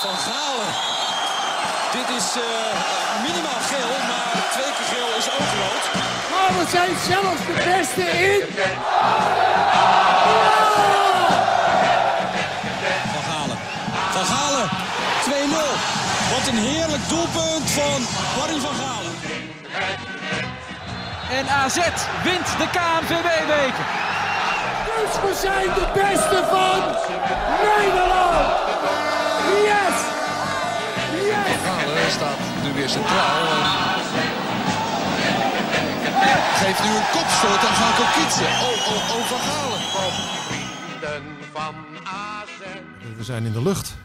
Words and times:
Van 0.00 0.16
Galen. 0.16 0.72
Dit 1.92 2.16
is 2.16 2.36
uh, 2.36 2.42
minimaal 3.22 3.60
geel, 3.70 3.94
maar 4.10 4.48
twee 4.50 4.72
keer 4.76 4.88
geel 4.94 5.16
is 5.18 5.28
ook 5.34 5.48
rood. 5.60 5.84
Maar 6.30 6.58
we 6.58 6.64
zijn 6.70 6.94
zelfs 7.08 7.40
de 7.46 7.52
beste 7.64 8.02
in. 8.02 8.42
Van 13.12 13.22
Galen. 13.30 13.58
Van 14.10 14.24
Galen. 14.24 14.68
2-0. 15.24 15.28
Wat 16.30 16.46
een 16.48 16.58
heerlijk 16.58 17.08
doelpunt 17.08 17.70
van 17.70 18.06
Barry 18.36 18.60
van 18.60 18.74
Galen. 18.74 19.14
En 21.30 21.48
AZ 21.48 21.78
wint 22.22 22.48
de 22.58 22.68
KNVB-beker. 22.70 24.07
We 25.22 25.38
zijn 25.42 25.68
de 25.74 25.86
beste 25.94 26.38
van 26.52 26.80
Nederland. 27.66 28.46
Yes! 29.68 29.96
Yes! 31.30 31.56
Galen 31.64 32.10
staat 32.10 32.38
nu 32.62 32.72
weer 32.72 32.88
centraal. 32.88 33.46
Geeft 36.54 36.82
nu 36.84 36.88
een 36.88 37.08
kopstoot 37.12 37.62
aan 37.68 37.74
Gaan 37.80 37.94
Kokitsen. 37.94 38.46
Oh, 38.46 38.86
oh, 38.92 39.16
oh, 39.16 39.26
Van 39.26 39.38
Galen. 39.38 39.78
We 43.16 43.24
zijn 43.24 43.44
in 43.44 43.52
de 43.52 43.62
lucht. 43.62 43.96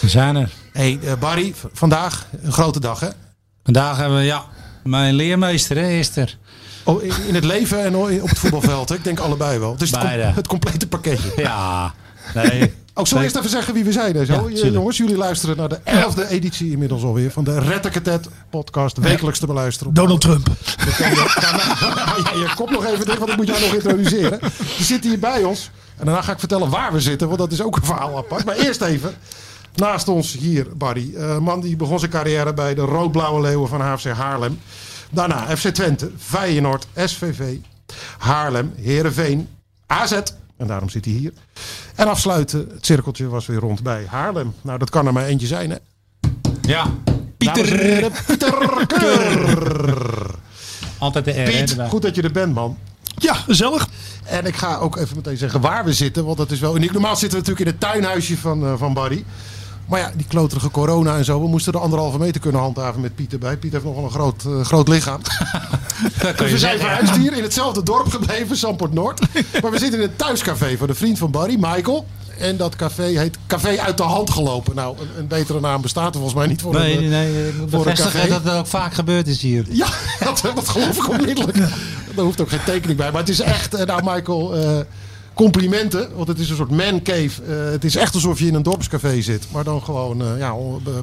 We 0.00 0.08
zijn 0.08 0.36
er. 0.36 0.50
hey, 0.72 0.98
uh, 1.02 1.12
Barry, 1.14 1.54
vandaag 1.72 2.26
een 2.42 2.52
grote 2.52 2.80
dag 2.80 3.00
hè? 3.00 3.08
Vandaag 3.64 3.96
hebben 3.96 4.18
we, 4.18 4.24
ja, 4.24 4.44
mijn 4.82 5.14
leermeester 5.14 5.76
hè, 5.76 5.88
is 5.88 6.16
er. 6.16 6.38
Oh, 6.86 7.02
in 7.02 7.34
het 7.34 7.44
leven 7.44 7.84
en 7.84 7.96
op 7.96 8.28
het 8.28 8.38
voetbalveld. 8.38 8.92
Ik 8.92 9.04
denk 9.04 9.18
allebei 9.18 9.58
wel. 9.58 9.72
Het 9.72 9.82
is 9.82 9.90
het, 9.90 10.00
com 10.00 10.10
het, 10.10 10.46
complete 10.46 10.86
pakketje. 10.86 11.32
Ja, 11.36 11.94
nee. 12.34 12.74
Ook 12.94 13.06
zo 13.06 13.18
eerst 13.18 13.36
even 13.36 13.50
zeggen 13.50 13.74
wie 13.74 13.84
we 13.84 13.92
zijn. 13.92 14.16
Hè, 14.16 14.24
zo. 14.24 14.50
Ja, 14.50 14.66
jongens, 14.66 14.96
jullie 14.96 15.16
luisteren 15.16 15.56
naar 15.56 15.68
de 15.68 15.80
elfde 15.84 16.28
editie 16.28 16.70
inmiddels 16.70 17.02
alweer 17.02 17.30
van 17.30 17.44
de 17.44 17.60
Rettekatet 17.60 18.28
podcast. 18.50 18.98
Wekelijks 18.98 19.38
te 19.38 19.46
beluisteren. 19.46 19.94
Donald 19.94 20.20
Trump. 20.20 20.48
ja, 20.98 21.08
je 22.34 22.52
kop 22.54 22.70
nog 22.70 22.84
even 22.84 23.06
dicht, 23.06 23.18
want 23.18 23.30
ik 23.30 23.36
moet 23.36 23.46
jou 23.46 23.60
nog 23.60 23.74
introduceren. 23.74 24.38
Die 24.76 24.84
zit 24.84 25.04
hier 25.04 25.18
bij 25.18 25.44
ons. 25.44 25.70
En 25.96 26.04
daarna 26.04 26.22
ga 26.22 26.32
ik 26.32 26.38
vertellen 26.38 26.70
waar 26.70 26.92
we 26.92 27.00
zitten, 27.00 27.26
want 27.26 27.40
dat 27.40 27.52
is 27.52 27.62
ook 27.62 27.76
een 27.76 27.84
verhaal 27.84 28.16
apart. 28.16 28.44
Maar 28.44 28.56
eerst 28.56 28.80
even. 28.80 29.14
Naast 29.74 30.08
ons 30.08 30.32
hier, 30.32 30.66
Barry. 30.76 31.10
Een 31.14 31.42
man 31.42 31.60
die 31.60 31.76
begon 31.76 31.98
zijn 31.98 32.10
carrière 32.10 32.54
bij 32.54 32.74
de 32.74 32.82
Rood-Blauwe 32.82 33.40
Leeuwen 33.40 33.68
van 33.68 33.80
HFC 33.80 34.06
Haarlem. 34.06 34.58
Daarna 35.16 35.56
FC 35.56 35.68
Twente, 35.68 36.10
Feyenoord, 36.18 36.86
SVV, 36.94 37.56
Haarlem, 38.18 38.72
Heerenveen, 38.80 39.48
AZ. 39.86 40.12
En 40.56 40.66
daarom 40.66 40.88
zit 40.88 41.04
hij 41.04 41.14
hier. 41.14 41.32
En 41.94 42.08
afsluiten, 42.08 42.68
het 42.74 42.86
cirkeltje 42.86 43.28
was 43.28 43.46
weer 43.46 43.58
rond 43.58 43.82
bij 43.82 44.06
Haarlem. 44.08 44.54
Nou, 44.62 44.78
dat 44.78 44.90
kan 44.90 45.06
er 45.06 45.12
maar 45.12 45.24
eentje 45.24 45.46
zijn, 45.46 45.70
hè? 45.70 45.76
Ja. 46.60 46.86
Pieter. 47.36 48.10
Pieter 48.26 48.86
Keur. 48.86 50.34
Altijd 50.98 51.24
de 51.24 51.42
R, 51.42 51.50
Piet, 51.50 51.76
goed 51.88 52.02
dat 52.02 52.14
je 52.14 52.22
er 52.22 52.32
bent, 52.32 52.54
man. 52.54 52.78
Ja, 53.18 53.34
gezellig. 53.34 53.88
En 54.24 54.46
ik 54.46 54.56
ga 54.56 54.76
ook 54.76 54.96
even 54.96 55.16
meteen 55.16 55.36
zeggen 55.36 55.60
waar 55.60 55.84
we 55.84 55.92
zitten. 55.92 56.24
Want 56.24 56.36
dat 56.38 56.50
is 56.50 56.60
wel 56.60 56.76
uniek. 56.76 56.92
Normaal 56.92 57.16
zitten 57.16 57.38
we 57.38 57.46
natuurlijk 57.46 57.66
in 57.66 57.72
het 57.72 57.92
tuinhuisje 57.92 58.36
van, 58.36 58.64
uh, 58.64 58.78
van 58.78 58.94
Barry. 58.94 59.24
Maar 59.86 60.00
ja, 60.00 60.12
die 60.16 60.26
kloterige 60.26 60.70
corona 60.70 61.16
en 61.16 61.24
zo. 61.24 61.40
We 61.40 61.48
moesten 61.48 61.72
de 61.72 61.78
anderhalve 61.78 62.18
meter 62.18 62.40
kunnen 62.40 62.60
handhaven 62.60 63.00
met 63.00 63.14
Pieter 63.14 63.38
bij. 63.38 63.56
Piet 63.56 63.72
heeft 63.72 63.84
nog 63.84 63.94
wel 63.94 64.04
een 64.04 64.10
groot, 64.10 64.44
uh, 64.46 64.64
groot 64.64 64.88
lichaam. 64.88 65.20
dus 66.36 66.50
we 66.50 66.58
zijn 66.58 66.78
verhuisd 66.78 67.16
hier 67.16 67.36
in 67.36 67.42
hetzelfde 67.42 67.82
dorp 67.82 68.08
gebleven, 68.08 68.56
Samport 68.56 68.92
Noord. 68.92 69.20
maar 69.62 69.70
we 69.70 69.78
zitten 69.78 70.00
in 70.00 70.06
het 70.06 70.18
thuiscafé 70.18 70.76
van 70.76 70.86
de 70.86 70.94
vriend 70.94 71.18
van 71.18 71.30
Barry, 71.30 71.56
Michael. 71.60 72.06
En 72.38 72.56
dat 72.56 72.76
café 72.76 73.02
heet 73.02 73.36
Café 73.46 73.78
uit 73.78 73.96
de 73.96 74.02
hand 74.02 74.30
gelopen. 74.30 74.74
Nou, 74.74 74.98
een, 74.98 75.08
een 75.18 75.26
betere 75.26 75.60
naam 75.60 75.82
bestaat 75.82 76.14
er 76.14 76.20
volgens 76.20 76.34
mij 76.34 76.46
niet 76.46 76.62
voor 76.62 76.72
nee, 76.72 76.96
een, 76.96 77.08
nee, 77.08 77.48
ik 77.48 77.56
moet 77.58 77.70
voor 77.70 77.86
een 77.86 77.94
café. 77.94 78.28
dat 78.28 78.44
dat 78.44 78.56
ook 78.56 78.66
vaak 78.66 78.94
gebeurd 78.94 79.26
is 79.26 79.42
hier. 79.42 79.66
Ja, 79.68 79.86
dat, 80.24 80.42
dat 80.54 80.68
geloof 80.68 80.96
ik 80.96 81.08
onmiddellijk. 81.08 81.56
Daar 82.14 82.24
hoeft 82.24 82.40
ook 82.40 82.48
geen 82.48 82.64
tekening 82.64 82.98
bij. 82.98 83.10
Maar 83.10 83.20
het 83.20 83.30
is 83.30 83.40
echt, 83.40 83.86
nou 83.86 84.02
Michael... 84.04 84.58
Uh, 84.58 84.80
complimenten. 85.36 86.08
Want 86.14 86.28
het 86.28 86.38
is 86.38 86.50
een 86.50 86.56
soort 86.56 86.70
man 86.70 87.02
cave. 87.02 87.30
Uh, 87.48 87.70
het 87.70 87.84
is 87.84 87.96
echt 87.96 88.14
alsof 88.14 88.38
je 88.38 88.46
in 88.46 88.54
een 88.54 88.62
dorpscafé 88.62 89.22
zit. 89.22 89.46
Maar 89.52 89.64
dan 89.64 89.82
gewoon 89.82 90.22
uh, 90.22 90.38
ja, 90.38 90.54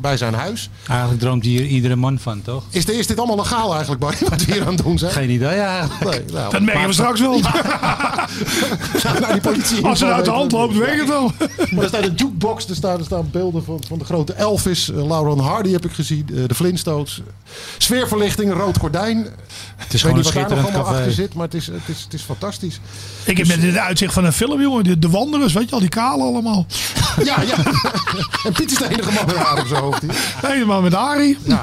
bij 0.01 0.17
zijn 0.17 0.33
huis. 0.33 0.69
Eigenlijk 0.87 1.19
droomt 1.19 1.43
hier 1.43 1.65
iedere 1.65 1.95
man 1.95 2.19
van, 2.19 2.41
toch? 2.41 2.63
Is, 2.69 2.85
de, 2.85 2.97
is 2.97 3.07
dit 3.07 3.17
allemaal 3.17 3.35
legaal 3.35 3.71
eigenlijk, 3.71 4.01
Barry? 4.01 4.17
Wat 4.29 4.45
we 4.45 4.53
hier 4.53 4.61
aan 4.61 4.73
het 4.73 4.83
doen 4.83 4.97
zijn? 4.97 5.11
Geen 5.11 5.29
idee, 5.29 5.55
ja. 5.55 5.87
Nee, 6.03 6.21
nou, 6.33 6.51
dat 6.53 6.61
merken 6.61 6.87
we 6.87 6.93
straks 6.93 7.19
wel. 7.19 7.39
nou, 9.03 9.19
nou, 9.19 9.31
die 9.31 9.41
politie 9.41 9.85
Als 9.85 9.99
ze 9.99 10.05
uit 10.05 10.25
de 10.25 10.31
hand 10.31 10.51
loopt, 10.51 10.77
weet 10.77 10.99
het 10.99 11.07
wel. 11.07 11.31
er 11.81 11.87
staat 11.87 12.03
een 12.05 12.15
jukebox. 12.15 12.69
Er 12.69 12.75
staan, 12.75 12.99
er 12.99 13.05
staan 13.05 13.29
beelden 13.31 13.63
van, 13.63 13.83
van 13.87 13.99
de 13.99 14.05
grote 14.05 14.33
Elvis. 14.33 14.89
Uh, 14.89 15.07
Lauren 15.07 15.39
Hardy 15.39 15.71
heb 15.71 15.85
ik 15.85 15.91
gezien. 15.91 16.25
de 16.25 16.55
Flintstones. 16.55 17.21
Sfeerverlichting, 17.77 18.51
een 18.51 18.57
rood 18.57 18.77
gordijn. 18.77 19.17
Het 19.17 19.25
is 19.25 19.35
ik 19.85 19.89
weet 19.89 19.99
gewoon 20.01 20.15
niet 20.15 20.25
wat 20.25 20.33
daar 20.33 20.57
nog 20.57 20.65
allemaal 20.65 20.83
café. 20.83 20.97
achter 20.97 21.11
zit. 21.11 21.33
Maar 21.33 21.45
het 21.45 21.53
is, 21.53 21.67
het 21.67 21.87
is, 21.87 22.01
het 22.03 22.13
is 22.13 22.21
fantastisch. 22.21 22.79
Ik 23.23 23.37
heb 23.37 23.47
dus, 23.47 23.55
met 23.55 23.65
het 23.65 23.77
uitzicht 23.77 24.13
van 24.13 24.22
een 24.25 24.33
film, 24.33 24.61
jongen. 24.61 24.83
De, 24.83 24.99
de 24.99 25.09
wanderers, 25.09 25.53
weet 25.53 25.69
je 25.69 25.73
al, 25.75 25.79
die 25.79 25.89
kale 25.89 26.23
allemaal. 26.23 26.65
Ja, 27.23 27.41
ja. 27.41 27.57
en 28.45 28.53
Piet 28.53 28.71
is 28.71 28.77
de 28.77 28.89
enige 28.89 29.11
man 29.11 29.25
met 29.25 29.35
haar 29.35 29.59
op 29.59 29.67
zijn 29.67 29.81
hoofd 29.81 30.01
hier. 30.01 30.15
Helemaal 30.41 30.81
met 30.81 30.93
Arie. 30.93 31.37
Ja. 31.43 31.61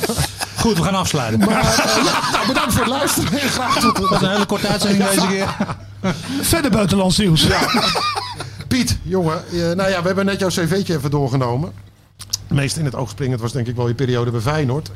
Goed, 0.62 0.76
we 0.76 0.82
gaan 0.82 0.94
afsluiten. 0.94 1.38
Maar, 1.38 1.62
uh, 1.62 2.04
ja, 2.04 2.30
nou, 2.32 2.46
bedankt 2.46 2.72
voor 2.72 2.82
het 2.82 2.90
luisteren. 2.90 3.38
Graag 3.38 3.80
tot 3.80 3.96
Dat 3.96 4.08
was 4.08 4.22
een 4.22 4.30
hele 4.30 4.46
korte 4.46 4.66
uitzending 4.68 5.04
deze 5.04 5.26
keer. 5.26 5.56
Verder 6.40 6.70
buitenlands 6.70 7.18
nieuws. 7.18 7.42
Ja. 7.42 7.60
Piet, 8.68 8.98
jongen. 9.02 9.42
Nou 9.52 9.90
ja, 9.90 10.00
we 10.00 10.06
hebben 10.06 10.24
net 10.24 10.40
jouw 10.40 10.48
cv'tje 10.48 10.96
even 10.96 11.10
doorgenomen. 11.10 11.72
Het 12.48 12.56
meest 12.56 12.76
in 12.76 12.84
het 12.84 12.94
oog 12.94 13.10
springend 13.10 13.40
was 13.40 13.52
denk 13.52 13.66
ik 13.66 13.76
wel 13.76 13.88
je 13.88 13.94
periode 13.94 14.30
bij 14.30 14.40
Feyenoord. 14.40 14.90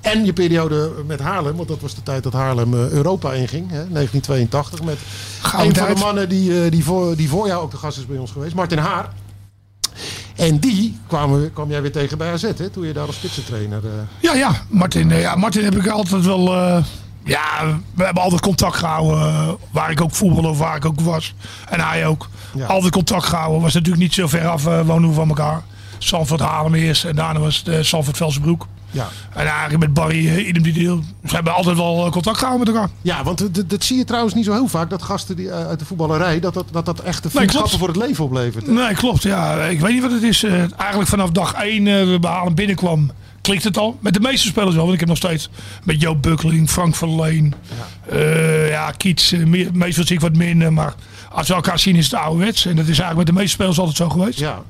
En 0.00 0.24
je 0.24 0.32
periode 0.32 0.92
met 1.06 1.20
Haarlem, 1.20 1.56
want 1.56 1.68
dat 1.68 1.80
was 1.80 1.94
de 1.94 2.02
tijd 2.02 2.22
dat 2.22 2.32
Haarlem 2.32 2.74
uh, 2.74 2.88
Europa 2.88 3.32
inging, 3.32 3.70
hè, 3.70 3.88
1982. 3.88 4.82
Met 4.82 4.98
Gouden 5.40 5.68
een 5.68 5.86
van 5.86 5.94
de 5.94 6.00
mannen 6.00 6.28
die, 6.28 6.50
uh, 6.50 6.70
die, 6.70 6.84
voor, 6.84 7.16
die 7.16 7.28
voor 7.28 7.46
jou 7.46 7.62
ook 7.62 7.70
de 7.70 7.76
gast 7.76 7.98
is 7.98 8.06
bij 8.06 8.18
ons 8.18 8.30
geweest, 8.30 8.54
Martin 8.54 8.78
Haar. 8.78 9.12
En 10.36 10.58
die 10.58 10.98
kwam 11.52 11.68
jij 11.68 11.82
weer 11.82 11.92
tegen 11.92 12.18
bij 12.18 12.32
AZ, 12.32 12.42
hè, 12.42 12.68
toen 12.68 12.86
je 12.86 12.92
daar 12.92 13.06
als 13.06 13.16
spitsentrainer... 13.16 13.84
Uh... 13.84 13.90
Ja, 14.20 14.34
ja. 14.34 14.62
Martin, 14.68 15.08
ja, 15.08 15.34
Martin 15.34 15.64
heb 15.64 15.76
ik 15.76 15.86
altijd 15.86 16.24
wel... 16.24 16.54
uh, 16.54 16.84
ja, 17.24 17.78
we 17.94 18.04
hebben 18.04 18.22
altijd 18.22 18.40
contact 18.40 18.76
gehouden. 18.76 19.18
Uh, 19.18 19.48
waar 19.70 19.90
ik 19.90 20.00
ook 20.00 20.14
voetbalde 20.14 20.48
of 20.48 20.58
waar 20.58 20.76
ik 20.76 20.84
ook 20.84 21.00
was. 21.00 21.34
En 21.68 21.80
hij 21.80 22.06
ook. 22.06 22.28
Ja. 22.54 22.66
Altijd 22.66 22.92
contact 22.92 23.24
gehouden. 23.24 23.60
Was 23.60 23.74
natuurlijk 23.74 24.02
niet 24.02 24.14
zo 24.14 24.26
ver 24.26 24.46
af 24.46 24.62
wonen 24.62 25.08
we 25.08 25.14
van 25.14 25.28
elkaar. 25.28 25.62
Salford 25.98 26.40
Haarlem 26.40 26.74
eerst 26.74 27.04
en 27.04 27.16
daarna 27.16 27.40
was 27.40 27.62
het 27.64 27.86
Salford 27.86 28.16
Velsenbroek. 28.16 28.66
Ja. 28.90 29.08
En 29.34 29.46
eigenlijk 29.46 29.78
met 29.78 29.94
Barry, 29.94 30.26
uh, 30.26 30.48
idem 30.48 30.62
die 30.62 30.72
deel. 30.72 31.02
Ze 31.26 31.34
hebben 31.34 31.54
altijd 31.54 31.76
wel 31.76 32.10
contact 32.10 32.38
gehouden 32.38 32.66
met 32.66 32.76
elkaar. 32.76 32.90
Ja, 33.02 33.24
want 33.24 33.70
dat, 33.70 33.84
zie 33.84 33.96
je 33.96 34.04
trouwens 34.04 34.34
niet 34.34 34.44
zo 34.44 34.52
heel 34.52 34.68
vaak. 34.68 34.90
Dat 34.90 35.02
gasten 35.02 35.36
die, 35.36 35.46
uh, 35.46 35.66
uit 35.66 35.78
de 35.78 35.84
voetballerij, 35.84 36.40
dat 36.40 36.54
dat, 36.54 36.66
dat, 36.70 36.84
dat 36.84 37.00
echt 37.00 37.22
de 37.22 37.30
vriendschappen 37.30 37.70
nee, 37.70 37.78
voor 37.78 37.88
het 37.88 37.96
leven 37.96 38.24
oplevert. 38.24 38.66
Hè? 38.66 38.72
Nee, 38.72 38.94
klopt. 38.94 39.22
Ja. 39.22 39.64
Ik 39.64 39.80
weet 39.80 39.92
niet 39.92 40.02
wat 40.02 40.12
het 40.12 40.22
is. 40.22 40.44
Uh, 40.44 40.52
eigenlijk 40.76 41.08
vanaf 41.08 41.30
dag 41.30 41.52
1 41.52 41.84
we 41.84 42.18
behalen 42.20 42.54
binnenkwam, 42.54 43.10
klikt 43.40 43.64
het 43.64 43.78
al. 43.78 43.98
Met 44.00 44.14
de 44.14 44.20
meeste 44.20 44.46
spelers 44.46 44.74
wel. 44.74 44.82
Want 44.82 44.94
ik 44.94 45.00
heb 45.00 45.08
nog 45.08 45.18
steeds 45.18 45.50
met 45.84 46.00
Joop 46.00 46.22
Bukkeling, 46.22 46.70
Frank 46.70 46.94
van 46.94 47.20
Leen. 47.20 47.54
Ja, 48.10 48.18
ja 48.66 48.90
Kiets, 48.90 49.34
meestal 49.72 50.06
zie 50.06 50.16
ik 50.16 50.20
wat 50.20 50.36
minder. 50.36 50.72
Maar 50.72 50.94
als 51.30 51.48
we 51.48 51.54
elkaar 51.54 51.78
zien 51.78 51.96
is 51.96 52.04
het 52.04 52.14
ouderwets. 52.14 52.66
En 52.66 52.76
dat 52.76 52.84
is 52.84 52.98
eigenlijk 52.98 53.16
met 53.16 53.26
de 53.26 53.32
meeste 53.32 53.50
spelers 53.50 53.78
altijd 53.78 53.96
zo 53.96 54.08
geweest. 54.08 54.38
Ja. 54.38 54.62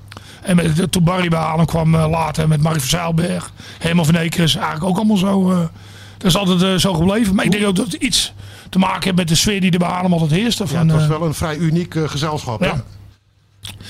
En 0.43 0.57
met, 0.57 0.93
toen 0.93 1.05
Barry 1.05 1.29
bij 1.29 1.65
kwam 1.65 1.95
uh, 1.95 2.11
later 2.11 2.49
met 2.49 2.63
Marie 2.63 2.81
van 2.81 2.89
Zeilberg, 2.89 3.53
Herman 3.79 4.05
van 4.05 4.15
Ekers, 4.15 4.55
eigenlijk 4.55 4.85
ook 4.85 4.97
allemaal 4.97 5.17
zo. 5.17 5.51
Uh, 5.51 5.59
dat 6.19 6.27
is 6.27 6.37
altijd 6.37 6.63
uh, 6.63 6.75
zo 6.75 6.95
gebleven. 6.95 7.35
Maar 7.35 7.45
ik 7.45 7.51
denk 7.51 7.67
ook 7.67 7.77
dat 7.77 7.87
het 7.87 8.03
iets 8.03 8.33
te 8.69 8.79
maken 8.79 9.05
heeft 9.05 9.17
met 9.17 9.29
de 9.29 9.35
sfeer 9.35 9.61
die 9.61 9.71
er 9.71 9.79
bij 9.79 9.89
Haarlem 9.89 10.13
altijd 10.13 10.31
heerste. 10.31 10.67
Van, 10.67 10.77
ja, 10.77 10.93
het 10.93 11.01
was 11.01 11.19
wel 11.19 11.27
een 11.27 11.35
vrij 11.35 11.57
uniek 11.57 11.95
gezelschap. 12.07 12.65
Ja. 12.65 12.85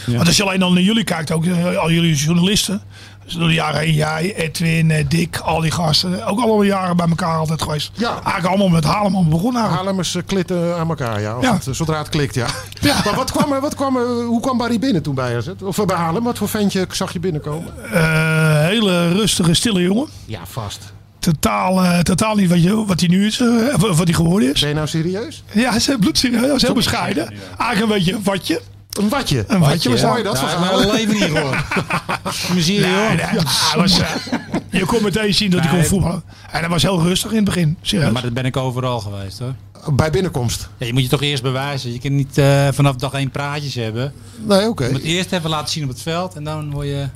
Ja. 0.07 0.15
Want 0.17 0.27
als 0.27 0.37
je 0.37 0.43
alleen 0.43 0.63
al 0.63 0.73
naar 0.73 0.83
jullie 0.83 1.05
kijkt, 1.05 1.31
ook 1.31 1.45
al 1.77 1.91
jullie 1.91 2.15
journalisten. 2.15 2.83
Dus 3.25 3.37
door 3.37 3.49
de 3.49 3.55
jaren 3.55 3.81
heen, 3.81 3.95
jij, 3.95 4.35
Edwin, 4.37 5.07
Dick, 5.09 5.37
al 5.37 5.61
die 5.61 5.71
gasten. 5.71 6.27
Ook 6.27 6.39
allemaal 6.39 6.63
jaren 6.63 6.97
bij 6.97 7.09
elkaar 7.09 7.37
altijd 7.37 7.63
geweest. 7.63 7.91
Ja. 7.95 8.11
Eigenlijk 8.11 8.47
allemaal 8.47 8.69
met 8.69 8.85
Haarlem 8.85 9.29
begonnen. 9.29 9.63
Haarlemmers 9.63 10.17
klitten 10.27 10.77
aan 10.77 10.89
elkaar, 10.89 11.21
ja. 11.21 11.37
ja. 11.41 11.55
Het, 11.55 11.67
zodra 11.71 11.99
het 11.99 12.09
klikt, 12.09 12.35
ja. 12.35 12.47
ja. 12.81 13.01
Maar 13.05 13.15
wat 13.15 13.33
kwam, 13.33 13.61
wat 13.61 13.75
kwam, 13.75 13.97
hoe 14.27 14.41
kwam 14.41 14.59
Barry 14.59 14.79
binnen 14.79 15.03
toen 15.03 15.15
bij 15.15 15.37
AZ? 15.37 15.49
Of 15.63 15.85
bij 15.87 15.97
Haarlem? 15.97 16.25
Wat 16.25 16.39
voor 16.39 16.49
ventje 16.49 16.87
zag 16.91 17.13
je 17.13 17.21
binnenkomen? 17.21 17.73
Uh, 17.93 18.61
hele 18.61 19.13
rustige, 19.13 19.55
stille 19.55 19.83
jongen. 19.83 20.09
Ja, 20.25 20.41
vast. 20.47 20.93
Totaal, 21.19 21.85
uh, 21.85 21.99
totaal 21.99 22.35
niet 22.35 22.49
wat, 22.49 22.63
je, 22.63 22.85
wat 22.85 23.01
hij 23.01 23.09
nu 23.09 23.27
is, 23.27 23.41
uh, 23.41 23.75
wat 23.75 24.05
hij 24.05 24.13
geworden 24.13 24.53
is. 24.53 24.61
Ben 24.61 24.69
je 24.69 24.75
nou 24.75 24.89
serieus? 24.89 25.43
Ja, 25.53 25.69
hij 25.69 25.77
is 25.77 25.91
bloedserieus. 26.01 26.41
Hij 26.41 26.55
is 26.55 26.63
heel 26.63 26.75
bescheiden. 26.75 27.25
Ja. 27.25 27.57
Eigenlijk 27.59 27.81
een 27.81 27.99
beetje 27.99 28.13
een 28.13 28.23
watje. 28.23 28.61
Een 28.99 29.09
watje. 29.09 29.45
Een 29.49 29.61
watje, 29.61 29.91
wat 29.91 30.01
hoor 30.01 30.17
je 30.17 30.25
dat? 30.25 30.41
Ja, 30.41 30.59
maar 30.59 30.79
leven 30.79 31.15
niet 31.15 31.23
gewoon. 31.23 31.57
Muziek, 32.55 32.81
nee, 32.81 33.09
nee, 33.09 33.17
ja, 33.17 33.43
was, 33.77 33.99
uh, 34.01 34.11
je 34.71 34.85
kon 34.85 35.03
meteen 35.03 35.35
zien 35.35 35.51
dat 35.51 35.61
nee. 35.61 35.69
hij 35.71 35.79
kon 35.79 35.89
voetballen. 35.89 36.23
En 36.51 36.61
hij 36.61 36.69
was 36.69 36.83
heel 36.83 37.03
rustig 37.03 37.31
in 37.31 37.37
het 37.37 37.45
begin. 37.45 37.77
Serieus. 37.83 38.07
Ja, 38.07 38.13
maar 38.13 38.23
dat 38.23 38.33
ben 38.33 38.45
ik 38.45 38.57
overal 38.57 39.01
geweest 39.01 39.39
hoor. 39.39 39.55
Bij 39.93 40.11
binnenkomst? 40.11 40.69
Ja, 40.77 40.87
je 40.87 40.93
moet 40.93 41.03
je 41.03 41.09
toch 41.09 41.23
eerst 41.23 41.43
bewijzen. 41.43 41.93
Je 41.93 41.99
kan 41.99 42.15
niet 42.15 42.39
uh, 42.39 42.69
vanaf 42.73 42.97
dag 42.97 43.13
één 43.13 43.31
praatjes 43.31 43.75
hebben. 43.75 44.13
Nee, 44.45 44.59
oké. 44.59 44.69
Okay. 44.69 44.87
Je 44.87 44.93
moet 44.93 45.03
eerst 45.03 45.33
even 45.33 45.51
laten 45.51 45.69
zien 45.69 45.83
op 45.83 45.89
het 45.89 46.03
veld 46.03 46.35
en 46.35 46.45
dan 46.45 46.71
word 46.71 46.87
je... 46.87 47.09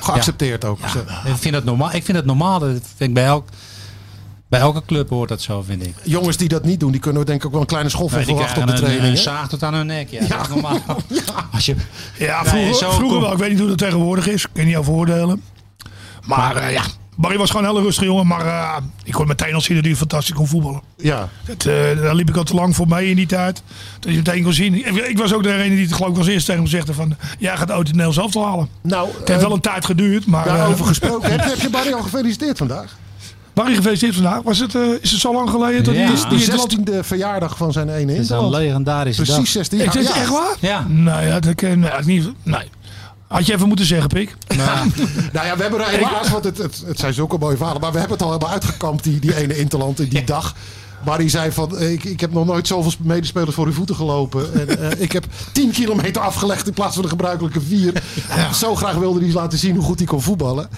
geaccepteerd 0.00 0.64
ook. 0.64 0.78
Zo. 0.88 0.98
Ik 1.24 1.36
vind 1.36 1.54
dat 1.54 1.64
normaal. 1.64 1.92
Ik 1.92 2.04
vind 2.04 2.16
het 2.16 2.26
normaal. 2.26 2.58
Dat 2.58 2.70
vind 2.70 3.08
ik 3.08 3.14
bij, 3.14 3.24
elk, 3.24 3.48
bij 4.52 4.60
elke 4.60 4.82
club 4.86 5.08
hoort 5.08 5.28
dat 5.28 5.42
zo, 5.42 5.62
vind 5.62 5.86
ik. 5.86 5.94
Jongens 6.04 6.36
die 6.36 6.48
dat 6.48 6.64
niet 6.64 6.80
doen, 6.80 6.90
die 6.92 7.00
kunnen 7.00 7.20
we 7.20 7.26
denk 7.26 7.38
ik 7.40 7.46
ook 7.46 7.52
wel 7.52 7.60
een 7.60 7.66
kleine 7.66 7.88
schoffel 7.88 8.16
Nee, 8.16 8.26
verwachten 8.26 8.60
op 8.62 8.66
de 8.66 8.72
een, 8.72 8.78
training. 8.78 9.04
een 9.04 9.10
hè? 9.14 9.16
zaag 9.16 9.48
tot 9.48 9.62
aan 9.62 9.74
hun 9.74 9.86
nek. 9.86 10.10
Ja, 10.10 10.26
dat 10.26 10.40
is 10.40 10.48
normaal. 10.48 10.78
Als 11.52 11.66
je, 11.66 11.74
Ja, 12.18 12.44
vroeger, 12.44 12.74
zo 12.74 12.90
vroeger 12.90 13.08
kom- 13.08 13.20
wel. 13.20 13.32
Ik 13.32 13.38
weet 13.38 13.50
niet 13.50 13.58
hoe 13.58 13.68
dat 13.68 13.78
tegenwoordig 13.78 14.26
is. 14.28 14.42
Ik 14.44 14.50
kan 14.52 14.64
niet 14.64 14.76
over 14.76 14.92
oordelen. 14.92 15.42
Maar 16.26 16.56
eh, 16.56 16.72
ja, 16.72 16.82
Barry 17.16 17.36
was 17.38 17.50
gewoon 17.50 17.64
een 17.64 17.70
hele 17.70 17.82
rustige 17.84 18.06
jongen. 18.06 18.26
Maar 18.26 18.46
eh, 18.46 18.76
ik 19.04 19.12
kon 19.12 19.26
meteen 19.26 19.54
al 19.54 19.60
zien 19.60 19.76
dat 19.76 19.84
hij 19.84 19.96
fantastisch 19.96 20.34
kon 20.34 20.46
voetballen. 20.46 20.82
Ja, 20.96 21.28
Dat, 21.44 21.64
eh, 21.66 21.74
daar 22.02 22.14
liep 22.14 22.28
ik 22.28 22.36
al 22.36 22.42
te 22.44 22.54
lang 22.54 22.76
voor 22.76 22.88
mee 22.88 23.10
in 23.10 23.16
die 23.16 23.26
tijd. 23.26 23.62
Dat 24.00 24.10
je 24.10 24.16
meteen 24.16 24.42
kon 24.42 24.52
zien. 24.52 24.74
Ik, 24.74 24.96
ik 25.06 25.18
was 25.18 25.32
ook 25.34 25.42
degene 25.42 25.68
die 25.74 25.84
het 25.84 25.92
geloof 25.94 26.10
ik 26.10 26.18
als 26.18 26.26
eerste 26.26 26.46
tegen 26.46 26.62
hem 26.62 26.70
zegt 26.70 26.90
van... 26.90 27.16
Jij 27.38 27.56
gaat 27.56 27.70
ooit 27.72 27.86
het 27.88 27.96
Nederlands 27.96 28.32
zelf 28.32 28.46
halen. 28.46 28.68
nou, 28.82 29.08
Het 29.18 29.28
heeft 29.28 29.40
wel 29.40 29.52
een 29.52 29.60
tijd 29.60 29.84
geduurd. 29.84 30.26
Maar 30.26 30.46
eh, 30.46 30.54
daarover 30.54 30.84
gesproken. 30.94 31.30
heb, 31.30 31.44
heb 31.44 31.58
je 31.60 31.70
Barry 31.70 31.92
al 31.92 32.02
gefeliciteerd 32.02 32.58
vandaag? 32.58 32.96
Barry 33.54 33.74
gefeliciteerd 33.74 34.14
vandaag. 34.14 34.42
Was 34.42 34.58
het, 34.58 34.74
eh, 34.74 34.82
is 35.00 35.10
het 35.10 35.20
zo 35.20 35.32
lang 35.32 35.50
geleden? 35.50 35.84
Dat 35.84 35.94
Ja. 35.94 36.00
hij 36.00 36.12
is, 36.12 36.18
is 36.22 36.28
die 36.28 36.38
De 36.38 36.44
is 36.44 36.48
land- 36.48 36.60
16e 36.72 37.02
verjaardag 37.04 37.56
van 37.56 37.72
zijn 37.72 37.88
ene 37.88 38.12
het 38.12 38.20
is 38.20 38.30
een 38.30 38.50
legendarische 38.50 39.24
dag. 39.24 39.34
Precies 39.34 39.52
16 39.52 39.78
Ik 39.78 39.84
jaar. 39.84 39.92
zeg 39.92 40.06
het 40.06 40.14
Ja. 40.14 40.20
echt 40.20 40.30
waar? 40.30 40.56
Ja. 40.60 40.86
Nee, 40.88 41.26
ja, 41.26 41.40
dat 41.40 41.54
ken 41.54 41.78
nee, 41.78 41.90
niet. 42.04 42.28
Nee. 42.42 42.70
Had 43.26 43.46
je 43.46 43.52
even 43.54 43.68
moeten 43.68 43.86
zeggen, 43.86 44.08
Pik. 44.08 44.36
Nou 44.56 44.88
ja, 45.46 45.56
we 45.56 45.62
hebben 45.62 45.80
er 45.80 45.88
helaas, 45.88 46.28
want 46.30 46.44
het, 46.44 46.58
het, 46.58 46.82
het 46.86 46.98
zijn 46.98 47.14
zulke 47.14 47.38
mooie 47.38 47.56
verhalen. 47.56 47.80
Maar 47.80 47.92
we 47.92 47.98
hebben 47.98 48.16
het 48.16 48.26
al 48.26 48.32
helemaal 48.32 48.52
uitgekampt, 48.54 49.04
die, 49.04 49.18
die 49.20 49.36
ene 49.36 49.58
interland 49.58 50.00
in 50.00 50.08
die 50.08 50.24
dag. 50.24 50.54
Barry 51.04 51.28
zei 51.28 51.52
van, 51.52 51.76
eh, 51.78 51.92
ik, 51.92 52.04
ik 52.04 52.20
heb 52.20 52.32
nog 52.32 52.46
nooit 52.46 52.66
zoveel 52.66 52.92
medespelers 53.02 53.54
voor 53.54 53.66
uw 53.66 53.72
voeten 53.72 53.94
gelopen. 53.96 54.54
En, 54.68 54.78
eh, 54.92 55.00
ik 55.00 55.12
heb 55.12 55.24
10 55.52 55.70
kilometer 55.70 56.22
afgelegd 56.22 56.66
in 56.66 56.72
plaats 56.72 56.94
van 56.94 57.02
de 57.02 57.08
gebruikelijke 57.08 57.60
4. 57.60 58.02
Zo 58.54 58.74
graag 58.74 58.94
wilde 58.94 59.20
hij 59.20 59.32
laten 59.32 59.58
zien 59.58 59.74
hoe 59.74 59.84
goed 59.84 59.98
hij 59.98 60.06
kon 60.06 60.22
voetballen. 60.22 60.68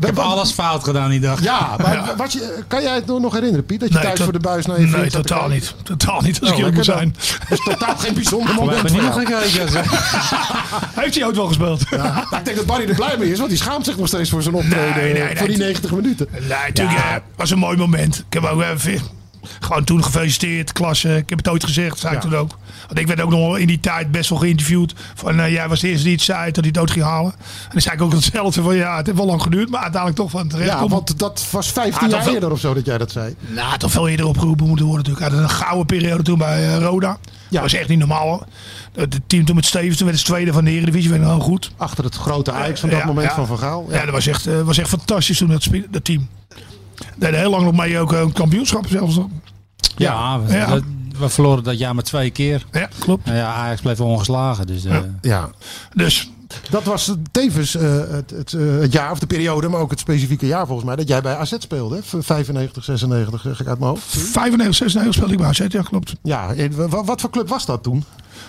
Ik 0.00 0.06
heb 0.06 0.18
alles 0.18 0.50
fout 0.52 0.84
gedaan 0.84 1.10
die 1.10 1.20
dag. 1.20 1.42
Ja, 1.42 1.76
maar 1.82 2.14
Wat 2.16 2.32
je, 2.32 2.58
kan 2.68 2.82
jij 2.82 2.94
het 2.94 3.06
nog 3.06 3.32
herinneren, 3.32 3.64
Piet? 3.64 3.80
Dat 3.80 3.92
je 3.92 3.98
thuis 3.98 4.20
voor 4.20 4.32
de 4.32 4.38
buis 4.38 4.66
naar 4.66 4.76
je 4.80 4.82
Nee, 4.82 4.92
vriend 4.92 5.10
te 5.10 5.20
totaal 5.20 5.48
niet. 5.48 5.74
Totaal 5.82 6.20
niet, 6.20 6.40
als 6.40 6.48
Oh, 6.48 6.54
ik 6.54 6.58
eerlijk 6.58 6.76
moet 6.76 6.84
zijn. 6.84 7.16
Dat 7.48 7.58
is 7.58 7.64
totaal 7.64 7.96
geen 7.96 8.14
bijzonder 8.14 8.48
We 8.54 8.60
moment. 8.60 8.82
hebben 8.82 9.12
voor 9.14 9.22
niet 9.22 9.28
gekeken. 9.28 9.82
Heeft 11.02 11.14
hij 11.14 11.24
ooit 11.24 11.36
wel 11.36 11.46
gespeeld? 11.46 11.82
Ja, 11.90 12.24
ik 12.38 12.44
denk 12.44 12.56
dat 12.56 12.66
Barry 12.66 12.88
er 12.88 12.94
blij 12.94 13.16
mee 13.18 13.30
is, 13.30 13.38
want 13.38 13.50
die 13.50 13.58
schaamt 13.58 13.84
zich 13.84 13.96
nog 13.96 14.06
steeds 14.06 14.30
voor 14.30 14.42
zijn 14.42 14.54
optreden. 14.54 14.94
Nee, 14.96 15.12
nee, 15.12 15.22
eh, 15.22 15.26
nee. 15.26 15.36
voor 15.36 15.46
die 15.48 15.56
90 15.56 15.90
minuten. 15.90 16.26
Nee, 16.32 16.48
natuurlijk. 16.48 16.98
eh, 16.98 17.14
was 17.36 17.50
een 17.50 17.58
mooi 17.58 17.76
moment. 17.76 18.24
Ik 18.28 18.32
heb 18.32 18.44
ook 18.44 18.62
even, 18.62 19.00
gewoon 19.60 19.84
toen 19.84 20.04
gefeliciteerd, 20.04 20.72
klasse. 20.72 21.16
Ik 21.16 21.28
heb 21.28 21.38
het 21.38 21.48
ooit 21.48 21.64
gezegd, 21.64 21.98
zei 21.98 22.16
ik 22.16 22.22
Ja. 22.22 22.28
toen 22.28 22.38
ook. 22.38 22.58
Want 22.86 22.98
ik 22.98 23.06
werd 23.06 23.20
ook 23.20 23.30
nog 23.30 23.40
wel 23.40 23.56
in 23.56 23.66
die 23.66 23.80
tijd 23.80 24.10
best 24.10 24.30
wel 24.30 24.38
geïnterviewd. 24.38 24.94
Van 25.14 25.40
eh, 25.40 25.52
jij 25.52 25.68
was 25.68 25.80
de 25.80 25.88
eerste 25.88 26.04
die 26.04 26.12
het 26.12 26.22
zei 26.22 26.44
dat 26.44 26.56
hij 26.56 26.66
het 26.66 26.78
ooit 26.78 26.90
ging 26.90 27.04
halen. 27.04 27.32
En 27.32 27.68
dan 27.72 27.80
zei 27.80 27.94
ik 27.94 28.02
ook 28.02 28.12
hetzelfde 28.12 28.62
van 28.62 28.76
ja, 28.76 28.96
het 28.96 29.06
heeft 29.06 29.18
wel 29.18 29.26
lang 29.26 29.42
geduurd, 29.42 29.70
maar 29.70 29.80
uiteindelijk 29.80 30.20
toch 30.22 30.30
van 30.30 30.48
terecht. 30.48 30.68
Ja, 30.70 30.88
want 30.88 31.18
dat 31.18 31.46
was 31.50 31.72
15 31.72 32.02
Ah, 32.06 32.10
jaar 32.10 32.24
wel- 32.24 32.34
eerder 32.34 32.50
of 32.52 32.60
zo 32.60 32.74
dat 32.74 32.86
jij 32.86 32.98
dat 32.98 33.10
zei. 33.12 33.34
Nou, 33.48 33.78
toch 33.78 33.90
veel 33.90 34.08
eerder 34.08 34.26
opgeroepen 34.26 34.66
moeten 34.66 34.86
worden 34.86 35.04
natuurlijk. 35.10 35.34
Had 35.34 35.42
een 35.44 35.56
gouden 35.56 35.86
periode 35.86 36.22
toen 36.22 36.38
bij 36.38 36.64
eh, 36.74 36.78
Roda. 36.82 37.18
Dat 37.50 37.60
was 37.62 37.72
echt 37.72 37.88
niet 37.88 37.98
normaal. 37.98 38.46
Het 38.94 39.20
team 39.26 39.44
toen 39.44 39.54
met 39.54 39.66
Stevens, 39.66 39.96
toen 39.96 40.06
werd 40.06 40.18
het 40.18 40.26
tweede 40.28 40.52
van 40.52 40.64
de 40.64 40.70
Eredivisie, 40.70 41.10
werd 41.10 41.22
heel 41.24 41.38
goed. 41.40 41.70
Achter 41.76 42.04
het 42.04 42.14
grote 42.14 42.52
Ajax 42.52 42.80
van 42.80 42.88
dat 42.88 42.98
Ja, 42.98 43.06
moment 43.06 43.26
ja. 43.28 43.34
van 43.34 43.46
Van 43.46 43.58
Gaal. 43.58 43.86
Ja, 43.90 44.04
dat 44.04 44.10
was 44.14 44.26
echt, 44.26 44.46
eh, 44.46 44.60
was 44.62 44.78
echt 44.78 44.88
fantastisch 44.88 45.38
toen, 45.38 45.48
dat, 45.48 45.66
dat 45.90 46.04
team. 46.04 46.28
Deden 47.20 47.38
heel 47.38 47.50
lang 47.50 47.64
nog 47.64 47.76
mee 47.76 47.98
ook 47.98 48.12
eh, 48.12 48.20
een 48.20 48.32
kampioenschap 48.32 48.86
zelfs. 48.88 49.18
Ja, 49.96 50.40
we, 50.40 50.52
Ja. 50.52 50.66
dat- 50.66 50.82
we 51.18 51.28
verloren 51.28 51.64
dat 51.64 51.78
jaar 51.78 51.94
maar 51.94 52.04
twee 52.04 52.30
keer. 52.30 52.66
Ja, 52.72 52.88
klopt. 52.98 53.24
Nou 53.24 53.36
ja, 53.36 53.52
Ajax 53.54 53.80
bleef 53.80 54.00
ongeslagen. 54.00 54.66
Dus, 54.66 54.84
eh, 54.84 54.96
Ja, 55.20 55.50
Dus 55.94 56.30
dat 56.70 56.82
was 56.84 57.14
tevens 57.30 57.74
eh, 57.74 57.82
het, 58.10 58.30
het, 58.30 58.52
eh, 58.52 58.60
het 58.80 58.92
jaar 58.92 59.10
of 59.10 59.18
de 59.18 59.26
periode, 59.26 59.68
maar 59.68 59.80
ook 59.80 59.90
het 59.90 59.98
specifieke 60.00 60.46
jaar 60.46 60.66
volgens 60.66 60.86
mij, 60.86 60.96
dat 60.96 61.08
jij 61.08 61.20
bij 61.22 61.36
AZ 61.36 61.52
speelde. 61.58 61.94
Hè? 61.94 62.22
95, 62.22 62.84
96, 62.84 63.40
zeg 63.40 63.60
ik 63.60 63.66
uit 63.66 63.78
mijn 63.78 63.90
hoofd. 63.90 64.04
95, 64.06 64.74
96 64.76 65.14
speelde 65.14 65.32
ik 65.32 65.38
bij 65.38 65.48
AZ, 65.48 65.64
ja 65.68 65.82
klopt. 65.82 66.12
Ja, 66.22 66.52
eh, 66.54 66.68
wa- 66.74 67.04
wat 67.04 67.20
voor 67.20 67.30
club 67.30 67.48
was 67.48 67.66
dat 67.66 67.82
toen? 67.82 68.04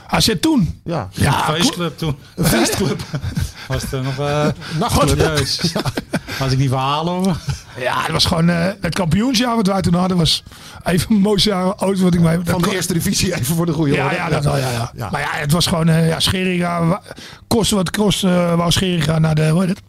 AZ 0.07 0.33
toen. 0.41 0.79
Ja, 0.83 1.09
Ja, 1.11 1.43
feestclub 1.53 1.97
toen. 1.97 2.15
een 2.35 2.45
feestclub. 2.45 3.01
Was 3.67 3.81
het 3.89 4.03
nog 4.03 4.19
uh, 4.19 4.47
Nachtclub. 4.79 5.19
Was 6.41 6.51
ik 6.51 6.57
niet 6.57 6.69
verhalen 6.69 7.13
hoor. 7.13 7.37
Ja, 7.79 8.01
het 8.01 8.11
was 8.11 8.25
gewoon 8.25 8.49
eh, 8.49 8.65
het 8.81 8.95
kampioensjaar 8.95 9.55
wat 9.55 9.67
wij 9.67 9.81
toen 9.81 9.93
hadden. 9.93 10.17
was 10.17 10.43
even 10.83 11.15
een 11.15 11.21
mooi 11.21 11.41
jaar 11.43 11.75
oud 11.75 11.99
wat 11.99 12.13
ik 12.13 12.19
mee... 12.19 12.37
Van 12.43 12.61
de 12.61 12.73
eerste 12.73 12.93
divisie, 12.93 13.33
even 13.35 13.55
voor 13.55 13.65
de 13.65 13.71
goede 13.73 13.93
Ja, 13.93 14.03
orde. 14.03 14.15
ja, 14.15 14.29
dat 14.29 14.43
wel, 14.43 14.57
ja, 14.57 14.71
ja. 14.71 14.91
Ja. 14.95 15.09
Maar 15.11 15.21
ja, 15.21 15.27
het 15.31 15.51
was 15.51 15.65
gewoon 15.67 15.87
eh 15.89 16.07
ja, 16.07 16.19
Scheringa. 16.19 16.85
wa- 16.85 17.01
Kosten 17.47 17.77
wat 17.77 17.89
kost, 17.91 18.23
eh 18.23 18.53
wou 18.55 18.71
Scheringa 18.71 19.19
naar 19.19 19.35
de, 19.35 19.47
hoe 19.49 19.59
heet 19.59 19.69
het? 19.69 19.81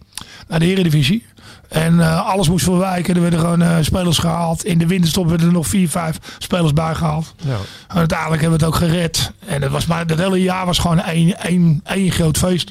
Naar 0.49 0.59
de 0.59 0.67
Eredivisie. 0.67 1.27
En 1.69 2.01
eh, 2.01 2.27
alles 2.29 2.49
moest 2.49 2.65
verwijken. 2.65 3.15
Er 3.15 3.21
werden 3.21 3.41
gewoon 3.41 3.63
eh, 3.63 3.77
spelers 3.81 4.19
gehaald. 4.19 4.65
In 4.65 4.79
de 4.79 4.87
winterstop 4.87 5.29
werden 5.29 5.47
er 5.47 5.53
nog 5.53 5.67
vier, 5.67 5.89
vijf 5.89 6.17
spelers 6.39 6.73
bijgehaald. 6.73 7.35
Ja. 7.37 7.57
En 7.89 7.97
uiteindelijk 7.97 8.41
hebben 8.41 8.59
we 8.59 8.65
het 8.67 8.75
ook 8.75 8.81
gered. 8.81 9.33
En 9.47 9.63
het, 9.63 9.71
was 9.73 9.87
maar, 9.87 9.99
het 10.07 10.19
hele 10.19 10.43
jaar 10.43 10.67
was 10.67 10.79
gewoon 10.79 11.01
één, 11.01 11.39
één, 11.41 11.81
één 11.85 12.11
groot 12.11 12.39
feest. 12.39 12.69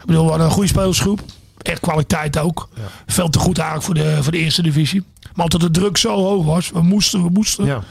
Ik 0.00 0.04
bedoel, 0.06 0.22
we 0.24 0.28
hadden 0.28 0.46
een 0.46 0.52
goede 0.52 0.68
spelersgroep. 0.68 1.20
Echt 1.64 1.80
kwaliteit 1.80 2.38
ook. 2.38 2.68
Veel 3.06 3.28
te 3.28 3.38
goed 3.38 3.58
eigenlijk 3.58 3.86
voor 3.86 3.94
de, 3.94 4.22
voor 4.22 4.32
de 4.32 4.38
eerste 4.38 4.62
divisie. 4.62 5.04
Maar 5.34 5.44
omdat 5.44 5.60
de 5.60 5.70
druk 5.70 5.96
zo 5.96 6.14
hoog 6.16 6.44
was. 6.44 6.70
We 6.70 6.82
moesten, 6.82 7.22
we 7.22 7.30
moesten. 7.30 7.64
Ja. 7.64 7.82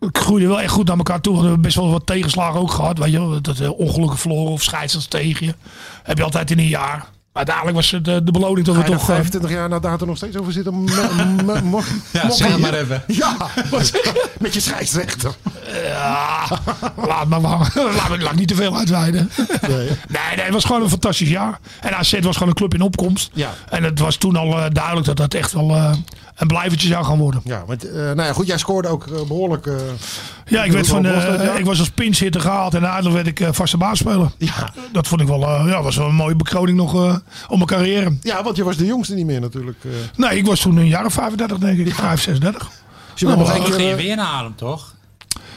Ik 0.00 0.18
groeide 0.18 0.46
wel 0.46 0.60
echt 0.60 0.72
goed 0.72 0.86
naar 0.86 0.96
elkaar 0.96 1.20
toe. 1.20 1.34
We 1.34 1.40
hebben 1.40 1.60
best 1.60 1.76
wel 1.76 1.90
wat 1.90 2.06
tegenslagen 2.06 2.60
ook 2.60 2.70
gehad. 2.70 2.98
Weet 2.98 3.12
je, 3.12 3.38
dat 3.42 3.60
uh, 3.60 3.78
ongelukken 3.78 4.18
verloren 4.18 4.52
of 4.52 4.62
scheidsrechters 4.62 5.22
tegen 5.22 5.46
je. 5.46 5.54
Heb 6.02 6.16
je 6.16 6.24
altijd 6.24 6.50
in 6.50 6.58
een 6.58 6.68
jaar. 6.68 7.06
Maar 7.36 7.44
uiteindelijk 7.46 7.76
was 7.76 7.90
het 7.90 8.08
uh, 8.08 8.16
de 8.26 8.32
beloning 8.32 8.66
dat 8.66 8.74
we 8.76 8.80
er 8.82 8.86
toch... 8.90 8.98
eh, 9.00 9.04
25 9.06 9.50
jaar 9.50 9.68
na 9.68 9.78
datum 9.78 10.06
nog 10.06 10.16
steeds 10.16 10.36
over 10.36 10.52
zitten? 10.52 10.74
m- 10.74 10.84
m- 11.44 11.68
m- 11.76 11.80
Ja, 12.12 12.30
zeg 12.30 12.58
maar 12.58 12.74
even. 12.74 13.02
Ja, 13.06 13.36
met 14.38 14.54
je 14.54 14.60
scheidsrechter. 14.60 15.30
Ja, 15.84 16.46
laat 17.06 17.26
maar 17.28 17.40
laat, 17.40 18.08
me- 18.08 18.18
laat 18.18 18.34
niet 18.34 18.48
te 18.48 18.54
veel 18.54 18.76
uitweiden. 18.76 19.30
Nee. 19.68 19.76
Nee, 19.78 19.86
nee, 20.36 20.44
het 20.44 20.52
was 20.52 20.64
gewoon 20.64 20.82
een 20.82 20.88
fantastisch 20.88 21.28
jaar. 21.28 21.58
En 21.80 21.96
AZ 21.96 22.18
was 22.20 22.32
gewoon 22.34 22.48
een 22.48 22.54
club 22.54 22.74
in 22.74 22.80
opkomst. 22.80 23.30
Ja. 23.32 23.50
En 23.68 23.82
het 23.82 23.98
was 23.98 24.16
toen 24.16 24.36
al 24.36 24.58
eh, 24.58 24.64
duidelijk 24.72 25.06
dat 25.06 25.16
dat 25.16 25.34
echt 25.34 25.52
wel 25.52 25.70
eh, 25.70 25.92
een 26.36 26.46
blijvertje 26.46 26.88
zou 26.88 27.04
gaan 27.04 27.18
worden. 27.18 27.40
Ja, 27.44 27.62
want, 27.66 27.88
eh, 27.90 27.94
nou 27.94 28.22
ja, 28.22 28.32
goed, 28.32 28.46
jij 28.46 28.58
scoorde 28.58 28.88
ook 28.88 29.06
eh, 29.06 29.12
behoorlijk. 29.28 29.66
eh, 29.66 29.74
Ja, 30.46 30.64
ik, 30.64 30.72
werd 30.72 30.86
van, 30.86 31.06
eh, 31.06 31.44
ja? 31.44 31.52
ik 31.52 31.64
was 31.64 31.78
als 31.78 31.90
pinchitter 31.90 32.40
gehaald 32.40 32.74
en 32.74 32.86
uiteindelijk 32.86 33.24
werd 33.38 33.48
ik 33.50 33.54
vaste 33.54 33.76
baasspeler. 33.76 34.30
ja. 34.38 34.72
Dat 34.92 35.06
vond 35.08 35.20
ik 35.20 35.26
wel, 35.26 35.42
eh, 35.42 35.64
ja, 35.66 35.82
was 35.82 35.96
wel 35.96 36.08
een 36.08 36.14
mooie 36.14 36.36
bekroning 36.36 36.76
nog 36.78 36.94
eh, 36.94 37.00
om 37.48 37.56
mijn 37.56 37.66
carrière. 37.66 38.16
ja, 38.20 38.42
want 38.42 38.56
je 38.56 38.64
was 38.64 38.76
de 38.76 38.86
jongste 38.86 39.14
niet 39.14 39.26
meer 39.26 39.40
natuurlijk. 39.40 39.78
eh. 39.84 39.90
Nee, 40.16 40.38
ik 40.38 40.46
was 40.46 40.60
toen 40.60 40.76
een 40.76 40.88
jaar 40.88 41.04
of 41.04 41.12
35 41.12 41.58
denk 41.58 41.78
ik, 41.78 41.94
5, 41.94 42.20
36. 42.22 42.70
Dus 43.12 43.20
je 43.20 43.26
Oh, 43.26 43.36
nog 43.38 43.52
één 43.52 43.62
We 43.70 43.76
keer. 43.76 43.96
weer 43.96 44.16
naar 44.16 44.26
Adem 44.26 44.54
toch? 44.56 44.94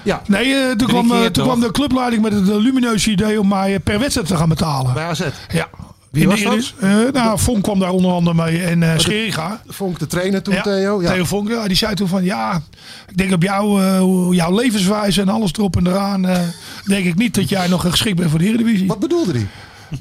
ja, 0.03 0.21
Nee, 0.27 0.53
eh, 0.53 0.71
toen, 0.75 0.87
kwam, 0.87 1.07
toen 1.31 1.43
kwam 1.43 1.59
de 1.59 1.71
clubleiding 1.71 2.21
met 2.21 2.33
het 2.33 2.45
lumineuze 2.47 3.11
idee 3.11 3.39
om 3.39 3.47
mij 3.47 3.79
per 3.79 3.99
wedstrijd 3.99 4.27
te 4.27 4.35
gaan 4.37 4.49
betalen. 4.49 4.93
bij 4.93 5.03
AZ. 5.05 5.21
Ja. 5.47 5.67
Wie 6.11 6.27
was 6.27 6.41
dat? 6.43 6.73
Eh, 6.79 6.95
nou, 7.13 7.39
Vonk 7.39 7.63
kwam 7.63 7.79
daar 7.79 7.89
onder 7.91 8.11
andere 8.11 8.43
mee 8.45 8.63
en 8.63 8.83
eh 8.83 8.97
Scheringa. 8.99 9.61
Vonk 9.67 9.99
de 9.99 10.07
trainer 10.07 10.41
toen, 10.41 10.53
Ja, 10.53 10.61
Theo. 10.61 11.01
Ja. 11.01 11.11
Theo 11.11 11.23
Vonk, 11.23 11.49
ja, 11.49 11.67
die 11.67 11.75
zei 11.77 11.93
toen 11.95 12.07
van 12.07 12.23
ja, 12.23 12.61
ik 13.07 13.17
denk 13.17 13.33
op 13.33 13.43
jou, 13.43 13.81
eh, 13.83 14.35
jouw 14.37 14.55
levenswijze 14.55 15.21
en 15.21 15.29
alles 15.29 15.51
erop 15.53 15.77
en 15.77 15.87
eraan, 15.87 16.25
eh, 16.27 16.41
denk 16.85 17.05
ik 17.05 17.15
niet 17.15 17.35
dat 17.35 17.49
jij 17.49 17.67
nog 17.67 17.81
geschikt 17.81 18.15
bent 18.15 18.29
voor 18.29 18.39
de 18.39 18.45
Eredivisie. 18.45 18.87
Wat 18.87 18.99
bedoelde 18.99 19.31
hij? 19.31 19.47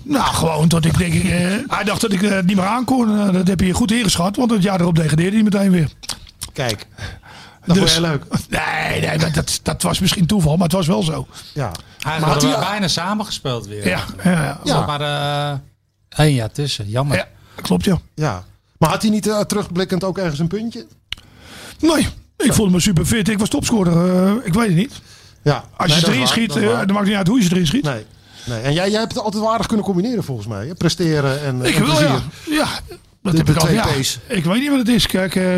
Nou, 0.03 0.35
gewoon 0.35 0.69
dat 0.69 0.85
ik 0.85 0.99
denk, 0.99 1.15
ik, 1.15 1.25
eh, 1.25 1.31
hij 1.67 1.85
dacht 1.85 2.01
dat 2.01 2.13
ik 2.13 2.23
eh, 2.23 2.39
niet 2.43 2.57
meer 2.57 2.65
aankon. 2.67 3.33
Dat 3.33 3.49
heb 3.49 3.61
je 3.61 3.73
goed 3.73 3.93
ingeschat, 3.93 4.37
want 4.37 4.51
het 4.51 4.63
jaar 4.63 4.81
erop 4.81 4.95
degradeerde 4.97 5.35
hij 5.37 5.43
meteen 5.45 5.71
weer. 5.71 5.89
Kijk, 6.53 6.87
dat 7.65 7.77
Dus- 7.77 7.93
vond 7.95 8.05
jij 8.05 8.11
leuk. 8.11 8.23
Nee, 8.49 9.01
nee 9.09 9.19
dat, 9.19 9.35
dat, 9.35 9.61
dat 9.63 9.83
was 9.83 9.99
misschien 9.99 10.27
toeval, 10.27 10.55
maar 10.57 10.67
het 10.67 10.77
was 10.77 10.87
wel 10.87 11.03
zo. 11.03 11.27
Ja. 11.55 11.71
Maar 12.05 12.13
hadden 12.13 12.29
had 12.33 12.43
we 12.43 12.49
hij- 12.49 12.59
bijna 12.71 12.89
samengespeeld 12.89 13.67
weer. 13.67 13.87
Ja, 13.89 14.01
ja, 14.25 14.31
ja. 14.31 14.61
Ja. 14.65 14.87
Maar 14.87 15.01
eh 15.01 15.59
één 16.09 16.35
jaar 16.35 16.51
tussen. 16.53 16.89
Jammer. 16.89 17.17
ja 17.17 17.27
klopt 17.63 17.85
ja. 17.85 17.99
ja. 18.15 18.45
Maar 18.79 18.91
had 18.91 19.03
hij 19.03 19.11
niet 19.11 19.27
eh, 19.27 19.41
terugblikkend 19.41 20.05
ook 20.05 20.19
ergens 20.19 20.39
een 20.39 20.47
puntje? 20.49 20.87
Nee, 21.81 22.09
ik 22.37 22.53
voelde 22.53 22.73
me 22.73 22.81
super 22.81 23.05
fit. 23.05 23.29
Ik 23.29 23.39
was 23.39 23.49
topscorer. 23.49 24.27
eh, 24.27 24.33
ik 24.47 24.55
weet 24.55 24.67
het 24.67 24.77
niet. 24.77 25.01
Ja. 25.43 25.65
Als 25.77 25.89
je 25.95 25.95
Nee, 26.01 26.05
erin 26.07 26.19
waar, 26.19 26.29
schiet, 26.29 26.49
dat 26.49 26.59
eh, 26.63 26.79
dan 26.79 26.93
maakt 26.93 27.07
niet 27.07 27.17
uit 27.17 27.27
hoe 27.27 27.39
je 27.39 27.45
ze 27.45 27.51
erin 27.53 27.67
schiet. 27.67 27.85
Nee. 27.85 28.05
nee. 28.47 28.61
En 28.61 28.73
jij, 28.73 28.91
jij 28.91 28.99
hebt 29.01 29.13
het 29.15 29.23
altijd 29.23 29.43
wel 29.43 29.53
aardig 29.53 29.67
kunnen 29.67 29.85
combineren 29.87 30.25
volgens 30.25 30.47
mij. 30.47 30.67
Hè? 30.67 30.75
Presteren 30.75 31.43
en, 31.43 31.65
Ik 31.65 31.75
en 31.75 31.85
wil, 31.85 31.95
plezier. 31.95 32.09
ja. 32.09 32.23
ja. 32.45 32.69
Dat 33.23 33.33
De- 33.33 33.39
heb 33.39 33.47
de 33.47 33.53
ik 33.53 33.59
al. 33.59 33.71
Ja. 33.71 33.87
Ik 34.27 34.45
weet 34.45 34.61
niet 34.61 34.69
wat 34.71 34.79
het 34.79 34.89
is. 34.89 35.07
Kijk, 35.07 35.35
eh, 35.37 35.57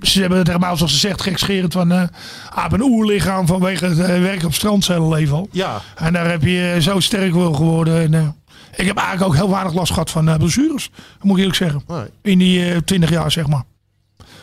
ze 0.00 0.20
hebben 0.20 0.44
tegen 0.44 0.60
mij 0.60 0.76
zoals 0.76 0.92
ze 0.92 0.98
zegt 0.98 1.22
gekscherend 1.22 1.72
van 1.72 1.92
eh 1.92 2.02
ah, 2.50 2.64
een 2.72 2.82
oerlichaam 2.82 3.46
vanwege 3.46 3.84
het 3.84 3.96
werk 3.96 4.44
op 4.44 4.54
strand 4.54 4.84
zijn 4.84 5.08
leven 5.08 5.36
al. 5.36 5.48
Ja. 5.52 5.80
En 5.96 6.12
daar 6.12 6.30
heb 6.30 6.42
je 6.42 6.76
zo 6.80 7.00
sterk 7.00 7.32
wel 7.34 7.52
geworden. 7.52 8.02
En, 8.02 8.14
eh, 8.14 8.28
ik 8.76 8.86
heb 8.86 8.96
eigenlijk 8.96 9.26
ook 9.28 9.34
heel 9.34 9.50
weinig 9.50 9.74
last 9.74 9.92
gehad 9.92 10.10
van 10.10 10.28
eh 10.28 10.36
blessures. 10.36 10.90
Dat 10.92 11.22
moet 11.22 11.32
ik 11.32 11.38
eerlijk 11.38 11.56
zeggen. 11.56 11.82
Nee. 11.86 12.04
In 12.22 12.38
die 12.38 12.70
eh, 12.70 12.76
twintig 12.76 13.10
jaar 13.10 13.32
zeg 13.32 13.46
maar. 13.46 13.62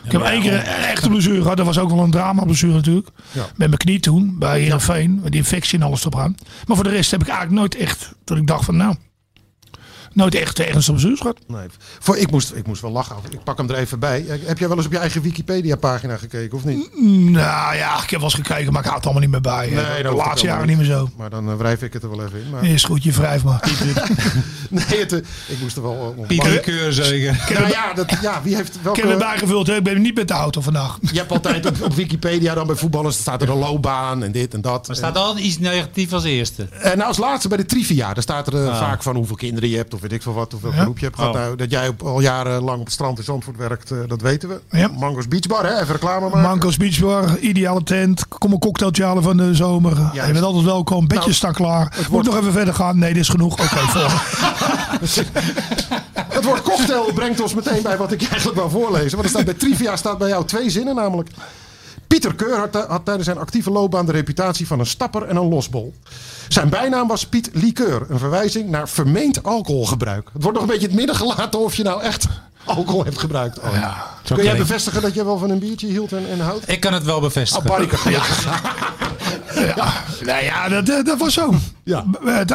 Ik 0.04 0.12
heb 0.12 0.22
één 0.22 0.40
keer 0.40 0.52
een 0.52 0.64
echte 0.64 1.08
blessure 1.08 1.42
gehad. 1.42 1.56
Dat 1.56 1.66
was 1.66 1.78
ook 1.78 1.90
wel 1.90 1.98
een 2.04 2.10
drama 2.10 2.44
blessure 2.44 2.72
natuurlijk. 2.72 3.08
Ja. 3.32 3.40
Met 3.42 3.68
mijn 3.68 3.76
knie 3.76 4.00
toen. 4.00 4.38
Bij 4.38 4.60
Heerenveen. 4.60 5.20
Met 5.22 5.32
die 5.32 5.40
infectie 5.40 5.78
en 5.78 5.84
alles 5.84 6.00
erop 6.00 6.18
aan. 6.18 6.34
Maar 6.66 6.76
voor 6.76 6.84
de 6.84 6.90
rest 6.90 7.10
heb 7.10 7.20
ik 7.20 7.28
eigenlijk 7.28 7.58
nooit 7.58 7.74
echt. 7.74 8.12
Dat 8.24 8.36
ik 8.36 8.46
dacht 8.46 8.64
van 8.64 8.76
nou. 8.76 8.94
Nooit 10.12 10.34
echt 10.34 10.58
ergens 10.58 10.88
op 10.88 10.94
bezoek 10.94 11.16
gehad. 11.16 11.36
Nee. 11.46 11.66
Voor, 11.98 12.16
ik, 12.16 12.30
moest, 12.30 12.52
ik 12.54 12.66
moest 12.66 12.82
wel 12.82 12.90
lachen. 12.90 13.16
Ik 13.30 13.44
pak 13.44 13.56
hem 13.58 13.68
er 13.70 13.76
even 13.76 13.98
bij. 13.98 14.24
Eh, 14.28 14.38
Heb 14.46 14.58
jij 14.58 14.68
wel 14.68 14.76
eens 14.76 14.86
op 14.86 14.92
je 14.92 14.98
eigen 14.98 15.22
Wikipedia-pagina 15.22 16.16
gekeken 16.16 16.56
of 16.56 16.64
niet? 16.64 17.00
Nou 17.30 17.76
ja, 17.76 18.02
ik 18.02 18.10
heb 18.10 18.20
wel 18.20 18.30
eens 18.34 18.34
gekeken, 18.46 18.72
maar 18.72 18.80
ik 18.82 18.86
houd 18.88 18.96
het 18.96 19.04
allemaal 19.04 19.22
niet 19.22 19.30
meer 19.30 19.40
bij. 19.40 19.70
Nee, 19.70 19.96
de 19.96 20.02
dat 20.02 20.12
hoeft 20.12 20.26
laatste 20.26 20.46
jaren 20.46 20.66
niet 20.66 20.76
meer 20.76 20.86
zo. 20.86 21.08
Maar 21.16 21.30
dan 21.30 21.50
eh, 21.50 21.56
wrijf 21.56 21.82
ik 21.82 21.92
het 21.92 22.02
er 22.02 22.10
wel 22.10 22.24
even 22.26 22.40
in. 22.40 22.50
Maar, 22.50 22.64
Is 22.64 22.84
goed, 22.84 23.02
je 23.02 23.12
wrijft 23.12 23.44
maar. 23.44 23.70
nee, 24.70 24.84
het, 25.00 25.12
eh, 25.12 25.18
ik 25.46 25.60
moest 25.60 25.76
er 25.76 25.82
wel 25.82 26.14
om 26.16 26.26
Pieter 26.26 26.46
lachen. 26.48 26.62
Keur 26.62 26.92
zeker. 26.92 27.44
Nou 27.54 27.68
ja, 27.68 27.92
dat, 27.94 28.16
ja, 28.22 28.40
wie 28.42 28.54
heeft 28.56 28.78
welke... 28.82 29.02
Ik 29.02 29.08
heb 29.08 29.18
bijgevuld, 29.18 29.66
hè. 29.66 29.76
ik 29.76 29.82
ben 29.82 30.02
niet 30.02 30.14
met 30.14 30.28
de 30.28 30.34
auto 30.34 30.60
vandaag. 30.60 30.98
Je 31.12 31.18
hebt 31.18 31.30
altijd 31.32 31.66
op, 31.66 31.82
op 31.82 31.94
Wikipedia 31.94 32.54
dan 32.54 32.66
bij 32.66 32.76
voetballers 32.76 33.16
staat 33.16 33.42
er 33.42 33.50
een 33.50 33.58
loopbaan 33.58 34.22
en 34.22 34.32
dit 34.32 34.54
en 34.54 34.60
dat. 34.60 34.88
Er 34.88 34.96
staat 34.96 35.16
altijd 35.16 35.44
iets 35.44 35.58
negatiefs 35.58 36.12
als 36.12 36.24
eerste. 36.24 36.62
En 36.62 36.96
nou, 36.96 37.08
als 37.08 37.18
laatste 37.18 37.48
bij 37.48 37.56
de 37.56 37.66
trivia, 37.66 38.14
daar 38.14 38.22
staat 38.22 38.46
er 38.46 38.54
eh, 38.54 38.68
Ah. 38.70 38.78
vaak 38.78 39.02
van 39.02 39.16
hoeveel 39.16 39.36
kinderen 39.36 39.68
je 39.68 39.76
hebt 39.76 39.94
of 40.02 40.08
weet 40.08 40.18
ik 40.18 40.22
veel 40.22 40.32
wat, 40.32 40.52
hoeveel 40.52 40.70
beroep 40.70 40.98
je 40.98 41.04
hebt 41.04 41.16
gehad. 41.16 41.34
Oh. 41.34 41.40
Nou, 41.40 41.56
dat 41.56 41.70
jij 41.70 41.88
op, 41.88 42.02
al 42.02 42.20
jarenlang 42.20 42.78
op 42.78 42.84
het 42.84 42.92
strand 42.92 43.18
in 43.18 43.24
Zandvoort 43.24 43.56
werkt, 43.56 43.90
eh, 43.90 43.98
dat 44.06 44.20
weten 44.20 44.48
we. 44.48 44.60
Ja. 44.78 44.88
Mango's 44.88 45.28
Beach 45.28 45.46
Bar, 45.46 45.66
hè? 45.66 45.80
even 45.80 45.92
reclame 45.92 46.24
maken. 46.24 46.40
Manco's 46.40 46.76
Beach 46.76 47.00
Bar, 47.00 47.38
ideale 47.38 47.82
tent. 47.82 48.28
Kom 48.28 48.52
een 48.52 48.58
cocktailtje 48.58 49.04
halen 49.04 49.22
van 49.22 49.36
de 49.36 49.54
zomer. 49.54 50.10
Je 50.12 50.32
bent 50.32 50.42
altijd 50.42 50.64
welkom. 50.64 51.06
Bedjes 51.06 51.24
Nou, 51.24 51.34
staan 51.34 51.52
klaar. 51.52 51.94
Moet 51.96 52.06
wordt- 52.06 52.28
nog 52.28 52.36
even 52.38 52.52
verder 52.52 52.74
gaan? 52.74 52.98
Nee, 52.98 53.12
dit 53.12 53.22
is 53.22 53.28
genoeg. 53.28 53.52
Oké, 53.52 53.64
volgende. 53.78 54.08
Het 56.28 56.44
woord 56.44 56.62
cocktail 56.62 57.12
brengt 57.14 57.40
ons 57.40 57.54
meteen 57.54 57.82
bij 57.82 57.96
wat 57.96 58.12
ik 58.12 58.22
eigenlijk 58.22 58.58
wou 58.58 58.70
voorlezen. 58.70 59.10
Want 59.10 59.22
er 59.22 59.28
staat 59.28 59.44
bij 59.44 59.54
trivia 59.54 59.96
staat 59.96 60.18
bij 60.18 60.28
jou 60.28 60.44
twee 60.44 60.70
zinnen 60.70 60.94
namelijk. 60.94 61.28
Pieter 62.10 62.34
Keur 62.34 62.56
had, 62.56 62.86
had 62.88 63.04
tijdens 63.04 63.26
zijn 63.26 63.38
actieve 63.38 63.70
loopbaan 63.70 64.06
de 64.06 64.12
reputatie 64.12 64.66
van 64.66 64.80
een 64.80 64.86
stapper 64.86 65.22
en 65.22 65.36
een 65.36 65.48
losbol. 65.48 65.94
Zijn 66.48 66.68
bijnaam 66.68 67.08
was 67.08 67.26
Piet 67.26 67.50
Liqueur, 67.52 68.06
een 68.08 68.18
verwijzing 68.18 68.70
naar 68.70 68.88
vermeend 68.88 69.42
alcoholgebruik. 69.42 70.28
Het 70.32 70.42
wordt 70.42 70.58
nog 70.58 70.66
een 70.66 70.72
beetje 70.72 70.88
in 70.88 70.96
het 70.96 71.06
midden 71.06 71.16
gelaten 71.16 71.60
of 71.60 71.74
je 71.74 71.82
nou 71.82 72.02
echt 72.02 72.26
alcohol 72.64 73.04
hebt 73.04 73.18
gebruikt. 73.18 73.58
Oh, 73.58 74.00
Kun 74.24 74.44
jij 74.44 74.56
bevestigen 74.56 75.02
dat 75.02 75.14
je 75.14 75.24
wel 75.24 75.38
van 75.38 75.50
een 75.50 75.58
biertje 75.58 75.86
hield 75.86 76.12
en, 76.12 76.30
en 76.30 76.40
houdt? 76.40 76.68
Ik 76.68 76.80
kan 76.80 76.92
het 76.92 77.04
wel 77.04 77.20
bevestigen. 77.20 77.68
Barry, 77.68 77.88
gelukkig. 77.88 78.44
Ja, 79.76 79.92
nou 80.24 80.44
ja, 80.44 80.68
dat, 80.68 80.86
dat, 80.86 81.06
dat 81.06 81.18
was 81.18 81.34
zo. 81.34 81.54
Ja. 81.84 82.04
Het 82.24 82.50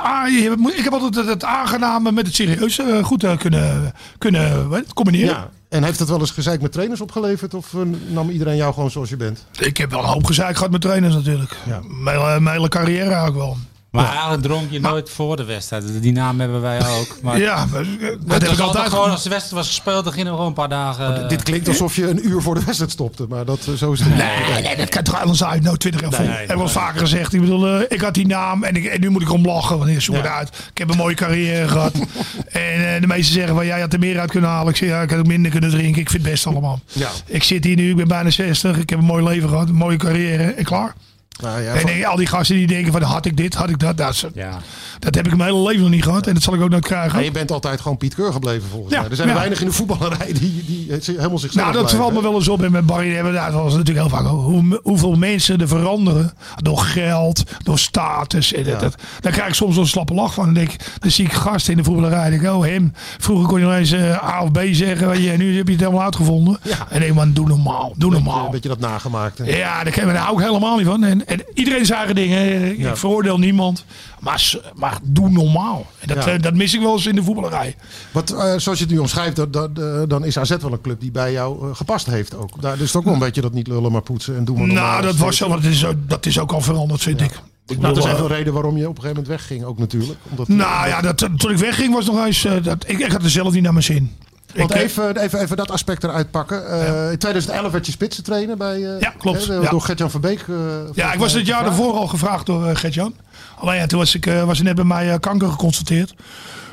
ik 0.75 0.83
heb 0.83 0.93
altijd 0.93 1.27
het, 1.27 1.43
aangename 1.43 2.11
met 2.11 2.25
het 2.25 2.35
serieus 2.35 2.79
eh, 2.79 3.03
goed 3.03 3.23
eh, 3.23 3.37
kunnen, 3.37 3.93
kunnen 4.17 4.69
wat, 4.69 4.93
combineren. 4.93 5.35
Ja. 5.35 5.49
En 5.69 5.83
heeft 5.83 5.99
het 5.99 6.09
wel 6.09 6.19
eens 6.19 6.31
gezeik 6.31 6.61
met 6.61 6.71
trainers 6.71 7.01
opgeleverd? 7.01 7.53
Of 7.53 7.73
eh, 7.73 7.79
nam 8.07 8.29
iedereen 8.29 8.55
jou 8.55 8.73
gewoon 8.73 8.91
zoals 8.91 9.09
je 9.09 9.17
bent? 9.17 9.45
Ik 9.59 9.77
heb 9.77 9.89
wel 9.89 9.99
een 9.99 10.05
hoop 10.05 10.25
gezeik 10.25 10.55
gehad 10.55 10.71
met 10.71 10.81
trainers 10.81 11.13
natuurlijk. 11.15 11.57
Ja. 11.65 11.79
Mijn, 11.87 12.19
hele- 12.19 12.39
mijn 12.39 12.55
hele 12.55 12.69
carrière 12.69 13.03
eigenlijk 13.09 13.35
wel. 13.35 13.57
Maar 13.95 14.11
eigenlijk 14.11 14.43
dronk 14.43 14.71
je 14.71 14.79
nooit 14.79 15.09
voor 15.09 15.35
de 15.35 15.43
wedstrijd. 15.43 16.01
Die 16.01 16.11
naam 16.11 16.39
hebben 16.39 16.61
wij 16.61 16.87
ook. 16.87 17.07
Maar 17.23 17.39
Ja, 17.39 17.65
maar, 17.71 17.81
eh, 17.81 18.07
dat 18.19 18.41
heb 18.41 18.51
ik 18.51 18.59
altijd 18.59 18.89
gewoon 18.89 19.09
als 19.09 19.23
de 19.23 19.29
wedstrijd 19.29 19.55
was 19.63 19.67
gespeeld, 19.67 20.03
dan 20.03 20.13
gingen 20.13 20.27
we 20.29 20.33
gewoon 20.35 20.47
een 20.47 20.53
paar 20.53 20.69
dagen. 20.69 21.29
Dit 21.29 21.43
klinkt 21.43 21.67
alsof 21.67 21.95
je 21.95 22.09
een 22.09 22.27
uur 22.27 22.41
voor 22.41 22.55
de 22.55 22.63
wedstrijd 22.65 22.91
stopte. 22.91 23.25
Maar 23.29 23.45
dat, 23.45 23.59
eh, 23.67 23.73
zo 23.73 23.91
is 23.91 23.99
het. 23.99 24.15
Nee, 24.15 24.61
nee, 24.63 24.75
dat 24.75 24.89
kan 24.89 25.03
toch 25.03 25.19
anders 25.21 25.43
uit. 25.43 25.63
Nou, 25.63 25.77
20 25.77 26.01
jaar 26.01 26.11
vol. 26.11 26.25
Heb 26.27 26.57
wel 26.57 26.67
vaker 26.67 26.99
gezegd. 26.99 27.33
Ik 27.33 27.41
bedoel, 27.41 27.67
eh, 27.67 27.81
ik 27.89 28.01
had 28.01 28.13
die 28.13 28.27
naam 28.27 28.63
en, 28.63 28.75
ik, 28.75 28.85
en 28.85 29.01
nu 29.01 29.09
moet 29.09 29.21
ik 29.21 29.31
om 29.31 29.45
lachen. 29.45 29.77
Want 29.77 30.03
Ja. 30.05 30.35
uit. 30.35 30.47
Ik 30.71 30.77
heb 30.77 30.89
een 30.89 30.97
mooie 30.97 31.15
carrière 31.15 31.67
gehad. 31.67 31.93
En 32.51 32.93
eh, 32.95 33.01
de 33.01 33.07
meesten 33.07 33.33
zeggen 33.33 33.55
van, 33.55 33.65
jij 33.65 33.79
had 33.79 33.93
er 33.93 33.99
meer 33.99 34.19
uit 34.19 34.31
kunnen 34.31 34.49
halen. 34.49 34.69
Ik 34.69 34.75
zeg, 34.77 34.89
ja, 34.89 35.01
ik 35.01 35.09
had 35.09 35.19
ook 35.19 35.27
minder 35.27 35.51
kunnen 35.51 35.69
drinken. 35.69 36.01
Ik 36.01 36.09
vind 36.09 36.23
het 36.23 36.31
best 36.31 36.47
allemaal. 36.47 36.79
Ja. 36.91 37.09
Ik 37.25 37.43
zit 37.43 37.63
hier 37.63 37.75
nu, 37.75 37.89
ik 37.89 37.95
ben 37.95 38.07
bijna 38.07 38.29
60. 38.29 38.77
Ik 38.77 38.89
heb 38.89 38.99
een 38.99 39.05
mooi 39.05 39.23
leven 39.23 39.49
gehad, 39.49 39.69
een 39.69 39.75
mooie 39.75 39.97
carrière 39.97 40.43
en 40.43 40.63
klaar. 40.63 40.93
Nou, 41.41 41.61
ja, 41.61 41.73
en 41.73 41.87
eh, 41.87 42.07
al 42.07 42.15
die 42.15 42.27
gasten 42.27 42.55
die 42.55 42.67
denken 42.67 42.91
van, 42.91 43.01
had 43.01 43.25
ik 43.25 43.37
dit, 43.37 43.53
had 43.53 43.69
ik 43.69 43.79
dat. 43.79 43.97
Dat, 43.97 44.25
Ja. 44.33 44.57
dat 44.99 45.15
heb 45.15 45.25
ik 45.27 45.35
mijn 45.37 45.49
hele 45.53 45.63
leven 45.67 45.81
nog 45.81 45.89
niet 45.89 46.03
gehad. 46.03 46.27
En 46.27 46.33
dat 46.33 46.43
zal 46.43 46.53
ik 46.53 46.61
ook 46.61 46.69
nooit 46.69 46.85
krijgen. 46.85 47.19
Ja, 47.19 47.25
je 47.25 47.31
bent 47.31 47.51
altijd 47.51 47.81
gewoon 47.81 47.97
Piet 47.97 48.15
Keur 48.15 48.31
gebleven 48.31 48.69
volgens 48.69 48.93
Ja, 48.93 49.01
mij. 49.01 49.09
Er 49.09 49.15
zijn 49.15 49.29
er 49.29 49.35
weinig 49.35 49.59
in 49.61 49.67
de 49.67 49.73
voetballerij 49.73 50.33
die, 50.33 50.63
die 50.67 50.91
eh, 50.91 51.05
helemaal 51.05 51.37
zichzelf 51.37 51.53
Nou, 51.65 51.71
dat 51.71 51.81
blijven. 51.81 51.97
valt 51.97 52.13
me 52.13 52.21
wel 52.21 52.33
eens 52.33 52.47
op. 52.47 52.63
En 52.63 52.71
met 52.71 52.85
Barry 52.85 53.13
hebben 53.13 53.31
we 53.33 53.37
daar 53.39 53.51
was 53.51 53.71
natuurlijk 53.75 54.07
heel 54.07 54.17
vaak 54.17 54.25
hoe, 54.27 54.79
hoeveel 54.83 55.15
mensen 55.15 55.61
er 55.61 55.67
veranderen 55.67 56.33
door 56.55 56.77
geld, 56.79 57.43
door 57.63 57.79
status. 57.79 58.53
En 58.53 58.63
dat, 58.63 58.73
Ja. 58.73 58.79
dat- 58.79 58.95
daar 59.19 59.31
krijg 59.31 59.47
ik 59.47 59.53
soms 59.55 59.73
wel 59.75 59.83
een 59.83 59.89
slappe 59.89 60.13
lach 60.13 60.33
van. 60.33 60.45
Dan 60.45 60.53
denk 60.53 60.71
ik, 60.71 60.79
dan 60.99 61.11
zie 61.11 61.25
ik 61.25 61.33
gasten 61.33 61.71
in 61.71 61.77
de 61.77 61.83
voetballerij. 61.83 62.29
Denk 62.29 62.41
ik, 62.41 62.49
oh 62.51 62.63
hem, 62.65 62.93
vroeger 63.17 63.47
kon 63.47 63.59
je 63.59 63.65
nog 63.65 63.75
eens 63.75 63.91
eh, 63.91 64.23
A 64.33 64.41
of 64.43 64.51
B 64.51 64.59
zeggen. 64.71 65.07
Weet 65.09 65.23
je, 65.23 65.31
en 65.31 65.37
nu 65.39 65.57
heb 65.57 65.65
je 65.65 65.71
het 65.73 65.81
helemaal 65.81 66.03
uitgevonden. 66.03 66.57
Ja. 66.61 66.87
En 66.89 66.99
denk, 66.99 67.13
man, 67.13 67.33
doe 67.33 67.47
normaal, 67.47 67.93
doe 67.97 68.11
normaal. 68.11 68.45
Een 68.45 68.51
beetje 68.51 68.69
dat 68.69 68.79
nagemaakt. 68.79 69.37
hè. 69.37 69.43
Ja, 69.57 69.83
daar 69.83 69.93
ken- 69.93 70.05
daar 70.07 70.15
hou 70.17 70.37
ik 70.41 70.45
helemaal 70.47 70.77
niet 70.77 70.85
van. 70.87 71.03
En, 71.03 71.24
en 71.25 71.41
iedereen 71.53 71.85
eigen 71.89 72.15
dingen. 72.15 72.71
Ik 72.71 72.77
Ja. 72.77 72.95
veroordeel 72.95 73.37
niemand. 73.39 73.85
Maar, 74.19 74.53
maar 74.75 74.97
doe 75.03 75.29
normaal. 75.29 75.85
En 75.99 76.07
dat, 76.07 76.25
Ja. 76.25 76.31
eh, 76.31 76.41
dat 76.41 76.53
mis 76.53 76.73
ik 76.73 76.81
wel 76.81 76.93
eens 76.93 77.05
in 77.05 77.15
de 77.15 77.23
voetballerij. 77.23 77.75
Wat, 78.11 78.29
eh, 78.31 78.37
zoals 78.37 78.77
je 78.79 78.83
het 78.85 78.89
nu 78.93 78.97
omschrijft, 78.97 79.35
dat, 79.35 79.53
dat, 79.53 79.69
eh, 79.79 80.01
dan 80.07 80.25
is 80.25 80.37
AZ 80.37 80.49
wel 80.61 80.71
een 80.71 80.81
club 80.81 80.99
die 81.01 81.11
bij 81.11 81.31
jou 81.31 81.73
gepast 81.73 82.05
heeft 82.05 82.35
ook. 82.35 82.61
Daar 82.61 82.73
is 82.73 82.87
het 82.87 82.95
ook 82.95 83.03
wel 83.03 83.13
een 83.13 83.19
beetje 83.19 83.41
dat 83.41 83.53
niet 83.53 83.67
lullen 83.67 83.91
maar 83.91 84.01
poetsen 84.01 84.35
en 84.37 84.45
doen 84.45 84.57
maar 84.57 84.67
normaal. 84.67 84.91
Nou, 84.91 85.01
dat 85.01 85.15
was 85.15 85.37
zo. 85.37 85.47
Dat 85.47 85.63
is, 85.63 85.85
ook- 85.85 86.09
dat 86.09 86.25
is 86.25 86.39
ook 86.39 86.51
al 86.51 86.61
veranderd, 86.61 87.01
vind 87.01 87.21
ik. 87.21 87.31
Ik 87.67 87.79
Nou, 87.79 88.01
zijn 88.01 88.13
eh, 88.13 88.19
veel 88.19 88.27
reden 88.27 88.53
waarom 88.53 88.77
je 88.77 88.83
op 88.89 88.95
een 88.95 89.01
gegeven 89.01 89.21
moment 89.23 89.27
wegging 89.39 89.63
ook 89.63 89.77
natuurlijk. 89.77 90.19
Omdat, 90.29 90.47
Nou 90.47 90.87
ja, 90.87 91.01
dat, 91.01 91.17
toen 91.37 91.51
ik 91.51 91.57
wegging 91.57 91.93
was 91.93 92.05
nog 92.05 92.25
eens... 92.25 92.41
dat, 92.61 92.83
ik, 92.87 92.99
ik 92.99 93.11
had 93.11 93.23
er 93.23 93.29
zelf 93.29 93.53
niet 93.53 93.63
naar 93.63 93.71
mijn 93.73 93.83
zin. 93.85 94.11
Want 94.55 94.75
Ik, 94.75 94.81
even, 94.81 95.17
even, 95.17 95.39
even 95.41 95.57
dat 95.57 95.71
aspect 95.71 96.03
eruit 96.03 96.31
pakken. 96.31 96.67
Eh, 96.69 97.11
In 97.11 97.17
2011 97.17 97.71
werd 97.71 97.85
je 97.85 97.91
spitsentrainer 97.91 98.57
bij... 98.57 98.75
eh, 98.75 98.99
Ja, 98.99 99.13
klopt. 99.17 99.47
hè, 99.47 99.53
Ja. 99.53 99.69
Door 99.69 99.81
Gert-Jan 99.81 100.11
van 100.11 100.21
Beek. 100.21 100.39
eh, 100.49 100.55
ja, 100.93 101.13
ik 101.13 101.19
was 101.19 101.33
het 101.33 101.45
jaar 101.45 101.63
daarvoor 101.63 101.93
al 101.93 102.07
gevraagd 102.07 102.45
door 102.45 102.69
uh, 102.69 102.75
Gert-Jan. 102.75 103.15
Alleen 103.59 103.77
ja, 103.79 103.85
toen 103.85 103.99
was, 103.99 104.15
ik, 104.15 104.25
was 104.45 104.61
net 104.61 104.75
bij 104.75 104.83
mij 104.83 105.19
kanker 105.19 105.49
geconstateerd. 105.49 106.13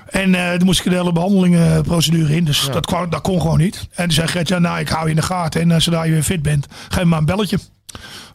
En 0.06 0.34
eh 0.34 0.52
toen 0.52 0.64
moest 0.66 0.78
ik 0.84 0.90
de 0.90 0.96
hele 0.96 1.12
behandelingenprocedure 1.12 2.36
in. 2.36 2.44
Dus 2.44 2.62
Ja. 2.66 2.72
dat, 2.72 2.86
kwam, 2.86 3.10
dat 3.10 3.20
kon 3.20 3.40
gewoon 3.40 3.58
niet. 3.58 3.86
En 3.94 4.04
toen 4.04 4.12
zei 4.12 4.28
Gert-Jan, 4.28 4.62
nou 4.62 4.78
ik 4.78 4.88
hou 4.88 5.04
je 5.04 5.10
in 5.10 5.16
de 5.16 5.22
gaten. 5.22 5.70
En 5.70 5.82
zodra 5.82 6.02
je 6.02 6.12
weer 6.12 6.22
fit 6.22 6.42
bent, 6.42 6.66
geef 6.88 7.02
me 7.02 7.04
maar 7.08 7.18
een 7.18 7.24
belletje. 7.24 7.58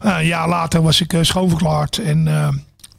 Nou, 0.00 0.18
een 0.18 0.26
jaar 0.26 0.48
later 0.48 0.82
was 0.82 1.00
ik 1.00 1.14
schoonverklaard. 1.20 1.98
En 1.98 2.24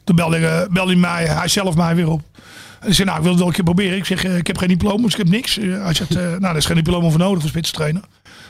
toen 0.04 0.16
belde, 0.16 0.68
belde 0.70 0.90
hij, 0.92 1.00
mij, 1.00 1.24
hij 1.26 1.48
zelf 1.48 1.74
mij 1.76 1.94
weer 1.94 2.08
op. 2.08 2.22
Hij 2.80 2.92
zei, 2.92 3.06
nou 3.06 3.18
ik 3.18 3.22
wil 3.22 3.32
het 3.32 3.40
wel 3.40 3.48
een 3.48 3.54
keer 3.54 3.64
proberen. 3.64 3.96
Ik 3.96 4.04
zeg, 4.04 4.24
eh, 4.24 4.36
ik 4.36 4.46
heb 4.46 4.58
geen 4.58 4.68
diploma, 4.68 5.02
dus 5.02 5.12
ik 5.12 5.18
heb 5.18 5.28
niks. 5.28 5.58
Eh, 5.58 5.82
hij 5.82 5.94
zegt, 5.94 6.16
eh, 6.16 6.22
nou 6.22 6.40
daar 6.40 6.56
is 6.56 6.64
geen 6.64 6.76
diploma 6.76 7.08
voor 7.08 7.18
nodig 7.18 7.40
voor 7.40 7.48
spitstrainer. 7.48 8.02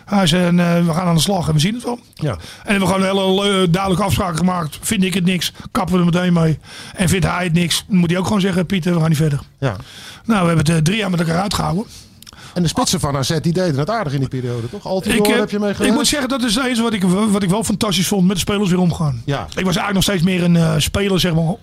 Hij 0.04 0.26
zei, 0.26 0.46
en, 0.46 0.86
we 0.86 0.92
gaan 0.92 1.06
aan 1.06 1.14
de 1.14 1.20
slag 1.20 1.48
en 1.48 1.54
we 1.54 1.60
zien 1.60 1.74
het 1.74 1.84
wel. 1.84 1.98
Ja. 2.14 2.30
En 2.30 2.36
we 2.62 2.70
hebben 2.70 2.88
gewoon 2.88 3.02
een 3.02 3.16
hele 3.16 3.70
duidelijke 3.70 4.04
afspraken 4.04 4.36
gemaakt. 4.36 4.78
Vind 4.80 5.04
ik 5.04 5.14
het 5.14 5.24
niks, 5.24 5.52
kappen 5.70 5.94
we 5.94 6.00
er 6.00 6.04
meteen 6.04 6.32
mee. 6.32 6.58
En 6.94 7.08
vindt 7.08 7.26
hij 7.26 7.44
het 7.44 7.52
niks, 7.52 7.84
dan 7.88 7.96
moet 7.96 8.10
hij 8.10 8.18
ook 8.18 8.26
gewoon 8.26 8.40
zeggen: 8.40 8.66
Pieter, 8.66 8.94
we 8.94 9.00
gaan 9.00 9.08
niet 9.08 9.18
verder. 9.18 9.40
Ja. 9.58 9.76
Nou, 10.24 10.40
we 10.40 10.46
hebben 10.54 10.74
het 10.74 10.84
drie 10.84 10.96
jaar 10.96 11.10
met 11.10 11.20
elkaar 11.20 11.40
uitgehouden. 11.40 11.84
En 12.54 12.62
de 12.62 12.68
spitsen 12.68 13.00
van 13.00 13.16
AZ 13.16 13.38
die 13.40 13.52
deden 13.52 13.78
het 13.78 13.90
aardig 13.90 14.12
in 14.12 14.18
die 14.20 14.28
periode, 14.28 14.70
toch? 14.70 14.86
Altidoor 14.86 15.26
Ik, 15.26 15.32
eh, 15.32 15.38
heb 15.38 15.50
je 15.50 15.58
mee 15.58 15.70
ik 15.70 15.92
moet 15.92 16.06
zeggen, 16.06 16.28
dat 16.28 16.42
is 16.42 16.54
het 16.54 16.64
enige 16.64 16.82
wat 16.82 16.92
ik, 16.92 17.02
wat 17.04 17.42
ik 17.42 17.48
wel 17.50 17.64
fantastisch 17.64 18.06
vond 18.06 18.26
met 18.26 18.34
de 18.34 18.40
spelers 18.40 18.70
weer 18.70 18.78
omgaan. 18.80 19.22
Ja. 19.24 19.40
Ik 19.42 19.64
was 19.64 19.76
eigenlijk 19.76 19.92
nog 19.94 20.02
steeds 20.02 20.22
meer 20.22 20.42
een 20.42 20.56
eh, 20.56 20.74
speler, 20.78 21.20
zeg 21.20 21.34
maar. 21.34 21.54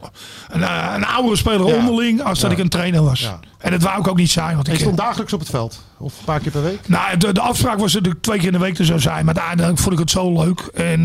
Een, 0.50 0.63
eh, 0.63 0.94
een 0.96 1.06
oudere 1.06 1.36
speler 1.36 1.67
Ja. 1.67 1.75
onderling, 1.75 2.24
als 2.24 2.39
dat 2.39 2.51
Ja. 2.51 2.58
ik 2.58 2.63
een 2.63 2.70
trainer 2.70 3.03
was. 3.03 3.20
Ja. 3.20 3.39
En 3.58 3.72
dat 3.72 3.82
wou 3.82 4.00
ik 4.00 4.08
ook 4.08 4.17
niet 4.17 4.32
zijn. 4.32 4.56
Want 4.56 4.67
En 4.67 4.74
ik, 4.74 4.79
stond 4.79 4.98
dagelijks 4.98 5.34
op 5.34 5.39
het 5.39 5.50
veld? 5.50 5.84
Of 5.98 6.17
een 6.20 6.25
paar 6.25 6.39
keer 6.39 6.51
per 6.51 6.63
week? 6.63 6.79
Nou, 6.88 7.17
de, 7.17 7.34
de 7.34 7.41
afspraak 7.41 7.79
was 7.79 7.91
dat 7.94 8.06
ik 8.06 8.13
twee 8.22 8.38
keer 8.38 8.48
in 8.48 8.53
de 8.53 8.60
week 8.60 8.77
er 8.79 8.86
zou 8.86 9.00
zijn. 9.00 9.25
Maar 9.25 9.36
uiteindelijk 9.36 9.77
vond 9.79 9.94
ik 9.94 10.00
het 10.00 10.12
zo 10.12 10.44
leuk. 10.44 10.60
En 10.74 11.03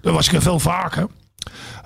dan 0.00 0.14
was 0.14 0.26
ik 0.26 0.32
er 0.32 0.42
veel 0.42 0.58
vaker. 0.58 1.06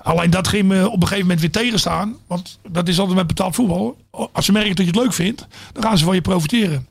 Alleen 0.03 0.29
dat 0.29 0.47
ging 0.47 0.67
me 0.67 0.85
op 0.89 0.93
een 0.93 1.01
gegeven 1.01 1.21
moment 1.21 1.39
weer 1.41 1.51
tegenstaan. 1.51 2.15
Want 2.27 2.59
dat 2.69 2.87
is 2.87 2.99
altijd 2.99 3.17
met 3.17 3.27
betaald 3.27 3.55
voetbal. 3.55 3.97
Als 4.31 4.45
ze 4.45 4.51
merken 4.51 4.75
dat 4.75 4.85
je 4.85 4.91
het 4.91 5.01
leuk 5.01 5.13
vindt, 5.13 5.47
dan 5.73 5.83
gaan 5.83 5.97
ze 5.97 6.05
van 6.05 6.15
je 6.15 6.21
profiteren. 6.21 6.87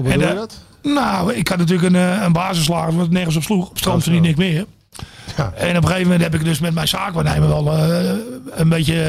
Hoe 0.00 0.12
bedoel 0.12 0.28
je 0.28 0.34
dat? 0.34 0.58
Nou, 0.82 1.34
ik 1.34 1.48
had 1.48 1.58
natuurlijk 1.58 1.88
een, 1.88 2.00
eh, 2.00 2.22
een 2.22 2.32
basislager 2.32 2.96
wat 2.96 3.10
nergens 3.10 3.36
op 3.36 3.42
sloeg. 3.42 3.70
Op 3.70 3.78
strand 3.78 4.02
verdien 4.02 4.24
ik 4.24 4.36
meer. 4.36 4.66
Ja. 5.36 5.52
En 5.56 5.76
op 5.76 5.82
een 5.82 5.88
gegeven 5.88 6.02
moment 6.02 6.22
heb 6.22 6.34
ik 6.34 6.44
dus 6.44 6.58
met 6.58 6.74
mijn 6.74 6.88
zaakwaarnemer 6.88 7.48
wel 7.48 7.72
eh, 7.76 8.10
een 8.50 8.68
beetje 8.68 9.02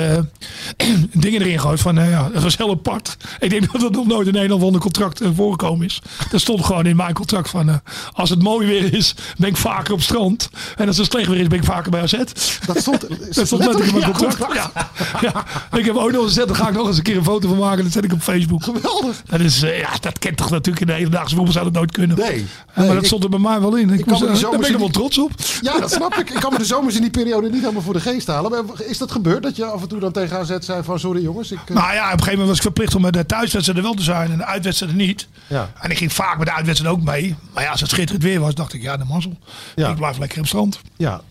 eh, 0.78 0.88
dingen 1.24 1.42
erin 1.42 1.60
gegooid. 1.60 1.80
Van, 1.80 1.98
eh, 1.98 2.10
ja, 2.10 2.30
dat 2.34 2.44
was 2.44 2.58
heel 2.58 2.70
apart. 2.70 3.18
Ik 3.40 3.50
denk 3.50 3.72
dat 3.72 3.82
het 3.82 3.92
nog 3.92 4.08
nooit 4.08 4.28
in 4.28 4.36
een 4.36 4.54
of 4.54 4.64
ander 4.64 4.82
contract 4.82 5.22
voorgekomen 5.36 5.86
is. 5.86 6.02
Er 6.32 6.40
stond 6.40 6.66
gewoon 6.66 6.86
in 6.86 6.96
mijn 6.96 7.14
contract 7.14 7.50
van, 7.50 7.82
als 8.14 8.30
het 8.30 8.42
mooi 8.44 8.68
weer 8.68 8.94
is, 8.94 9.16
ben 9.38 9.50
ik 9.50 9.58
vaker 9.58 9.94
op 9.94 10.02
strand. 10.02 10.50
En 10.78 10.88
als 10.88 10.98
het 10.98 11.06
slecht 11.12 11.28
weer 11.28 11.40
is, 11.40 11.48
ben 11.48 11.58
ik 11.58 11.66
vaker 11.66 11.92
bij 11.92 12.02
AZ. 12.02 12.12
Dat 12.66 12.78
stond, 12.78 13.06
Dat 13.36 13.48
stond 13.48 13.66
letterlijk 13.66 13.92
in 13.94 14.00
mijn 14.00 14.12
ja, 14.12 14.18
contract. 14.18 14.54
Ja, 14.54 14.72
ja. 15.22 15.46
Ik 15.78 15.86
heb 15.86 15.96
ook 15.96 16.12
nog 16.12 16.24
gezegd, 16.24 16.48
daar 16.48 16.56
ga 16.56 16.68
ik 16.68 16.74
nog 16.74 16.88
eens 16.88 16.98
een 16.98 17.04
keer 17.04 17.18
een 17.18 17.24
foto 17.24 17.48
van 17.48 17.58
maken. 17.58 17.84
Dat 17.84 17.94
zet 17.94 18.04
ik 18.04 18.14
op 18.14 18.22
Facebook. 18.22 18.64
Geweldig. 18.64 19.22
Dat, 19.30 19.40
is, 19.40 19.60
ja, 19.60 19.90
dat 20.00 20.20
kent 20.20 20.38
toch 20.38 20.50
natuurlijk 20.50 20.80
in 20.82 20.88
de 20.88 20.94
hedendaagse 20.94 21.36
voetbal 21.36 21.54
zou 21.54 21.66
dat 21.66 21.74
nooit 21.74 21.92
kunnen. 21.92 22.18
Nee. 22.18 22.46
Maar 22.76 22.88
dat 22.88 22.96
ik- 22.96 23.06
stond 23.06 23.24
er 23.24 23.30
bij 23.30 23.40
mij 23.40 23.60
wel 23.60 23.76
in. 23.76 23.90
Ik, 23.90 24.08
daar 24.08 24.20
ben 24.20 24.60
ik 24.60 24.74
er 24.74 24.80
wel 24.80 24.90
trots 24.90 25.18
op. 25.18 25.32
Ja, 25.62 25.80
dat 25.80 25.92
snap 25.92 26.11
ik. 26.18 26.30
Ik 26.30 26.40
kan 26.40 26.52
me 26.52 26.58
de 26.58 26.66
zomers 26.66 26.96
in 26.96 27.02
die 27.02 27.10
periode 27.12 27.50
niet 27.50 27.60
helemaal 27.62 27.82
voor 27.82 27.94
de 27.94 28.00
geest 28.00 28.28
halen. 28.28 28.52
Maar 28.52 28.82
is 28.82 28.98
dat 28.98 29.12
gebeurd 29.12 29.44
dat 29.44 29.56
je 29.56 29.66
af 29.66 29.82
en 29.82 29.88
toe 29.88 30.00
dan 30.00 30.12
tegen 30.12 30.38
AZ 30.38 30.58
zei 30.60 30.84
van 30.84 31.00
sorry 31.00 31.22
jongens? 31.22 31.52
Ik, 31.52 31.60
eh, 31.66 31.76
Nou 31.76 31.94
ja, 31.94 31.98
op 31.98 32.04
een 32.04 32.10
gegeven 32.10 32.32
moment 32.32 32.48
was 32.48 32.58
ik 32.58 32.64
verplicht 32.64 32.96
om 32.96 33.02
met 33.02 33.14
de 33.14 33.26
thuiswedstrijden 33.26 33.84
wel 33.84 33.94
te 33.94 34.04
zijn 34.04 34.32
en 34.32 34.38
de 34.38 34.46
uitwedstrijden 34.46 34.98
niet. 34.98 35.28
Ja. 35.48 35.72
En 35.82 35.90
ik 35.90 35.98
ging 35.98 36.14
vaak 36.14 36.38
met 36.38 36.48
de 36.48 36.54
uitwedstrijden 36.54 37.00
ook 37.00 37.06
mee. 37.06 37.36
Maar 37.54 37.64
ja, 37.64 37.72
als 37.72 37.82
het 37.82 37.90
schitterend 37.90 38.24
weer 38.24 38.40
was, 38.40 38.56
dacht 38.56 38.74
ik, 38.74 38.82
ja, 38.82 38.98
de 38.98 39.04
mazzel. 39.06 39.38
Ja. 39.76 39.90
Ik 39.90 39.96
blijf 39.96 40.18
lekker 40.18 40.40
op 40.40 40.48
strand. 40.48 40.80
ja. 40.98 41.22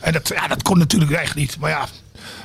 En 0.00 0.12
dat, 0.12 0.28
ja, 0.28 0.46
dat 0.48 0.62
kon 0.62 0.78
natuurlijk 0.78 1.10
echt 1.10 1.34
niet. 1.34 1.56
Maar 1.58 1.70
ja, 1.70 1.86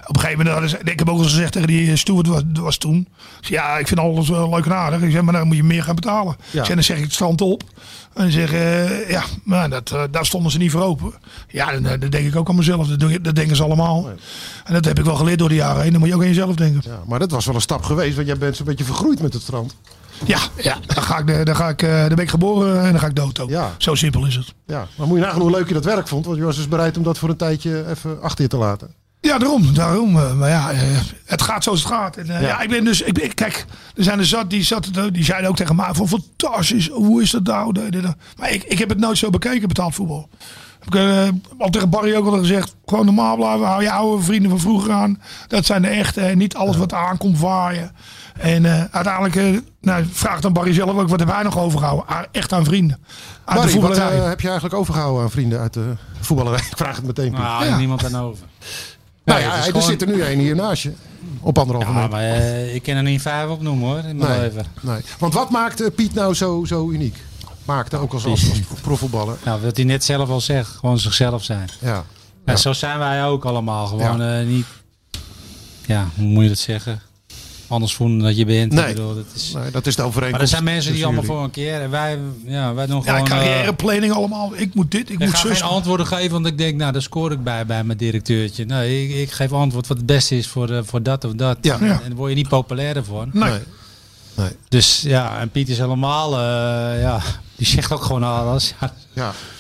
Op 0.08 0.16
een 0.16 0.22
gegeven 0.22 0.46
moment, 0.46 0.50
hadden 0.62 0.70
ze- 0.86 0.92
ik 0.92 1.00
heb 1.00 1.10
ook 1.10 1.18
al 1.18 1.24
gezegd 1.24 1.52
tegen 1.52 1.68
die 1.68 1.96
steward 1.96 2.28
was, 2.28 2.42
was 2.54 2.78
toen. 2.78 3.08
Ja, 3.42 3.78
ik 3.78 3.88
vind 3.88 4.00
alles 4.00 4.30
wel 4.30 4.50
leuk 4.50 4.66
en 4.66 4.74
aardig. 4.76 5.02
Ik 5.02 5.12
zeg, 5.12 5.22
maar 5.22 5.34
dan 5.34 5.48
moet 5.48 5.56
je 5.56 5.64
meer 5.64 5.84
gaan 5.84 5.96
betalen. 5.96 6.36
Ja. 6.52 6.64
Zeg, 6.66 6.74
dan 6.76 6.84
zeg 6.84 6.98
ik 6.98 7.04
het 7.04 7.14
strand 7.14 7.42
op. 7.42 7.64
En 8.14 8.22
dan 8.24 8.32
zeg 8.32 8.54
eh, 8.54 9.10
ja, 9.10 9.24
maar 9.44 9.70
dat, 9.70 9.92
eh, 9.92 10.04
daar 10.12 10.26
stonden 10.26 10.52
ze 10.52 10.58
niet 10.58 10.72
voor 10.72 10.82
open. 10.82 11.14
Ja, 11.48 11.72
dan, 11.72 11.86
eh, 11.86 12.00
dat 12.00 12.12
denk 12.12 12.28
ik 12.28 12.36
ook 12.36 12.50
aan 12.50 12.56
mezelf. 12.56 12.88
Dat, 12.88 13.36
denken 13.36 13.56
ze 13.56 13.64
allemaal. 13.64 14.10
En 14.66 14.74
dat 14.74 14.86
heb 14.86 15.00
ik 15.00 15.06
wel 15.06 15.16
geleerd 15.16 15.40
door 15.40 15.50
de 15.50 15.56
jaren 15.56 15.82
heen. 15.82 15.92
Dan 15.92 16.00
moet 16.00 16.10
je 16.10 16.16
ook 16.16 16.22
aan 16.22 16.28
jezelf 16.28 16.56
denken. 16.56 16.82
Ja, 16.86 17.00
maar 17.08 17.20
dat 17.20 17.32
was 17.32 17.46
wel 17.46 17.56
een 17.56 17.62
stap 17.62 17.84
geweest, 17.84 18.16
want 18.16 18.28
jij 18.28 18.38
bent 18.38 18.60
een 18.60 18.66
beetje 18.66 18.84
vergroeid 18.84 19.22
met 19.22 19.34
het 19.34 19.42
strand. 19.42 19.76
Ja, 20.26 20.40
ja 20.62 20.78
dan, 20.86 21.04
ga 21.04 21.18
ik, 21.18 21.46
dan, 21.46 21.56
ga 21.56 21.70
ik, 21.70 21.82
eh, 21.82 22.00
dan 22.00 22.08
ben 22.16 22.18
ik 22.24 22.30
geboren 22.30 22.82
en 22.84 22.92
dan 22.92 23.00
ga 23.00 23.08
ik 23.08 23.16
dood 23.16 23.40
ook. 23.40 23.50
Ja. 23.50 23.74
Zo 23.78 23.96
simpel 23.96 24.26
is 24.26 24.36
het. 24.36 24.54
Ja, 24.66 24.88
maar 24.96 25.08
moet 25.08 25.18
je 25.18 25.24
nagaan 25.24 25.42
hoe 25.42 25.52
leuk 25.52 25.68
je 25.68 25.74
dat 25.74 25.86
werk 25.86 26.08
vond, 26.08 26.26
want 26.26 26.38
je 26.38 26.44
was 26.44 26.56
dus 26.56 26.68
bereid 26.68 26.98
om 26.98 27.04
dat 27.04 27.18
voor 27.18 27.30
een 27.30 27.36
tijdje 27.38 27.86
even 27.90 28.22
achter 28.22 28.44
je 28.44 28.50
te 28.50 28.58
laten. 28.58 28.94
Ja, 29.26 29.38
daarom. 29.38 29.74
daarom 29.74 30.18
eh, 30.20 30.34
maar 30.34 30.50
ja, 30.50 30.72
eh, 30.72 30.80
het 31.26 31.42
gaat 31.42 31.64
zoals 31.64 31.80
het 31.84 31.92
gaat. 31.92 32.18
En, 32.18 32.30
eh, 32.30 32.42
Ja. 32.42 32.48
ja. 32.48 32.62
ik 32.62 32.70
ben 32.70 32.84
dus, 32.84 33.02
ik 33.02 33.14
ben, 33.14 33.34
kijk, 33.34 33.66
er 33.96 34.04
zijn 34.04 34.20
er 34.20 34.26
zat 34.26 34.50
die, 34.50 34.64
zat, 34.64 34.90
die 35.12 35.24
zeiden 35.24 35.50
ook 35.50 35.56
tegen 35.56 35.76
mij 35.76 35.90
van 35.94 36.08
fantastisch. 36.08 36.90
Hoe 36.90 37.22
is 37.22 37.32
dat 37.32 37.44
nou? 37.44 37.76
Maar 38.38 38.52
ik, 38.52 38.64
ik 38.64 38.80
heb 38.80 38.90
het 38.90 39.00
nooit 39.00 39.18
zo 39.18 39.30
bekeken, 39.30 39.68
betaald 39.68 39.96
voetbal. 39.96 40.30
Heb 40.80 40.94
ik 40.94 41.00
uh, 41.00 41.28
al 41.58 41.70
tegen 41.70 41.90
Barry 41.90 42.16
ook 42.16 42.26
al 42.26 42.38
gezegd. 42.38 42.76
Gewoon 42.86 43.06
normaal 43.06 43.36
blijven. 43.36 43.66
Hou 43.66 43.82
je 43.84 43.92
oude 43.92 44.24
vrienden 44.24 44.50
van 44.50 44.60
vroeger 44.60 44.92
aan. 44.92 45.22
Dat 45.48 45.66
zijn 45.66 45.82
de 45.82 45.88
echte. 45.88 46.22
En 46.22 46.38
niet 46.38 46.56
alles 46.56 46.78
wat 46.78 46.94
aankomt 46.94 47.40
waaien. 47.40 47.92
En 48.40 48.66
eh, 48.66 48.84
uiteindelijk 48.92 49.36
eh, 49.36 49.46
nou, 49.82 50.06
vraagt 50.12 50.42
dan 50.42 50.54
Barry 50.54 50.74
zelf 50.74 50.90
ook. 50.90 51.10
Wat 51.10 51.18
hebben 51.20 51.36
wij 51.36 51.44
nog 51.44 51.58
overgehouden? 51.58 52.08
Ah, 52.08 52.20
echt 52.32 52.54
aan 52.54 52.66
vrienden. 52.66 53.00
Aan 53.46 53.56
Barry, 53.56 53.74
de 53.74 53.80
wat 53.80 53.98
heb 53.98 54.42
je 54.42 54.48
eigenlijk 54.48 54.80
overgehouden 54.80 55.24
aan 55.24 55.32
vrienden 55.32 55.60
uit 55.60 55.74
de 55.74 55.94
voetballerij? 56.20 56.60
Ik 56.72 56.78
vraag 56.78 56.96
het 56.96 57.06
meteen. 57.06 57.32
Nou, 57.32 57.66
Ja. 57.66 57.78
niemand 57.78 58.06
aan 58.06 58.22
over. 58.22 58.46
Nou 59.26 59.40
ja, 59.42 59.56
er 59.58 59.64
gewoon- 59.64 59.82
zit 59.82 60.02
er 60.02 60.08
nu 60.08 60.22
één 60.22 60.40
hier 60.40 60.56
naast 60.56 60.84
je. 60.84 60.92
Op 61.42 61.58
anderhalve 61.58 61.92
Ja, 61.92 61.96
meter. 61.96 62.10
maar 62.12 62.22
eh, 62.24 62.76
ik 62.76 62.84
kan 62.84 62.96
er 62.96 63.04
niet 63.04 63.22
vijf 63.22 63.50
opnoemen 63.50 63.88
hoor, 63.88 63.98
in 63.98 64.18
mijn 64.18 64.30
Nee, 64.32 64.40
leven. 64.40 64.66
nee. 64.82 65.02
Want 65.20 65.34
wat 65.34 65.50
maakt 65.50 65.82
eh, 65.82 65.88
Piet 65.96 66.14
nou 66.14 66.34
zo, 66.34 66.64
zo 66.66 66.90
uniek? 66.90 67.18
Maakte 67.66 67.98
ook 67.98 68.14
als, 68.14 68.26
als, 68.26 68.50
als 68.50 68.60
profvoetballer. 68.82 69.38
Nou, 69.46 69.62
wat 69.62 69.76
hij 69.76 69.86
net 69.86 70.04
zelf 70.04 70.30
al 70.30 70.42
zegt, 70.42 70.70
gewoon 70.70 71.00
zichzelf 71.00 71.44
zijn. 71.44 71.70
Ja. 71.82 72.04
Ja, 72.46 72.56
zo 72.56 72.74
zijn 72.74 73.00
wij 73.00 73.26
ook 73.26 73.46
allemaal. 73.46 73.88
Gewoon 73.88 74.22
eh, 74.22 74.46
niet, 74.46 74.66
ja, 75.86 76.08
hoe 76.16 76.26
moet 76.26 76.44
je 76.44 76.50
dat 76.50 76.58
zeggen? 76.58 77.02
Anders 77.76 77.96
voelen 77.96 78.20
dat 78.20 78.38
je 78.38 78.46
bent. 78.46 78.72
Nee. 78.72 78.88
Ik 78.90 78.96
bedoel, 78.96 79.16
dat 79.16 79.26
is... 79.36 79.52
Nee, 79.54 79.72
dat 79.72 79.88
is 79.88 79.96
de 79.96 80.02
overeenkomst. 80.02 80.32
Maar 80.32 80.42
er 80.42 80.48
zijn 80.48 80.64
mensen 80.64 80.94
die 80.94 81.06
allemaal 81.06 81.24
voor 81.24 81.44
een 81.44 81.52
keer. 81.52 81.82
En 81.82 81.90
wij, 81.90 82.20
ja, 82.46 82.74
wij 82.74 82.86
doen 82.86 83.02
ja, 83.06 83.12
gewoon... 83.18 83.26
eh, 83.26 83.30
carrièreplanning 83.46 84.14
allemaal. 84.14 84.52
Ik 84.56 84.74
moet 84.74 84.92
dit, 84.92 85.02
ik 85.02 85.10
ik 85.10 85.20
moet 85.20 85.30
ga 85.30 85.48
zus. 85.48 85.60
geen 85.62 85.70
antwoorden 85.70 86.08
geven, 86.08 86.32
want 86.32 86.46
ik 86.48 86.58
denk, 86.58 86.78
nou, 86.78 86.92
daar 86.92 87.02
scoor 87.02 87.32
ik 87.32 87.44
bij 87.44 87.66
bij 87.66 87.84
mijn 87.84 87.98
directeurtje. 87.98 88.66
Nee, 88.66 89.08
ik, 89.10 89.16
ik 89.16 89.32
geef 89.32 89.52
antwoord 89.52 89.88
wat 89.88 89.98
het 89.98 90.06
beste 90.06 90.38
is 90.38 90.48
voor, 90.48 90.70
eh, 90.70 90.80
voor 90.84 91.04
dat 91.04 91.24
of 91.24 91.32
dat. 91.34 91.58
Ja. 91.62 91.80
En, 91.80 91.86
Ja. 91.86 91.92
en 91.94 92.08
daar 92.08 92.16
word 92.16 92.30
je 92.30 92.36
niet 92.36 92.48
populairder 92.50 93.04
van. 93.06 93.30
Nee. 93.34 93.60
Nee. 94.36 94.50
Dus 94.70 95.02
ja, 95.02 95.40
en 95.40 95.50
Piet 95.50 95.70
is 95.70 95.78
helemaal, 95.78 96.32
eh, 96.34 97.02
ja, 97.02 97.20
die 97.56 97.68
zegt 97.68 97.92
ook 97.92 98.04
gewoon 98.04 98.24
alles. 98.24 98.74
Ja. 99.14 99.34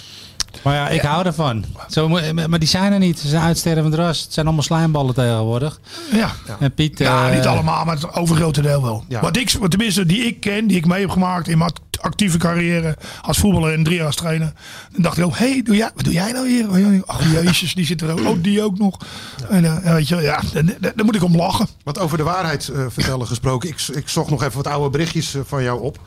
Maar 0.66 0.76
ja, 0.76 0.88
ik 0.88 1.02
hou 1.02 1.26
ervan. 1.26 1.66
Zo, 1.90 2.08
maar 2.48 2.60
die 2.60 2.68
zijn 2.68 2.94
er 2.94 3.00
niet. 3.00 3.20
Ze 3.20 3.28
zijn 3.28 3.44
uitstervend 3.44 3.94
ras. 3.94 4.22
Het 4.22 4.34
zijn 4.34 4.46
allemaal 4.46 4.64
slijmballen 4.64 5.14
tegenwoordig. 5.14 5.80
Ja. 6.12 6.32
En 6.60 6.74
Piet... 6.74 7.00
Ja, 7.00 7.30
eh, 7.30 7.36
niet 7.36 7.46
allemaal, 7.46 7.86
maar 7.86 7.96
het 7.96 8.14
overgrote 8.14 8.62
deel 8.62 8.82
wel. 8.82 9.04
Ja. 9.08 9.22
Wat 9.22 9.38
ik, 9.38 9.52
wat 9.60 9.70
tenminste, 9.70 10.06
die 10.06 10.26
ik 10.26 10.40
ken, 10.40 10.68
die 10.68 10.78
ik 10.78 10.86
mee 10.86 11.02
heb 11.02 11.10
gemaakt 11.10 11.48
in 11.48 11.58
actieve 12.06 12.38
carrière 12.38 12.98
als 13.22 13.38
voetballer 13.38 13.74
en 13.74 13.84
drie 13.84 13.96
jaar 13.98 14.06
als 14.06 14.16
trainer. 14.16 14.54
Dan 14.92 15.02
dacht 15.02 15.18
ik 15.18 15.26
ook, 15.26 15.38
hé, 15.38 15.52
hey, 15.52 15.62
doe 15.64 15.76
jij, 15.76 15.92
wat 15.96 16.04
doe 16.04 16.14
jij 16.14 16.32
nou 16.32 16.48
hier? 16.48 17.04
Ach, 17.06 17.32
jezus, 17.32 17.76
die 17.76 17.86
zit 17.86 18.02
er 18.02 18.12
ook. 18.12 18.20
Oh, 18.20 18.44
die 18.44 18.64
ook 18.64 18.78
nog. 18.78 18.98
En 19.50 19.66
eh, 19.66 19.94
weet 19.94 20.08
je, 20.08 20.16
ja, 20.16 20.42
daar, 20.80 21.06
moet 21.06 21.16
ik 21.16 21.24
om 21.24 21.36
lachen. 21.36 21.68
Want 21.84 22.00
over 22.00 22.18
de 22.18 22.24
waarheid 22.24 22.68
eh, 22.68 22.86
vertellen 22.90 23.28
gesproken. 23.28 23.70
Ik, 23.70 23.82
ik 23.94 24.10
zocht 24.10 24.30
nog 24.30 24.44
even 24.44 24.56
wat 24.56 24.68
oude 24.68 24.90
berichtjes 24.90 25.36
eh, 25.36 25.42
van 25.46 25.64
jou 25.64 25.82
op. 25.82 26.00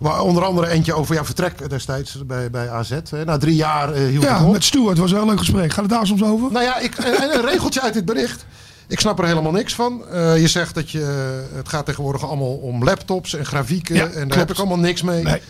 Waar 0.00 0.20
onder 0.20 0.44
andere 0.44 0.68
eentje 0.68 0.94
over 0.94 1.14
jouw 1.14 1.24
vertrek 1.24 1.70
destijds 1.70 2.26
bij, 2.26 2.50
bij 2.50 2.70
AZ. 2.70 2.92
Na 3.24 3.38
drie 3.38 3.54
jaar 3.54 3.92
eh, 3.92 4.06
hield 4.06 4.22
Ja, 4.22 4.38
het 4.38 4.46
op. 4.46 4.52
met 4.52 4.64
Stuart 4.64 4.98
was 4.98 5.12
wel 5.12 5.22
een 5.22 5.28
leuk 5.28 5.38
gesprek. 5.38 5.72
Gaat 5.72 5.84
het 5.84 5.92
daar 5.92 6.06
soms 6.06 6.22
over? 6.22 6.52
Nou 6.52 6.64
ja, 6.64 6.78
ik, 6.78 6.94
en 6.94 7.34
een 7.34 7.44
regeltje 7.44 7.80
uit 7.80 7.94
dit 7.94 8.04
bericht. 8.04 8.46
Ik 8.90 9.00
snap 9.00 9.18
er 9.18 9.26
helemaal 9.26 9.52
niks 9.52 9.74
van. 9.74 10.08
Eh, 10.08 10.40
je 10.40 10.48
zegt 10.48 10.74
dat 10.74 10.90
je, 10.90 11.00
eh, 11.00 11.56
het 11.56 11.68
gaat 11.68 11.86
tegenwoordig 11.86 12.24
allemaal 12.24 12.54
om 12.54 12.84
laptops 12.84 13.34
en 13.34 13.46
grafieken. 13.46 13.94
Ja, 13.94 14.04
en 14.04 14.10
daar 14.10 14.20
klopt. 14.20 14.34
heb 14.34 14.50
ik 14.50 14.58
allemaal 14.58 14.78
niks 14.78 15.02
mee. 15.02 15.22
Nee. 15.22 15.40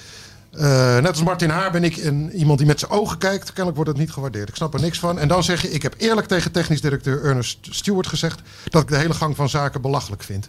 Eh, 0.50 0.94
net 0.94 1.08
als 1.08 1.22
Martin 1.22 1.50
Haar 1.50 1.70
ben 1.70 1.84
ik 1.84 1.96
een, 1.96 2.32
iemand 2.32 2.58
die 2.58 2.66
met 2.66 2.80
zijn 2.80 2.90
ogen 2.90 3.18
kijkt. 3.18 3.46
Kennelijk 3.46 3.76
wordt 3.76 3.90
het 3.90 4.00
niet 4.00 4.10
gewaardeerd. 4.10 4.48
Ik 4.48 4.56
snap 4.56 4.74
er 4.74 4.80
niks 4.80 4.98
van. 4.98 5.18
En 5.18 5.28
dan 5.28 5.44
zeg 5.44 5.62
je, 5.62 5.70
ik 5.70 5.82
heb 5.82 5.94
eerlijk 5.98 6.26
tegen 6.26 6.52
technisch 6.52 6.80
directeur 6.80 7.24
Ernest 7.24 7.58
Stewart 7.60 8.06
gezegd... 8.06 8.40
dat 8.68 8.82
ik 8.82 8.88
de 8.88 8.96
hele 8.96 9.14
gang 9.14 9.36
van 9.36 9.48
zaken 9.48 9.80
belachelijk 9.80 10.22
vind. 10.22 10.48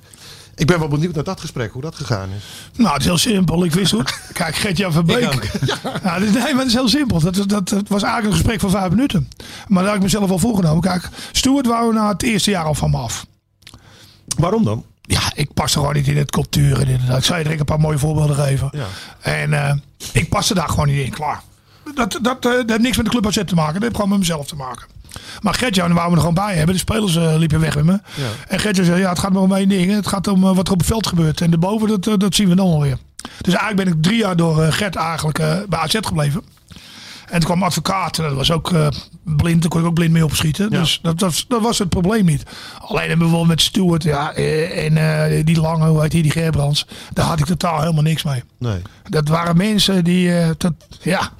Ik 0.55 0.67
ben 0.67 0.79
wel 0.79 0.87
benieuwd 0.87 1.15
naar 1.15 1.23
dat 1.23 1.39
gesprek, 1.39 1.71
hoe 1.71 1.81
dat 1.81 1.95
gegaan 1.95 2.29
is. 2.37 2.43
Nou, 2.79 2.91
het 2.91 2.99
is 3.01 3.05
heel 3.07 3.17
simpel. 3.17 3.63
Ik 3.65 3.73
wist 3.73 3.91
hoe. 3.91 4.03
Kijk, 4.33 4.55
Gert-Jan 4.55 4.91
van 4.91 5.05
Beek. 5.05 5.51
Ja, 6.03 6.19
dit- 6.19 6.33
nee, 6.33 6.41
maar 6.41 6.55
het 6.57 6.67
is 6.67 6.73
heel 6.73 6.89
simpel. 6.89 7.19
Dat, 7.19 7.35
dat, 7.35 7.49
dat 7.69 7.87
was 7.87 8.03
eigenlijk 8.03 8.25
een 8.25 8.39
gesprek 8.39 8.59
van 8.59 8.69
vijf 8.69 8.89
minuten. 8.89 9.29
Maar 9.67 9.77
daar 9.77 9.87
had 9.87 9.95
ik 9.95 10.03
mezelf 10.03 10.29
al 10.29 10.39
voorgenomen. 10.39 10.81
Kijk, 10.81 11.09
Stuart 11.31 11.65
wou 11.67 11.93
na 11.93 12.07
het 12.07 12.23
eerste 12.23 12.51
jaar 12.51 12.63
al 12.65 12.73
van 12.75 12.89
me 12.89 12.97
af. 12.97 13.25
Waarom 14.37 14.63
dan? 14.63 14.85
Ja, 15.01 15.21
ik 15.35 15.53
paste 15.53 15.77
gewoon 15.79 15.93
niet 15.93 16.07
in 16.07 16.17
het 16.17 16.31
cultuur. 16.31 16.87
En 16.89 17.01
dat. 17.07 17.17
Ik 17.17 17.23
zou 17.23 17.37
je 17.37 17.43
direct 17.43 17.59
een 17.59 17.65
paar 17.65 17.79
mooie 17.79 17.97
voorbeelden 17.97 18.35
geven. 18.35 18.69
Ja. 18.71 18.85
En 19.19 19.53
eh, 19.53 19.73
ik 20.13 20.29
paste 20.29 20.53
daar 20.53 20.69
gewoon 20.69 20.87
niet 20.87 21.05
in. 21.05 21.11
Klaar. 21.11 21.41
Dat, 21.95 22.19
dat, 22.21 22.45
eh, 22.45 22.51
dat 22.51 22.69
heeft 22.69 22.81
niks 22.81 22.97
met 22.97 23.05
de 23.05 23.11
club 23.11 23.27
AZ 23.27 23.41
te 23.45 23.55
maken. 23.55 23.73
Dat 23.73 23.81
heeft 23.81 23.95
gewoon 23.95 24.09
met 24.09 24.19
mezelf 24.19 24.47
te 24.47 24.55
maken. 24.55 24.87
Maar 25.41 25.53
Gertjan 25.53 25.93
wou 25.93 26.09
me 26.09 26.13
er 26.13 26.19
gewoon 26.19 26.33
bij 26.33 26.55
hebben. 26.55 26.75
De 26.75 26.81
spelers 26.81 27.15
eh, 27.15 27.35
liepen 27.37 27.59
weg 27.59 27.75
met 27.75 27.85
me. 27.85 27.91
Ja. 27.91 28.27
En 28.47 28.59
Gertjan 28.59 28.85
zei, 28.85 28.99
ja, 28.99 29.09
het 29.09 29.19
gaat 29.19 29.33
maar 29.33 29.41
om 29.41 29.53
één 29.53 29.69
ding. 29.69 29.91
Het 29.91 30.07
gaat 30.07 30.27
om 30.27 30.43
eh, 30.43 30.55
wat 30.55 30.67
er 30.67 30.73
op 30.73 30.79
het 30.79 30.87
veld 30.87 31.07
gebeurt. 31.07 31.41
En 31.41 31.49
daarboven, 31.49 31.87
dat, 31.87 32.07
eh, 32.07 32.13
dat 32.17 32.35
zien 32.35 32.49
we 32.49 32.55
dan 32.55 32.69
wel 32.69 32.81
weer. 32.81 32.97
Dus 33.41 33.53
eigenlijk 33.53 33.75
ben 33.75 33.97
ik 33.97 34.03
drie 34.03 34.17
jaar 34.17 34.35
door 34.35 34.71
Gert 34.71 34.95
eigenlijk 34.95 35.37
bij 35.69 35.79
AZ 35.79 35.97
gebleven. 36.01 36.41
En 37.25 37.39
toen 37.39 37.49
kwam 37.49 37.63
advocaat. 37.63 38.15
Dat 38.15 38.33
was 38.33 38.51
ook 38.51 38.71
blind. 39.23 39.61
Daar 39.61 39.69
kon 39.69 39.79
ik 39.79 39.85
ook 39.85 39.93
blind 39.93 40.11
mee 40.11 40.23
opschieten. 40.23 40.67
Ja. 40.69 40.79
Dus 40.79 40.99
dat, 41.01 41.19
dat, 41.19 41.45
dat 41.47 41.61
was 41.61 41.79
het 41.79 41.89
probleem 41.89 42.25
niet. 42.25 42.43
Alleen 42.79 43.09
en 43.09 43.17
bijvoorbeeld 43.17 43.47
met 43.47 43.61
Stuart. 43.61 44.03
Ja, 44.03 44.33
en 44.33 45.45
die 45.45 45.59
lange, 45.59 45.87
hoe 45.87 46.01
heet 46.01 46.11
die, 46.11 46.21
die 46.21 46.31
Gerbrands. 46.31 46.87
Daar 47.13 47.25
had 47.25 47.39
ik 47.39 47.45
totaal 47.45 47.79
helemaal 47.79 48.03
niks 48.03 48.23
mee. 48.23 48.43
Nee. 48.59 48.81
Dat 49.09 49.27
waren 49.27 49.57
mensen 49.57 50.03
die, 50.03 50.31
ja, 51.01 51.31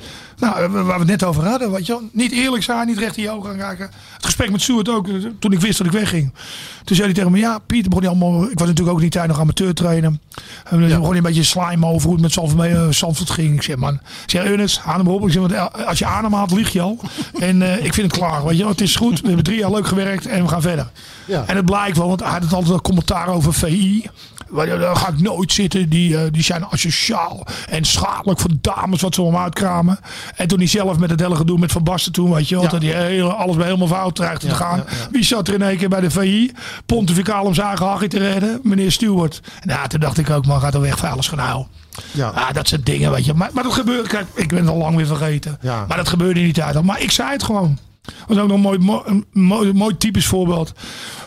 nou, 0.41 0.67
waar 0.69 0.85
we 0.85 0.91
het 0.93 1.07
net 1.07 1.23
over 1.23 1.45
hadden, 1.47 1.71
weet 1.71 1.85
je 1.85 1.91
wel. 1.91 2.01
Niet 2.11 2.31
eerlijk 2.31 2.63
zijn, 2.63 2.87
niet 2.87 2.97
recht 2.97 3.17
in 3.17 3.23
je 3.23 3.29
ogen 3.31 3.49
gaan 3.49 3.57
kijken. 3.59 3.89
Het 4.15 4.25
gesprek 4.25 4.51
met 4.51 4.61
Stuart 4.61 4.89
ook, 4.89 5.07
eh, 5.07 5.13
toen 5.39 5.51
ik 5.51 5.59
wist 5.59 5.77
dat 5.77 5.87
ik 5.87 5.93
wegging. 5.93 6.33
Toen 6.83 6.95
zei 6.95 7.07
hij 7.07 7.15
tegen 7.15 7.31
me, 7.31 7.37
ja, 7.37 7.59
Pieter 7.59 7.89
begon 7.89 8.03
hij 8.05 8.11
allemaal, 8.13 8.43
ik 8.51 8.59
was 8.59 8.67
natuurlijk 8.67 8.95
ook 8.97 9.01
niet 9.03 9.11
tijd 9.11 9.27
nog 9.27 9.39
amateur 9.39 9.73
trainen. 9.73 10.21
En 10.63 10.79
dan 10.79 10.87
begon 10.89 11.07
hij 11.07 11.17
een 11.17 11.23
beetje 11.23 11.43
slime 11.43 11.85
over 11.85 12.03
hoe 12.03 12.13
het 12.13 12.21
met 12.21 12.31
Zandvoort, 12.33 12.59
mee, 12.59 12.75
eh, 12.75 13.35
ging. 13.35 13.55
Ik 13.55 13.61
zeg, 13.61 13.75
man, 13.75 13.93
ik 13.93 14.29
zeg, 14.29 14.43
Ernest, 14.43 14.79
haal 14.79 14.97
hem 14.97 15.07
op. 15.07 15.25
Ik 15.25 15.31
zeg, 15.31 15.41
want 15.41 15.53
eh, 15.53 15.87
als 15.87 15.99
je 15.99 16.05
ademhaalt, 16.05 16.51
lieg 16.51 16.69
je 16.69 16.81
al. 16.81 16.99
En 17.39 17.61
eh, 17.61 17.85
ik 17.85 17.93
vind 17.93 18.11
het 18.11 18.19
klaar, 18.21 18.43
weet 18.45 18.57
je 18.57 18.61
wel. 18.63 18.71
Het 18.71 18.81
is 18.81 18.95
goed, 18.95 19.21
we 19.21 19.25
hebben 19.27 19.43
drie 19.45 19.59
jaar 19.59 19.71
leuk 19.71 19.87
gewerkt 19.87 20.25
en 20.25 20.41
we 20.43 20.47
gaan 20.49 20.61
verder. 20.61 20.91
Ja. 21.25 21.43
En 21.47 21.55
het 21.55 21.65
blijkt 21.65 21.97
wel, 21.97 22.07
want 22.07 22.19
hij 22.19 22.29
had 22.29 22.43
het 22.43 22.53
altijd 22.53 22.73
een 22.73 22.81
commentaar 22.81 23.27
over 23.27 23.53
VI. 23.53 24.05
Waar- 24.49 24.79
Daar 24.79 24.95
ga 24.95 25.07
ik 25.07 25.19
nooit 25.19 25.51
zitten. 25.53 25.89
Die, 25.89 26.17
eh, 26.17 26.23
die 26.31 26.43
zijn 26.43 26.65
asociaal 26.65 27.47
en 27.69 27.85
schadelijk 27.85 28.39
voor 28.39 28.49
dames 28.61 29.01
wat 29.01 29.15
ze 29.15 29.21
om 29.21 29.37
uitkramen. 29.37 29.99
En 30.35 30.47
toen 30.47 30.57
hij 30.57 30.67
zelf 30.67 30.97
met 30.97 31.09
het 31.09 31.19
hele 31.19 31.35
gedoe 31.35 31.59
met 31.59 31.71
Van 31.71 31.83
Basten 31.83 32.11
toen, 32.11 32.33
weet 32.33 32.49
je 32.49 32.55
wel. 32.55 32.69
Dat 32.69 32.81
hij 32.81 33.05
hele, 33.05 33.33
alles 33.33 33.55
bij 33.55 33.65
helemaal 33.65 33.87
fout 33.87 34.15
dreigde 34.15 34.47
te 34.47 34.55
gaan. 34.55 34.83
Wie 35.11 35.23
zat 35.23 35.47
er 35.47 35.53
in 35.53 35.61
één 35.61 35.77
keer 35.77 35.89
bij 35.89 36.01
de 36.01 36.11
VI? 36.11 36.51
Pontificaal 36.85 37.45
om 37.45 37.53
zijn 37.53 37.77
eigen 37.77 38.09
te 38.09 38.17
redden. 38.17 38.59
Meneer 38.63 38.91
Stewart. 38.91 39.41
Nou, 39.63 39.87
toen 39.87 39.99
dacht 39.99 40.17
ik 40.17 40.29
ook, 40.29 40.45
man, 40.45 40.59
gaat 40.59 40.73
er 40.73 40.81
weg 40.81 40.97
vuilnis 40.97 41.27
gaan 41.27 41.39
houden. 41.39 41.67
Ja. 42.11 42.27
Ah, 42.27 42.53
dat 42.53 42.67
soort 42.67 42.85
dingen, 42.85 43.11
weet 43.11 43.25
je. 43.25 43.33
Maar, 43.33 43.49
maar 43.53 43.63
dat 43.63 43.73
gebeurt, 43.73 44.07
kijk, 44.07 44.27
ik 44.33 44.47
ben 44.47 44.57
het 44.57 44.67
al 44.67 44.77
lang 44.77 44.95
weer 44.95 45.05
vergeten. 45.05 45.57
Ja. 45.61 45.85
Maar 45.87 45.97
dat 45.97 46.09
gebeurde 46.09 46.39
niet 46.39 46.61
uit. 46.61 46.81
Maar 46.83 47.01
ik 47.01 47.11
zei 47.11 47.31
het 47.31 47.43
gewoon. 47.43 47.77
Dat 48.01 48.13
was 48.27 48.37
ook 48.37 48.47
nog 48.47 48.73
een 48.73 48.81
mooi, 48.81 49.23
mooi, 49.31 49.73
mooi 49.73 49.97
typisch 49.97 50.27
voorbeeld. 50.27 50.73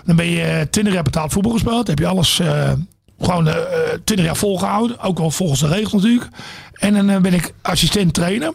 Dan 0.04 0.16
ben 0.16 0.26
je 0.26 0.68
twintig 0.70 0.94
jaar 0.94 1.02
betaald 1.02 1.32
voetbal 1.32 1.52
gespeeld. 1.52 1.86
Heb 1.86 1.98
je 1.98 2.06
alles 2.06 2.40
eh, 2.40 2.72
gewoon 3.20 3.48
eh, 3.48 3.54
twintig 4.04 4.26
jaar 4.26 4.36
volgehouden. 4.36 5.00
Ook 5.00 5.18
wel 5.18 5.30
volgens 5.30 5.60
de 5.60 5.68
regels 5.68 6.02
natuurlijk. 6.02 6.28
En 6.72 6.94
dan 6.94 7.10
eh, 7.10 7.20
ben 7.20 7.34
ik 7.34 7.54
assistent 7.62 8.14
trainer. 8.14 8.52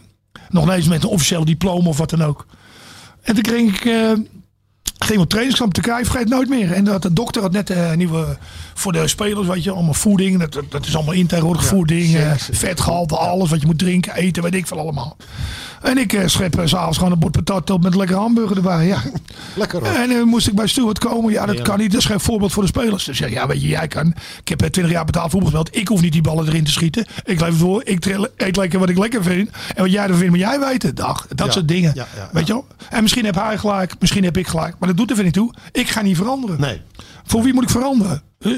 Nog 0.50 0.66
niet 0.66 0.74
eens 0.74 0.88
met 0.88 1.04
een 1.04 1.10
officieel 1.10 1.46
diploma 1.46 1.90
of 1.90 1.98
wat 1.98 2.10
dan 2.10 2.24
ook. 2.24 2.46
En 3.22 3.34
toen 3.34 3.44
kreeg 3.44 3.76
ik... 3.76 3.86
eh, 3.86 4.12
ging 5.00 5.20
op 5.20 5.30
trainingskamp 5.30 5.74
te 5.74 5.82
krijgen, 5.82 6.06
vergeet 6.06 6.30
nooit 6.30 6.50
meer. 6.50 6.72
En 6.72 6.84
dat 6.84 7.02
de 7.02 7.14
dokter 7.14 7.42
had 7.42 7.52
net 7.52 7.70
een 7.70 7.98
nieuwe 7.98 8.38
voor 8.74 8.92
de 8.92 9.08
spelers, 9.08 9.48
weet 9.48 9.64
je, 9.64 9.72
allemaal 9.72 9.94
voeding. 9.94 10.40
Dat, 10.40 10.64
dat 10.70 10.86
is 10.86 10.96
allemaal 10.96 11.14
in 11.14 11.28
tegenwoordig 11.28 11.66
voeding, 11.66 12.16
eh, 12.16 12.32
vetgehalte, 12.52 13.18
alles 13.18 13.50
wat 13.50 13.62
je 13.62 13.66
moet 13.66 13.80
drinken, 13.80 14.16
eten, 14.16 14.44
weet 14.44 14.56
ik 14.56 14.68
veel 14.68 14.80
allemaal. 14.80 15.18
En 15.82 15.98
ik 15.98 16.14
eh, 16.14 16.28
schep 16.28 16.58
eh, 16.60 16.66
s'avonds 16.66 16.98
gewoon 16.98 17.14
een 17.14 17.20
bord 17.20 17.32
patat 17.32 17.70
op 17.70 17.84
met 17.84 17.92
een 17.92 17.98
lekkere 17.98 18.20
hamburger 18.20 18.56
erbij. 18.58 18.88
Ja. 18.88 19.02
Lekker 19.56 19.80
hoor. 19.80 19.96
En 19.96 20.10
dan 20.10 20.28
moest 20.28 20.48
ik 20.48 20.56
bij 20.56 20.68
Stuart 20.68 21.00
komen. 21.00 21.32
Ja, 21.32 21.46
dat 21.46 21.62
kan 21.62 21.78
niet. 21.80 21.92
Dat 21.92 22.00
is 22.00 22.06
geen 22.06 22.20
voorbeeld 22.20 22.52
voor 22.54 22.64
de 22.64 22.70
spelers. 22.70 23.04
Dus 23.04 23.18
ja, 23.18 23.28
ja, 23.28 23.48
weet 23.48 23.62
je, 23.62 23.68
jij 23.68 23.88
kan. 23.88 24.14
Ik 24.42 24.48
heb 24.48 24.62
eh, 24.62 24.70
20 24.70 24.94
jaar 24.94 25.06
betaald 25.06 25.32
voetbal 25.32 25.50
gespeeld. 25.52 25.76
Ik 25.76 25.88
hoef 25.88 26.02
niet 26.02 26.12
die 26.12 26.22
ballen 26.22 26.48
erin 26.48 26.64
te 26.64 26.72
schieten. 26.72 27.06
Ik 27.24 27.40
leef 27.40 27.58
voor. 27.58 27.82
Ik 27.86 28.06
eet 28.36 28.56
lekker 28.56 28.80
wat 28.80 28.90
ik 28.90 28.98
lekker 28.98 29.24
vind. 29.24 29.50
En 29.76 29.82
wat 29.84 29.92
jij 29.92 30.02
ervan 30.04 30.18
vindt, 30.18 30.32
moet 30.32 30.40
jij 30.46 30.60
weten. 30.60 30.96
Dag, 30.96 31.28
dat 31.36 31.46
Ja, 31.48 31.54
soort 31.54 31.68
dingen. 31.68 31.92
ja, 31.96 32.08
ja, 32.16 32.30
weet 32.32 32.48
je 32.48 32.54
wel? 32.54 32.68
En 32.90 33.02
misschien 33.02 33.26
heb 33.26 33.36
hij 33.36 33.58
gelijk. 33.58 33.94
Misschien 34.00 34.24
heb 34.24 34.38
ik 34.38 34.48
gelijk. 34.48 34.76
Maar 34.80 34.90
dat 34.90 34.98
doet 34.98 35.10
er 35.10 35.16
weer 35.16 35.26
niet 35.26 35.34
toe. 35.34 35.54
Ik 35.72 35.90
ga 35.90 36.02
niet 36.02 36.18
veranderen. 36.18 36.62
Nee. 36.62 36.82
Voor 37.26 37.44
wie 37.44 37.54
moet 37.54 37.64
ik 37.64 37.70
veranderen? 37.70 38.22
Eh, 38.40 38.52
eh, 38.52 38.58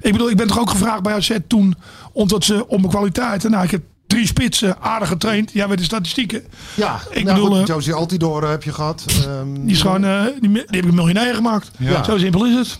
ik 0.00 0.12
bedoel, 0.12 0.30
ik 0.30 0.36
ben 0.36 0.46
toch 0.46 0.58
ook 0.60 0.70
gevraagd 0.70 1.02
bij 1.02 1.14
AZ 1.14 1.36
toen. 1.46 1.74
Omdat 2.12 2.44
ze 2.44 2.68
om 2.68 2.80
mijn 2.80 2.92
kwaliteit. 2.92 3.48
Nou, 3.48 3.64
ik 3.64 3.70
heb 3.70 3.82
drie 4.12 4.26
spitsen 4.26 4.76
aardig 4.80 5.08
getraind. 5.08 5.50
Jij 5.52 5.68
weet 5.68 5.78
de 5.78 5.84
statistieken. 5.84 6.42
Ja, 6.74 7.00
Ik 7.10 7.24
nou 7.24 7.36
bedoel, 7.40 7.50
goed, 7.58 7.68
eh, 7.68 7.74
Josie 7.74 7.92
Altidore 7.92 8.46
heb 8.46 8.62
je 8.62 8.72
gehad. 8.72 9.04
Ehm, 9.08 9.54
Die, 9.54 9.74
is 9.74 9.80
gewoon, 9.80 10.04
eh, 10.04 10.22
die, 10.40 10.50
die 10.50 10.62
heb 10.66 10.84
ik 10.84 10.92
miljonair 10.92 11.34
gemaakt. 11.34 11.70
Ja. 11.78 12.04
Zo 12.04 12.18
simpel 12.18 12.46
is 12.46 12.54
het. 12.54 12.78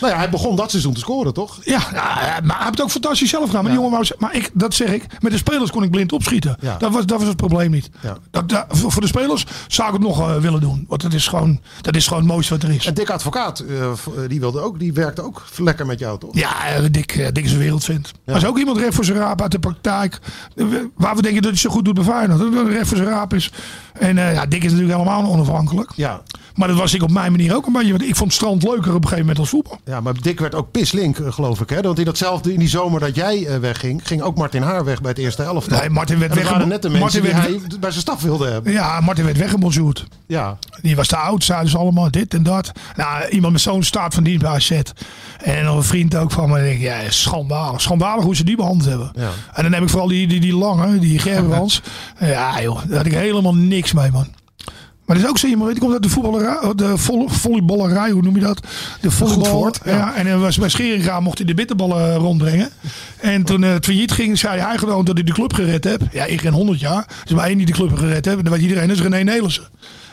Nou 0.00 0.12
ja, 0.12 0.18
hij 0.18 0.30
begon 0.30 0.56
dat 0.56 0.70
seizoen 0.70 0.92
te 0.94 1.00
scoren, 1.00 1.32
toch? 1.34 1.58
Ja, 1.64 1.80
ja, 1.92 2.40
maar 2.42 2.56
hij 2.56 2.64
heeft 2.64 2.70
het 2.70 2.80
ook 2.80 2.90
fantastisch 2.90 3.30
zelf 3.30 3.46
gedaan. 3.46 3.62
Maar, 3.62 3.72
die 3.72 3.80
jongen 3.80 3.98
wou, 3.98 4.10
maar 4.18 4.34
ik, 4.36 4.50
dat 4.54 4.74
zeg 4.74 4.88
ik, 4.88 5.06
met 5.20 5.32
de 5.32 5.38
spelers 5.38 5.70
kon 5.70 5.82
ik 5.82 5.90
blind 5.90 6.12
opschieten. 6.12 6.56
Ja. 6.60 6.76
Dat, 6.76 6.92
was, 6.92 7.06
dat 7.06 7.18
was 7.18 7.28
het 7.28 7.36
probleem 7.36 7.70
niet. 7.70 7.90
Ja. 8.02 8.16
Dat, 8.30 8.48
dat- 8.48 8.66
voor 8.68 9.00
de 9.00 9.06
spelers 9.06 9.46
zou 9.68 9.88
ik 9.88 9.94
het 9.94 10.02
nog 10.02 10.20
eh, 10.20 10.36
willen 10.36 10.60
doen. 10.60 10.84
Want 10.88 11.02
dat 11.02 11.12
is, 11.12 11.26
gewoon, 11.26 11.60
dat 11.80 11.96
is 11.96 12.06
gewoon 12.06 12.22
het 12.22 12.32
mooiste 12.32 12.52
wat 12.54 12.62
er 12.62 12.70
is. 12.70 12.86
En 12.86 12.94
Dick 12.94 13.10
Advocaat, 13.10 13.58
eh, 13.58 13.82
eh, 13.90 13.94
die, 14.28 14.40
wilde 14.40 14.60
ook, 14.60 14.78
die 14.78 14.92
werkte 14.92 15.22
ook 15.22 15.44
lekker 15.56 15.86
met 15.86 15.98
jou, 15.98 16.18
toch? 16.18 16.30
Ja, 16.34 16.66
eh, 16.66 16.82
Dick, 16.90 17.34
Dick 17.34 17.44
is 17.44 17.52
een 17.52 17.58
wereldvent. 17.58 18.12
Maar 18.24 18.36
is 18.36 18.44
ook 18.46 18.58
iemand 18.58 18.78
recht 18.78 18.94
voor 18.94 19.04
zijn 19.04 19.18
raap 19.18 19.42
uit 19.42 19.52
de 19.52 19.58
praktijk. 19.58 20.18
Waar 20.94 21.16
we 21.16 21.22
denken 21.22 21.42
dat 21.42 21.50
hij 21.50 21.60
zo 21.60 21.70
goed 21.70 21.84
doet 21.84 21.94
bij 21.94 22.04
Feyenoord. 22.04 22.38
Dat 22.40 22.52
hij 22.52 22.72
recht 22.72 22.88
voor 22.88 22.96
zijn 22.96 23.08
raap 23.08 23.34
is. 23.34 23.50
En 23.92 24.16
ja, 24.16 24.46
Dick 24.46 24.64
is 24.64 24.70
natuurlijk 24.72 24.98
helemaal 24.98 25.30
onafhankelijk. 25.30 25.90
Ja. 25.96 26.22
Maar 26.58 26.68
dat 26.68 26.76
was 26.76 26.94
ik 26.94 27.02
op 27.02 27.10
mijn 27.10 27.30
manier 27.30 27.54
ook 27.54 27.66
een 27.66 27.72
beetje. 27.72 27.90
Want 27.90 28.02
ik 28.02 28.16
vond 28.16 28.32
strand 28.32 28.62
leuker 28.62 28.88
op 28.88 28.94
een 28.94 29.02
gegeven 29.02 29.18
moment 29.18 29.38
als 29.38 29.48
voetbal. 29.48 29.78
Ja, 29.84 30.00
maar 30.00 30.14
Dick 30.20 30.40
werd 30.40 30.54
ook 30.54 30.70
pislink, 30.70 31.18
eh, 31.18 31.32
geloof 31.32 31.60
ik. 31.60 31.70
Hè? 31.70 31.80
Want 31.80 31.98
in 31.98 32.04
datzelfde, 32.04 32.52
in 32.52 32.58
die 32.58 32.68
zomer 32.68 33.00
dat 33.00 33.14
jij 33.14 33.46
eh, 33.46 33.56
wegging, 33.58 34.00
ging 34.04 34.22
ook 34.22 34.36
Martin 34.36 34.62
Haar 34.62 34.84
weg 34.84 35.00
bij 35.00 35.10
het 35.10 35.18
eerste 35.18 35.42
elftal. 35.42 35.78
Nee, 35.78 35.90
Martin 35.90 36.18
werd 36.18 36.42
waren 36.42 36.68
net 36.68 36.82
de 36.82 36.88
mensen 36.88 37.22
Martin 37.22 37.22
die 37.22 37.50
werd 37.58 37.70
hij 37.70 37.78
bij 37.80 37.90
zijn 37.90 38.02
staf 38.02 38.22
wilde 38.22 38.48
hebben. 38.50 38.72
Ja, 38.72 39.00
Martin 39.00 39.24
werd 39.24 39.36
weggebonjourd. 39.38 40.06
Ja, 40.26 40.58
Die 40.82 40.96
was 40.96 41.06
te 41.06 41.16
oud, 41.16 41.44
zeiden 41.44 41.70
ze 41.70 41.78
allemaal, 41.78 42.10
dit 42.10 42.34
en 42.34 42.42
dat. 42.42 42.72
Nou, 42.96 43.28
iemand 43.28 43.52
met 43.52 43.62
zo'n 43.62 43.82
staat 43.82 44.14
van 44.14 44.22
dienst 44.22 44.42
bij 44.42 44.50
AZ. 44.50 44.80
En 45.42 45.64
nog 45.64 45.76
een 45.76 45.82
vriend 45.82 46.16
ook 46.16 46.30
van 46.30 46.50
me. 46.50 46.60
Denk, 46.62 46.80
ja, 46.80 46.98
schandalig. 47.08 47.80
Schandalig 47.80 48.24
hoe 48.24 48.36
ze 48.36 48.44
die 48.44 48.56
behandeld 48.56 48.88
hebben. 48.88 49.12
Ja. 49.14 49.30
En 49.52 49.62
dan 49.62 49.70
neem 49.70 49.82
ik 49.82 49.88
vooral 49.88 50.08
die, 50.08 50.26
die, 50.26 50.40
die 50.40 50.56
lange, 50.56 50.98
die 50.98 51.18
Gerbrands. 51.28 51.82
ja 52.20 52.62
joh, 52.62 52.80
daar 52.86 52.96
had 52.96 53.06
ik 53.06 53.12
helemaal 53.12 53.54
niks 53.54 53.92
mee 53.92 54.10
man. 54.10 54.26
Maar 55.08 55.16
dat 55.16 55.24
is 55.26 55.30
ook 55.32 55.38
zo 55.38 55.46
iemand, 55.46 55.70
die 55.70 55.80
komt 55.80 55.92
uit 55.92 56.02
de 56.02 56.08
voetballerij, 56.08 56.74
de 56.74 56.96
volle, 56.98 57.28
volleyballerij, 57.28 58.10
hoe 58.10 58.22
noem 58.22 58.34
je 58.34 58.40
dat? 58.40 58.60
De 59.00 59.10
volleybal. 59.10 59.44
voort, 59.44 59.80
ja. 59.84 59.90
ja. 59.96 60.14
en 60.14 60.26
hij 60.26 60.36
was 60.36 60.58
bij 60.58 60.68
Scheringa 60.68 61.20
mocht 61.20 61.38
hij 61.38 61.46
de 61.46 61.54
bitterballen 61.54 62.14
rondbrengen. 62.16 62.70
En 63.20 63.42
toen 63.44 63.64
eh, 63.64 63.70
het 63.72 63.84
failliet 63.84 64.12
ging, 64.12 64.38
zei 64.38 64.60
hij 64.60 64.78
gewoon 64.78 65.04
dat 65.04 65.14
hij 65.14 65.24
de 65.24 65.32
club 65.32 65.52
gered 65.52 65.84
heeft. 65.84 66.00
Ja, 66.12 66.24
ik 66.24 66.40
geen 66.40 66.52
100 66.52 66.80
jaar. 66.80 67.06
Dus 67.24 67.32
maar 67.36 67.46
één 67.46 67.56
die 67.56 67.66
de 67.66 67.72
club 67.72 67.96
gered 67.98 68.24
heeft, 68.24 68.42
dan 68.44 68.52
weet 68.52 68.62
iedereen, 68.62 68.88
dat 68.88 68.96
is 68.96 69.02
René 69.02 69.22
Nelissen. 69.22 69.64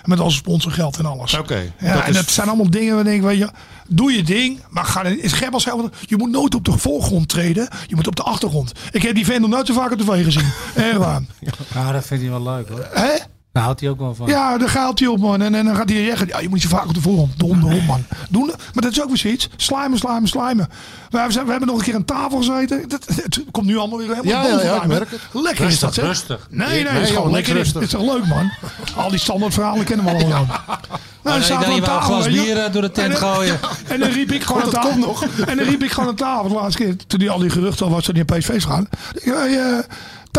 Met 0.03 0.19
al 0.19 0.29
zijn 0.29 0.41
sponsorgeld 0.43 0.97
en 0.97 1.05
alles. 1.05 1.33
Oké, 1.37 1.73
Ja, 1.79 1.93
dat 1.93 2.03
en 2.03 2.09
is- 2.09 2.15
dat 2.15 2.29
zijn 2.29 2.47
allemaal 2.47 2.69
dingen 2.69 2.95
waar 2.95 3.05
ik 3.05 3.11
denk, 3.11 3.23
weet 3.23 3.37
je, 3.37 3.49
doe 3.87 4.11
je 4.11 4.23
ding, 4.23 4.59
maar 4.69 4.85
ga 4.85 5.03
is 5.03 5.31
Gerbals 5.33 5.65
helemaal. 5.65 5.89
Je 6.05 6.17
moet 6.17 6.31
nooit 6.31 6.55
op 6.55 6.65
de 6.65 6.77
voorgrond 6.77 7.27
treden, 7.29 7.67
je 7.87 7.95
moet 7.95 8.07
op 8.07 8.15
de 8.15 8.23
achtergrond. 8.23 8.71
Ik 8.91 9.01
heb 9.01 9.15
die 9.15 9.25
vent 9.25 9.39
nog 9.41 9.49
nooit 9.49 9.67
zo 9.67 9.73
vaak 9.73 9.91
op 9.91 9.99
tv 9.99 10.23
gezien. 10.23 10.45
Echt 10.75 10.97
waar. 10.97 11.21
Ja, 11.73 11.91
dat 11.91 12.05
vindt 12.05 12.23
hij 12.23 12.31
wel 12.31 12.43
leuk 12.43 12.69
hoor. 12.69 12.87
Hè? 12.93 13.09
Daar 13.55 13.63
houdt 13.63 13.79
hij 13.79 13.89
ook 13.89 13.99
wel 13.99 14.15
van. 14.15 14.27
Ja, 14.27 14.57
daar 14.57 14.69
gaat 14.69 14.99
hij 14.99 15.07
op, 15.07 15.19
man. 15.19 15.41
En, 15.41 15.55
en 15.55 15.65
dan 15.65 15.75
gaat 15.75 15.89
hij 15.89 16.05
zeggen, 16.05 16.27
ja, 16.27 16.39
je 16.39 16.49
moet 16.49 16.61
je 16.61 16.67
vaak 16.67 16.87
op 16.87 16.93
de 16.93 17.01
voorgrond. 17.01 17.39
Donder 17.39 17.73
op, 17.75 17.83
man. 17.85 18.05
Doen, 18.29 18.45
maar 18.47 18.83
dat 18.83 18.91
is 18.91 19.01
ook 19.01 19.07
weer 19.07 19.17
zoiets. 19.17 19.49
Slijmen, 19.55 19.97
slijmen, 19.97 20.27
slijmen. 20.29 20.69
We 21.09 21.17
hebben, 21.19 21.45
we 21.45 21.49
hebben 21.51 21.67
nog 21.67 21.77
een 21.77 21.83
keer 21.83 21.95
aan 21.95 22.05
tafel 22.05 22.37
gezeten. 22.37 22.87
Dat, 22.89 23.05
het 23.07 23.43
komt 23.51 23.65
nu 23.65 23.77
allemaal 23.77 23.97
weer 23.97 24.07
helemaal 24.07 24.31
Ja, 24.33 24.43
ja, 24.43 24.51
boven 24.51 24.65
ja, 24.65 24.75
ik 24.81 24.85
merk 24.87 25.11
het. 25.11 25.19
Lekker 25.31 25.65
is 25.65 25.79
dat, 25.79 25.93
zeg. 25.93 26.05
rustig. 26.05 26.47
Nee, 26.49 26.67
nee, 26.67 26.83
Nee, 26.83 26.93
het 26.93 27.01
is 27.09 27.15
gewoon 27.15 27.31
lekker. 27.31 27.53
rustig. 27.53 27.73
Het 27.81 27.83
is 27.93 27.99
toch 27.99 28.13
leuk, 28.13 28.25
man. 28.27 28.51
Al 28.95 29.09
die 29.09 29.19
standaard 29.19 29.53
verhalen 29.53 29.85
kennen 29.85 30.05
we 30.05 30.11
allemaal. 30.11 30.45
Nou, 30.45 30.57
dan 31.23 31.33
nee, 31.33 31.43
zaten 31.43 31.49
dan 31.49 31.59
we 31.59 31.65
aan 31.65 31.93
een 31.95 31.99
tafel, 31.99 32.13
glas 32.13 32.27
bier, 32.27 32.57
eh, 32.57 32.71
door 32.71 32.81
de 32.81 32.91
tent 32.91 33.13
En 33.13 33.19
dan- 33.19 33.33
gooien. 33.33 33.59
En 33.87 33.99
dan 33.99 34.09
riep 34.09 34.31
ik 34.31 34.43
gewoon 34.43 34.61
aan 34.63 34.69
dat 34.69 34.73
tafel. 34.81 34.89
komt 34.91 35.05
nog. 35.05 35.23
En 35.47 35.57
dan 35.57 35.65
riep 35.65 35.83
ik 35.83 35.91
gewoon 35.91 36.09
aan 36.09 36.15
tafel 36.15 36.47
de 36.47 36.53
laatste 36.55 36.83
keer. 36.83 36.95
Toen 37.07 37.19
die 37.19 37.29
al 37.29 37.39
die 37.39 37.49
geruchten 37.49 37.85
al 37.85 37.91
was 37.91 38.05
dat 38.05 38.15
hij 38.15 38.25
naar 38.27 38.37
PSV 38.39 38.63
gaan. 38.63 38.87
Ja, 39.23 39.43
ja, 39.45 39.83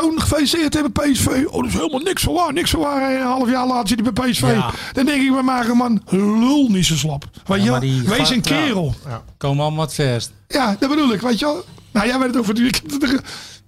Toon 0.00 0.20
gefeliciteerd 0.20 0.74
hebben 0.74 0.92
PSV. 0.92 1.26
Oh, 1.46 1.62
dat 1.62 1.66
is 1.66 1.72
helemaal 1.72 2.00
niks 2.00 2.22
van 2.22 2.34
waar. 2.34 2.52
Niks 2.52 2.70
van 2.70 2.80
waar. 2.80 3.10
En 3.10 3.20
een 3.20 3.26
half 3.26 3.50
jaar 3.50 3.66
later 3.66 3.88
zit 3.88 4.00
hij 4.00 4.12
bij 4.12 4.30
PSV. 4.30 4.40
Ja. 4.40 4.70
Dan 4.92 5.06
denk 5.06 5.22
ik 5.22 5.32
bij 5.32 5.42
mij, 5.42 5.66
man, 5.74 6.02
lul 6.08 6.68
niet 6.68 6.86
zo 6.86 6.94
slap. 6.96 7.24
Weet 7.46 7.62
je 7.62 7.70
maar 7.70 7.80
Wees 7.80 8.02
gaat- 8.06 8.30
een 8.30 8.34
ja. 8.36 8.40
kerel. 8.42 8.94
Komen 9.36 9.62
allemaal 9.64 9.84
wat 9.84 9.94
verst. 9.94 10.32
Ja, 10.48 10.76
dat 10.78 10.88
bedoel 10.90 11.12
ik. 11.12 11.20
Weet 11.20 11.38
je 11.38 11.44
wel? 11.44 11.64
Nou, 11.92 12.06
jij 12.06 12.18
weet 12.18 12.28
het 12.28 12.36
over 12.36 12.54
die... 12.54 12.70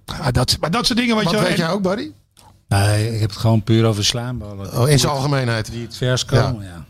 Ja, 0.05 0.31
dat, 0.31 0.57
maar 0.59 0.71
dat 0.71 0.85
soort 0.85 0.99
dingen, 0.99 1.15
weet 1.15 1.23
wat 1.23 1.33
je 1.33 1.39
wel. 1.39 1.47
weet 1.49 1.57
En- 1.59 1.65
jij 1.65 1.73
ook, 1.73 1.81
Barry? 1.81 2.11
Nee, 2.67 3.13
ik 3.13 3.19
heb 3.19 3.29
het 3.29 3.39
gewoon 3.39 3.63
puur 3.63 3.85
over 3.85 4.05
slaanballen. 4.05 4.79
Oh, 4.79 4.89
in 4.89 4.99
zijn 4.99 5.11
algemeenheid. 5.11 5.71
Die 5.71 5.85
het 5.85 5.97
vers 5.97 6.25
komen, 6.25 6.65
ja. 6.65 6.85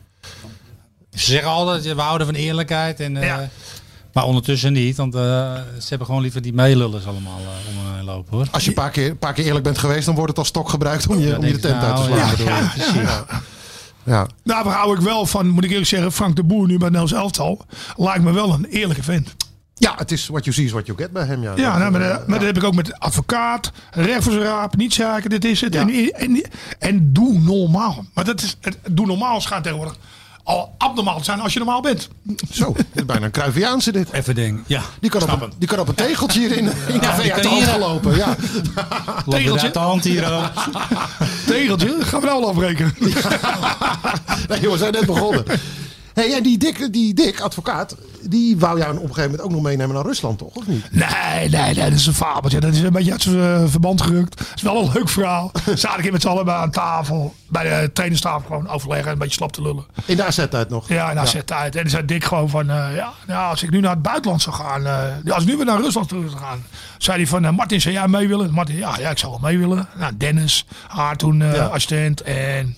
Ze 1.12 1.26
zeggen 1.32 1.50
altijd, 1.50 1.84
we 1.96 2.02
houden 2.02 2.28
van 2.28 2.36
eerlijkheid. 2.36 3.00
En, 3.00 3.18
eh, 3.18 3.24
Ja. 3.28 3.50
Maar 4.14 4.24
ondertussen 4.24 4.74
niet, 4.74 4.98
want 4.98 5.16
eh, 5.16 5.22
ze 5.80 5.86
hebben 5.90 6.08
gewoon 6.08 6.22
liever 6.22 6.42
die 6.42 6.54
meelullers 6.54 7.06
allemaal 7.06 7.40
uh, 7.42 7.48
om 7.78 7.84
me 7.90 7.96
heen 7.96 8.06
lopen 8.06 8.38
hoor. 8.38 8.48
Als 8.52 8.64
je 8.64 8.70
een 8.70 8.76
paar 8.76 8.90
keer, 8.92 9.16
paar 9.16 9.34
keer 9.34 9.46
eerlijk 9.46 9.64
bent 9.64 9.78
geweest, 9.78 10.06
dan 10.06 10.16
wordt 10.16 10.30
het 10.30 10.40
als 10.40 10.48
stok 10.48 10.70
gebruikt 10.70 11.08
om 11.08 11.20
je, 11.20 11.38
om 11.38 11.46
je 11.46 11.52
de 11.54 11.60
tent 11.60 11.84
uit 11.84 11.96
te 11.96 12.10
nou, 12.10 12.36
slaan. 12.36 12.46
ja, 12.46 12.60
ja, 12.60 12.68
precies. 12.68 12.94
Ja. 14.06 14.28
Nou, 14.44 14.64
daar 14.64 14.74
hou 14.74 14.96
ik 14.96 15.02
wel 15.02 15.26
van, 15.26 15.48
moet 15.50 15.64
ik 15.64 15.70
eerlijk 15.70 15.88
zeggen. 15.88 16.12
Frank 16.12 16.36
de 16.36 16.44
Boer 16.44 16.68
nu 16.68 16.78
bij 16.78 16.90
Nels 16.90 17.12
Elftal. 17.14 17.66
Lijkt 17.96 18.24
me 18.24 18.32
wel 18.32 18.54
een 18.54 18.66
eerlijke 18.66 19.04
vent. 19.04 19.36
ja, 19.74 19.94
het 19.98 20.12
is 20.12 20.28
what 20.28 20.44
you 20.44 20.56
see 20.56 20.66
is 20.66 20.72
what 20.72 20.86
you 20.86 20.98
get 20.98 21.12
bij 21.12 21.26
hem. 21.26 21.42
Ja, 21.44 21.54
Ja, 21.56 21.78
nou, 21.78 21.92
maar, 21.92 22.02
eh, 22.02 22.10
dat- 22.10 22.28
maar 22.28 22.38
dat 22.40 22.48
heb 22.48 22.58
ik 22.58 22.64
ook 22.64 22.76
met 22.76 23.00
advocaat, 23.00 23.72
recht 23.92 24.24
voor 24.24 24.32
zijn 24.32 24.44
raap, 24.44 24.76
niet 24.76 24.94
zaken, 24.94 25.30
dit 25.30 25.46
is 25.46 25.62
het. 25.62 25.74
Ja. 25.74 25.82
En, 25.82 26.12
en, 26.12 26.42
en 26.80 27.14
doe 27.14 27.40
normaal. 27.40 28.06
Maar 28.14 28.26
dat 28.26 28.42
is, 28.42 28.58
het, 28.62 28.78
doe 28.92 29.06
normaal 29.06 29.42
schijnt 29.42 29.64
tegenwoordig 29.64 29.98
al 30.50 30.76
abnormaal 30.78 31.18
te 31.18 31.24
zijn 31.24 31.40
als 31.40 31.54
je 31.54 31.60
normaal 31.60 31.82
bent. 31.82 32.08
Zo, 32.52 32.74
dit 32.74 32.86
is 32.94 33.06
bijna 33.06 33.26
een 33.26 33.32
Cruyffiaanse 33.32 33.92
dit. 33.92 34.12
Even 34.12 34.36
denken. 34.36 34.64
Ja, 34.68 34.82
Die 35.00 35.10
kan, 35.10 35.22
op 35.22 35.42
een, 35.42 35.54
die 35.58 35.68
kan 35.68 35.80
op 35.80 35.88
een 35.88 35.96
tegeltje 35.96 36.40
hier 36.40 36.58
in, 36.58 36.72
in 36.88 37.00
café 37.00 37.22
die 37.22 37.34
uit 37.34 37.42
kan 37.42 37.52
de 37.52 37.58
hand 37.58 37.72
gelopen. 37.72 38.16
Ja. 38.16 38.36
Tegeltje? 39.30 39.72
de 39.72 39.80
hand 39.80 40.04
hier 40.04 40.34
ook. 40.34 40.52
Tegeltje, 41.46 41.96
gaan 42.00 42.20
we 42.20 42.26
nou 42.26 42.44
al 42.44 42.50
afrekenen. 42.50 42.94
Nee, 44.48 44.60
joh, 44.60 44.72
we 44.72 44.78
zijn 44.78 44.92
net 44.92 45.06
begonnen. 45.06 45.46
Hey, 46.20 46.34
en 46.36 46.44
die 46.44 46.58
Dick, 46.58 46.94
die 46.94 47.14
Dick, 47.14 47.40
advocaat, 47.40 47.96
die 48.22 48.58
wou 48.58 48.80
jou 48.80 48.90
op 48.92 49.02
een 49.02 49.08
gegeven 49.08 49.24
moment 49.24 49.42
ook 49.42 49.52
nog 49.52 49.62
meenemen 49.62 49.96
naar 49.96 50.06
Rusland, 50.06 50.38
toch? 50.38 50.56
Of 50.56 50.68
niet? 50.68 50.92
Nee, 50.92 51.50
nee, 51.50 51.50
nee, 51.50 51.74
dat 51.74 51.92
is 52.00 52.06
een 52.06 52.14
fabeltje. 52.14 52.60
Dat 52.60 52.74
is 52.74 52.80
een 52.80 52.92
beetje 52.92 53.12
uit 53.12 53.22
zijn 53.22 53.40
eh, 53.40 53.64
verband 53.68 54.02
gerukt. 54.02 54.38
Dat 54.38 54.48
is 54.56 54.62
wel 54.62 54.82
een 54.82 54.92
leuk 54.94 55.10
verhaal. 55.10 55.52
Zaten 55.76 55.98
ik 55.98 56.04
hier 56.04 56.12
met 56.12 56.22
z'n 56.22 56.28
allen 56.28 56.46
bij 56.46 56.54
aan 56.56 56.72
tafel. 56.72 57.36
Bij 57.48 57.64
de 57.82 57.94
trainerstafel 57.94 58.48
gewoon 58.48 58.68
overleggen 58.70 59.06
en 59.08 59.14
een 59.14 59.20
beetje 59.20 59.34
slap 59.34 59.52
te 59.52 59.62
lullen. 59.62 59.86
In 60.06 60.16
de 60.16 60.24
AZ-tijd 60.24 60.70
nog. 60.70 60.88
Ja, 60.88 61.14
na 61.14 61.26
zet 61.26 61.48
tijd. 61.48 61.76
En 61.76 61.82
dan 61.82 61.92
zei 61.92 62.06
Dick 62.06 62.24
gewoon 62.24 62.50
van, 62.50 62.70
eh, 62.70 62.96
ja, 62.96 63.12
ja, 63.28 63.50
als 63.50 63.64
ik 63.64 63.70
nu 63.70 63.80
naar 63.80 63.94
het 63.94 64.02
buitenland 64.02 64.42
zou 64.42 64.56
gaan, 64.56 64.86
eh, 64.86 65.34
als 65.34 65.44
ik 65.44 65.50
nu 65.50 65.56
weer 65.56 65.66
naar 65.66 65.82
Rusland 65.82 66.10
zou 66.10 66.30
gaan, 66.30 66.64
zei 66.98 67.18
hij 67.18 67.28
van, 67.28 67.56
Martin, 67.56 67.82
zou 67.82 67.94
jij 67.94 68.08
mee 68.08 68.28
willen? 68.28 68.52
Martin, 68.52 68.76
ja, 68.76 68.98
ja, 69.00 69.10
ik 69.10 69.18
zou 69.18 69.32
wel 69.32 69.42
mee 69.42 69.58
willen. 69.58 69.88
Nou, 69.96 70.18
Dennis, 70.18 70.66
haar 70.88 71.16
toen 71.16 71.38
Ja. 71.40 71.66
assistent 71.66 72.22
en 72.22 72.76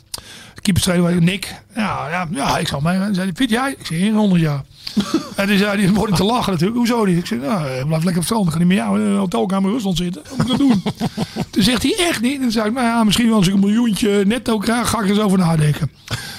keeperstrainer 0.61 1.21
Nick. 1.21 1.55
Ja, 1.75 2.09
ja, 2.09 2.27
ja, 2.31 2.57
ik 2.57 2.67
mee. 2.81 2.99
En 2.99 3.15
zei 3.15 3.31
Piet, 3.31 3.49
jij? 3.49 3.75
Ik 3.79 3.85
zei, 3.85 4.05
in 4.05 4.13
100 4.13 4.41
jaar. 4.41 4.63
en 5.35 5.47
toen 5.47 5.57
zei 5.57 5.81
hij, 5.81 5.91
begon 5.91 6.15
te 6.15 6.23
lachen 6.23 6.51
natuurlijk. 6.51 6.77
Hoezo 6.77 7.05
niet? 7.05 7.17
Ik 7.17 7.25
zei, 7.25 7.39
nou, 7.39 7.67
eh, 7.67 7.85
blijf 7.85 8.03
lekker 8.03 8.07
op 8.07 8.13
het 8.13 8.23
strand. 8.23 8.43
Dan 8.43 8.53
ga 8.53 8.57
niet 8.59 8.67
met 8.67 8.77
jou 8.77 9.01
in 9.01 9.07
een 9.07 9.17
hotelkamer 9.17 9.69
in 9.69 9.75
Rusland 9.75 9.97
zitten. 9.97 10.21
Wat 10.29 10.37
moet 10.37 10.49
ik 10.49 10.57
dat 10.57 10.57
doen? 10.57 10.83
toen 11.51 11.63
zegt 11.63 11.83
hij, 11.83 11.95
echt 11.97 12.21
niet? 12.21 12.35
En 12.35 12.41
dan 12.41 12.51
zei 12.51 12.67
ik, 12.67 12.73
nou 12.73 12.85
ja, 12.85 13.03
misschien 13.03 13.27
wel 13.27 13.37
als 13.37 13.47
ik 13.47 13.53
een 13.53 13.59
miljoentje 13.59 14.23
netto 14.25 14.57
krijg, 14.57 14.89
ga 14.89 14.97
ik 14.97 15.03
er 15.03 15.09
eens 15.09 15.19
over 15.19 15.37
nadenken. 15.37 15.91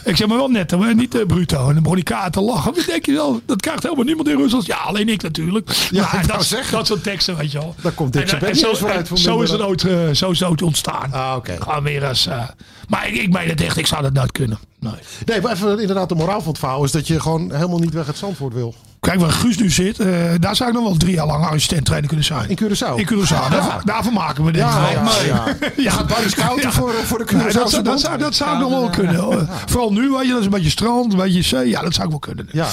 Ik 0.05 0.17
zeg 0.17 0.29
maar 0.29 0.37
wel 0.37 0.49
netto, 0.49 0.83
hè? 0.83 0.95
niet 0.95 1.15
eh, 1.15 1.27
bruto. 1.27 1.69
En 1.69 1.73
dan 1.75 1.83
begon 1.83 1.95
die 1.95 2.05
kaart 2.05 2.33
te 2.33 2.41
lachen. 2.41 2.75
Wat 2.75 2.85
denk 2.87 3.07
je 3.07 3.13
wel? 3.13 3.41
Dat 3.47 3.61
krijgt 3.61 3.83
helemaal 3.83 4.05
niemand 4.05 4.29
in 4.29 4.37
Rusland. 4.37 4.67
Ja, 4.67 4.77
alleen 4.77 5.09
ik 5.09 5.23
natuurlijk. 5.23 5.71
Ja, 5.91 6.23
dat, 6.27 6.45
zeggen. 6.45 6.77
dat 6.77 6.87
soort 6.87 7.03
teksten, 7.03 7.37
weet 7.37 7.53
je 7.53 7.59
wel. 7.59 7.75
Daar 7.83 7.93
komt 7.93 8.17
En, 8.17 8.23
eh, 8.23 8.43
en 8.43 8.47
niet 8.47 8.59
zo, 8.59 8.75
vooruit 8.75 9.09
voor 9.09 9.19
zo 9.19 9.41
is 9.41 9.51
het 9.51 9.61
ooit, 9.61 9.85
eh, 9.85 10.11
zo 10.13 10.31
is 10.31 10.41
het 10.41 10.49
ooit 10.49 10.63
ontstaan. 10.63 11.13
Ah, 11.13 11.35
oké. 11.37 11.57
Gewoon 11.61 11.83
weer 11.83 12.07
als... 12.07 12.27
eh, 12.27 12.43
maar 12.89 13.09
ik, 13.09 13.15
ik 13.15 13.33
meen 13.33 13.49
het 13.49 13.61
echt, 13.61 13.77
ik 13.77 13.87
zou 13.87 14.03
dat 14.03 14.13
nooit 14.13 14.33
kunnen. 14.33 14.59
Nee. 14.79 14.93
Nee, 15.25 15.41
maar 15.41 15.53
even 15.53 15.81
inderdaad 15.81 16.09
de 16.09 16.15
moraal 16.15 16.41
van 16.41 16.49
het 16.49 16.59
verhaal 16.59 16.85
is 16.85 16.91
dat 16.91 17.07
je 17.07 17.21
gewoon 17.21 17.53
helemaal 17.53 17.79
niet 17.79 17.93
weg 17.93 18.07
het 18.07 18.17
Zandvoort 18.43 18.55
wil. 18.55 18.75
Kijk, 19.01 19.21
waar 19.21 19.31
Guus 19.31 19.57
nu 19.59 19.71
zit, 19.71 19.99
eh, 19.99 20.09
daar 20.41 20.57
zou 20.57 20.69
ik 20.71 20.75
nog 20.77 20.85
wel 20.85 20.97
drie 20.97 21.15
jaar 21.15 21.27
lang 21.27 21.45
assistent 21.47 21.85
trainer 21.85 22.09
kunnen 22.09 22.27
zijn. 22.27 22.49
In 22.49 22.59
Curaçao. 22.59 22.95
In 22.97 23.07
Curaçao. 23.07 23.51
Daarvoor, 23.51 23.81
daarvoor 23.85 24.13
maken 24.13 24.45
we 24.45 24.53
dit. 24.53 24.61
Ja, 24.63 24.91
Ja, 24.91 24.91
ja, 24.91 25.25
ja. 25.27 25.45
Je 25.77 25.91
gaat 25.91 26.07
Barry 26.07 26.29
scouten 26.31 26.73
voor, 26.73 26.93
voor 26.93 27.19
de 27.27 27.35
Nee, 27.35 27.43
Curaçaose 27.47 27.53
dat, 27.53 27.71
zou- 27.71 27.83
dat, 27.83 28.01
zou, 28.01 28.19
dat 28.19 28.35
zou 28.35 28.55
ik 28.55 28.61
nog 28.61 28.71
wel 28.71 28.91
kunnen. 28.91 29.15
hoor. 29.17 29.47
Vooral 29.67 29.93
nu, 29.93 30.11
weet 30.11 30.23
je, 30.27 30.29
dat 30.31 30.39
is 30.39 30.45
een 30.45 30.51
beetje 30.51 30.71
strand, 30.71 31.13
een 31.13 31.19
beetje 31.19 31.43
zee. 31.43 31.69
Ja, 31.69 31.83
dat 31.83 31.93
zou 31.95 32.05
ik 32.05 32.11
wel 32.11 32.19
kunnen. 32.21 32.49
Ja. 32.53 32.69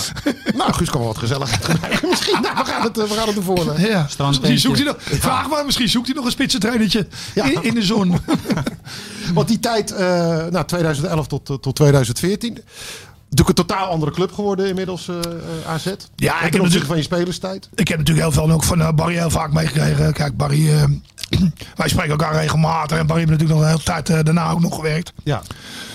Nou, 0.56 0.74
Guus 0.74 0.90
kan 0.90 1.00
wel 1.00 1.10
wat 1.10 1.18
gezelligheid 1.18 1.66
gebruiken. 1.66 2.10
Misschien. 2.10 2.42
Nou, 2.42 2.56
we 2.58 2.66
gaan 2.66 2.82
het, 2.82 2.98
eh, 2.98 3.04
we 3.04 3.14
gaan 3.14 3.28
het 3.28 3.36
ervoor. 3.38 3.80
Ja. 3.80 4.08
Misschien 4.30 4.60
zoekt 4.60 4.78
hij 4.78 4.86
nog, 4.86 4.96
vraag 5.00 5.50
maar, 5.50 5.66
misschien 5.66 5.90
zoekt 5.90 6.06
hij 6.08 6.16
nog 6.16 6.26
een 6.26 6.32
spitsentrainertje 6.32 7.08
Ja. 7.36 7.44
in, 7.46 7.64
in 7.64 7.74
de 7.74 7.82
zon. 7.84 8.18
Want 9.34 9.48
die 9.48 9.60
tijd, 9.60 9.92
eh 9.92 10.08
nou, 10.50 10.66
2011 10.66 11.28
tot, 11.28 11.46
tot 11.62 11.76
2014. 11.76 12.58
Natuurlijk 13.30 13.60
een 13.60 13.66
totaal 13.66 13.88
andere 13.88 14.12
club 14.12 14.32
geworden 14.34 14.68
inmiddels, 14.68 15.08
eh 15.08 15.16
eh, 15.16 15.68
AZ. 15.68 15.86
Ja, 15.86 15.92
ik 15.92 15.98
Ten 16.16 16.26
heb 16.26 16.44
opzichte 16.44 16.58
natuurlijk- 16.58 16.86
van 16.86 16.98
je 16.98 17.04
spelerstijd. 17.04 17.70
Ik 17.76 17.88
heb 17.88 17.98
natuurlijk 17.98 18.26
heel 18.28 18.36
veel 18.44 18.52
ook 18.52 18.64
van 18.64 18.82
eh, 18.82 18.92
Barry 18.92 19.14
heel 19.16 19.30
vaak 19.30 19.54
meegekregen. 19.54 20.14
Kijk, 20.14 20.38
Barry, 20.38 20.66
wij 21.76 21.90
spreken 21.90 22.10
elkaar 22.12 22.34
regelmatig. 22.34 22.98
En 22.98 23.08
Barry 23.08 23.22
heeft 23.22 23.32
natuurlijk 23.32 23.60
nog 23.60 23.70
de 23.70 23.84
hele 23.92 24.04
tijd 24.04 24.26
daarna 24.26 24.50
ook 24.52 24.62
nog 24.62 24.76
gewerkt. 24.76 25.14
Ja. 25.24 25.42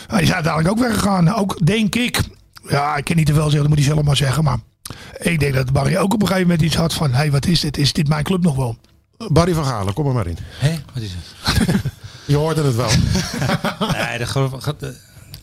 Hij 0.07 0.23
is 0.23 0.33
uiteindelijk 0.33 0.75
ook 0.75 0.87
weggegaan. 0.87 1.35
Ook 1.35 1.67
denk 1.67 1.95
ik, 1.95 2.21
ja, 2.69 2.97
ik 2.97 3.05
kan 3.05 3.17
niet 3.17 3.27
te 3.27 3.33
veel 3.33 3.43
zeggen, 3.51 3.61
dat 3.61 3.69
moet 3.69 3.79
hij 3.85 3.87
zelf 3.95 4.03
maar 4.03 4.17
zeggen. 4.17 4.45
Maar 4.45 4.59
ik 5.19 5.41
denk 5.41 5.55
dat 5.55 5.73
Barry 5.73 5.97
ook 5.97 6.15
op 6.15 6.21
een 6.21 6.27
gegeven 6.27 6.49
moment 6.49 6.67
iets 6.67 6.77
had 6.77 6.95
van: 6.95 7.11
hé, 7.11 7.17
hey, 7.17 7.31
wat 7.31 7.47
is 7.47 7.61
dit? 7.61 7.79
Is 7.79 7.93
dit 7.93 8.09
mijn 8.09 8.25
club 8.25 8.43
nog 8.43 8.57
wel? 8.57 8.77
Barry 9.29 9.55
van 9.55 9.65
Galen, 9.65 9.95
kom 9.95 10.07
er 10.07 10.13
maar 10.13 10.27
in. 10.27 10.39
Hé, 10.59 10.75
wat 10.95 11.03
is 11.03 11.11
het? 11.17 11.83
Je 12.27 12.37
hoorde 12.37 12.63
het 12.63 12.77
wel. 12.77 12.89
Nee, 13.93 14.19
de- 14.19 14.95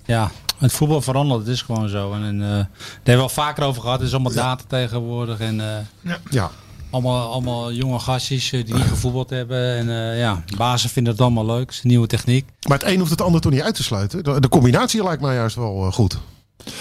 ja, 0.05 0.31
het 0.61 0.71
voetbal 0.71 1.01
verandert, 1.01 1.39
het 1.39 1.49
is 1.49 1.61
gewoon 1.61 1.89
zo. 1.89 2.13
En, 2.13 2.23
en, 2.23 2.41
eh, 2.41 2.47
daar 2.49 2.67
hebben 2.93 3.13
we 3.13 3.15
wel 3.15 3.29
vaker 3.29 3.63
over 3.63 3.81
gehad. 3.81 3.97
Het 3.99 4.07
is 4.07 4.13
allemaal 4.13 4.33
data 4.33 4.63
tegenwoordig. 4.67 5.39
En 5.39 5.59
eh, 5.61 6.11
Ja. 6.29 6.51
allemaal, 6.89 7.31
allemaal 7.31 7.71
jonge 7.71 7.99
gastjes 7.99 8.51
eh, 8.51 8.65
die 8.65 8.73
niet 8.75 8.83
gevoetbald 8.83 9.29
hebben. 9.29 9.75
En 9.77 9.89
eh, 9.89 10.19
ja, 10.19 10.43
bazen 10.57 10.89
vinden 10.89 11.11
het 11.13 11.21
allemaal 11.21 11.45
leuk. 11.45 11.59
Het 11.65 11.69
is 11.75 11.83
een 11.83 11.89
nieuwe 11.89 12.07
techniek. 12.07 12.45
Maar 12.67 12.77
het 12.79 12.87
een 12.87 12.99
hoeft 12.99 13.11
het 13.11 13.21
ander 13.21 13.41
toch 13.41 13.51
niet 13.51 13.61
uit 13.61 13.75
te 13.75 13.83
sluiten. 13.83 14.23
De, 14.23 14.39
de 14.39 14.49
combinatie 14.49 15.03
lijkt 15.03 15.21
mij 15.21 15.35
juist 15.35 15.55
wel 15.55 15.91
goed. 15.91 16.17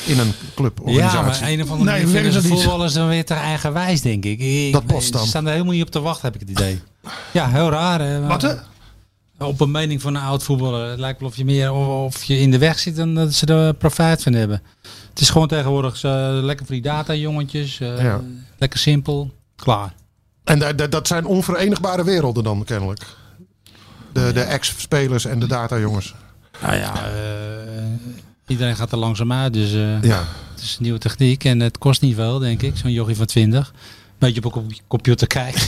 In 0.07 0.19
een 0.19 0.27
Ja, 0.27 0.33
cluborganisatie. 0.55 1.41
maar 1.43 1.51
een 1.51 1.63
of 1.63 1.71
andere 1.71 1.91
Nee, 1.91 2.07
vinden 2.07 2.33
ze 2.33 2.43
voetballers 2.43 2.93
dan 2.93 3.09
weer 3.09 3.25
te 3.25 3.35
eigenwijs, 3.35 4.01
denk 4.01 4.25
ik. 4.25 4.41
Ik- 4.41 4.73
Dat 4.73 4.87
past 4.87 5.13
dan. 5.13 5.23
Ze 5.23 5.29
staan 5.29 5.47
er 5.47 5.53
helemaal 5.53 5.73
niet 5.73 5.83
op 5.83 5.91
te 5.91 6.01
wachten, 6.01 6.25
heb 6.33 6.35
ik 6.35 6.49
het 6.49 6.51
idee. 6.59 6.81
Ja, 7.33 7.49
heel 7.49 7.71
raar. 7.71 8.01
Hè? 8.01 8.27
Wat 8.27 8.43
hè? 8.43 8.55
Op 9.45 9.61
een 9.61 9.71
mening 9.71 10.01
van 10.03 10.15
een 10.15 10.23
oud 10.23 10.43
voetballer. 10.43 10.91
Het 10.91 10.99
lijkt 10.99 11.21
wel 11.21 11.29
of 11.29 11.37
je 11.37 11.45
meer 11.45 11.73
of 11.73 12.23
je 12.23 12.39
in 12.41 12.51
de 12.51 12.59
weg 12.59 12.79
zit 12.79 12.97
dan 12.97 13.15
dat 13.15 13.35
ze 13.35 13.47
er 13.47 13.75
profijt 13.75 14.23
van 14.23 14.33
hebben. 14.33 14.63
Het 15.11 15.21
is 15.21 15.31
gewoon 15.31 15.49
tegenwoordig 15.49 16.03
eh, 16.05 16.39
lekker 16.43 16.67
die 16.67 16.83
data 16.83 17.15
jongetjes. 17.15 17.81
eh, 17.81 18.03
Ja. 18.03 18.21
Lekker 18.59 18.79
simpel. 18.79 19.31
Klaar. 19.57 19.95
En 20.45 20.59
da- 20.59 20.73
da- 20.73 20.87
dat 20.87 21.07
zijn 21.07 21.25
onverenigbare 21.25 22.05
werelden 22.05 22.45
dan 22.45 22.65
kennelijk. 22.65 23.01
De, 24.13 24.31
de 24.33 24.41
ex-spelers 24.41 25.25
en 25.25 25.39
de 25.41 25.47
datajongens. 25.47 26.15
Nou 26.63 26.75
ja, 26.77 26.95
eh, 27.05 27.83
iedereen 28.47 28.77
gaat 28.77 28.93
er 28.93 28.99
langzaam 28.99 29.33
uit. 29.33 29.53
Dus 29.53 29.73
Ja. 30.03 30.25
het 30.55 30.63
is 30.63 30.77
een 30.77 30.83
nieuwe 30.83 30.99
techniek. 30.99 31.45
En 31.45 31.61
het 31.61 31.79
kost 31.79 32.01
niet 32.01 32.15
veel, 32.15 32.39
denk 32.39 32.63
ik. 32.63 32.77
Zo'n 32.77 32.93
jochie 32.93 33.17
van 33.17 33.27
20. 33.27 33.73
Beetje 34.19 34.41
op 34.41 34.45
een 34.45 34.51
com- 34.51 34.77
computer 34.89 35.27
kijken. 35.27 35.61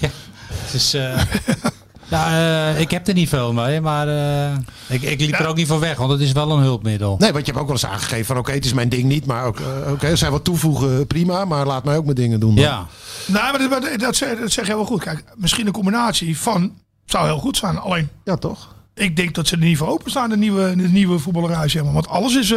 Ja. 0.00 0.10
Dus 0.72 0.94
ja, 2.08 2.28
eh, 2.74 2.80
ik 2.80 2.90
heb 2.90 3.08
er 3.08 3.14
niet 3.14 3.28
veel 3.28 3.52
mee. 3.52 3.80
Maar 3.80 4.08
eh, 4.08 4.56
ik, 4.88 5.02
ik 5.02 5.20
liep 5.20 5.38
er 5.38 5.46
ook 5.46 5.56
niet 5.56 5.66
van 5.66 5.78
weg. 5.78 5.96
Want 5.96 6.10
het 6.10 6.20
is 6.20 6.32
wel 6.32 6.50
een 6.50 6.62
hulpmiddel. 6.62 7.16
Nee, 7.18 7.32
want 7.32 7.46
je 7.46 7.52
hebt 7.52 7.62
ook 7.62 7.70
wel 7.70 7.76
eens 7.82 7.86
aangegeven 7.92 8.24
van 8.24 8.38
oké, 8.38 8.52
het 8.52 8.64
is 8.64 8.72
mijn 8.72 8.88
ding 8.88 9.04
niet. 9.04 9.26
Maar 9.26 9.44
ook, 9.44 9.60
eh, 9.60 9.92
oké, 9.92 10.06
er 10.06 10.16
zijn 10.16 10.32
wat 10.32 10.44
toevoegen, 10.44 11.06
prima. 11.06 11.44
Maar 11.44 11.66
laat 11.66 11.84
mij 11.84 11.96
ook 11.96 12.04
mijn 12.04 12.16
dingen 12.16 12.40
doen. 12.40 12.54
dan. 12.54 12.64
Ja. 12.64 12.86
Nee, 13.26 13.42
maar 13.42 13.58
dat, 13.58 13.70
dat, 13.70 13.98
dat, 14.00 14.16
zeg, 14.16 14.38
dat 14.38 14.50
zeg 14.52 14.66
je 14.66 14.74
wel 14.74 14.84
goed. 14.84 15.02
Kijk, 15.02 15.24
misschien 15.36 15.66
een 15.66 15.72
combinatie 15.72 16.38
van 16.38 16.72
zou 17.06 17.26
heel 17.26 17.38
goed 17.38 17.56
zijn. 17.56 17.78
Alleen, 17.78 18.08
Ja, 18.24 18.36
toch? 18.36 18.74
ik 18.94 19.16
denk 19.16 19.34
dat 19.34 19.46
ze 19.46 19.54
er 19.54 19.60
niet 19.60 19.78
voor 19.78 19.88
openstaan, 19.88 20.30
de 20.30 20.36
nieuwe, 20.36 20.76
de 20.76 20.88
nieuwe 20.88 21.18
voetballerij. 21.18 21.68
Zeg 21.68 21.82
maar. 21.84 21.92
Want 21.92 22.08
alles 22.08 22.36
is. 22.36 22.54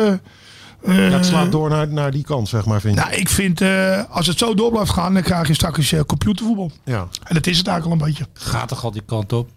Ja, 0.85 0.91
het 0.91 1.13
eh, 1.13 1.21
slaat 1.21 1.51
door 1.51 1.69
naar, 1.69 1.87
naar 1.87 2.11
die 2.11 2.23
kant, 2.23 2.49
zeg 2.49 2.65
maar, 2.65 2.81
vind 2.81 2.95
je. 2.95 3.01
Nou, 3.01 3.13
ik 3.13 3.29
vind, 3.29 3.61
eh, 3.61 4.01
als 4.09 4.27
het 4.27 4.37
zo 4.37 4.53
door 4.53 4.71
blijft 4.71 4.91
gaan, 4.91 5.13
dan 5.13 5.23
krijg 5.23 5.47
je 5.47 5.53
straks 5.53 5.91
eh, 5.91 5.99
computervoetbal. 5.99 6.71
Ja. 6.83 7.07
En 7.23 7.35
dat 7.35 7.47
is 7.47 7.57
het 7.57 7.67
eigenlijk 7.67 8.01
al 8.01 8.07
een 8.07 8.13
beetje. 8.13 8.31
Gaat 8.33 8.67
toch 8.67 8.83
al 8.83 8.91
die 8.91 9.01
kant 9.05 9.33
op? 9.33 9.49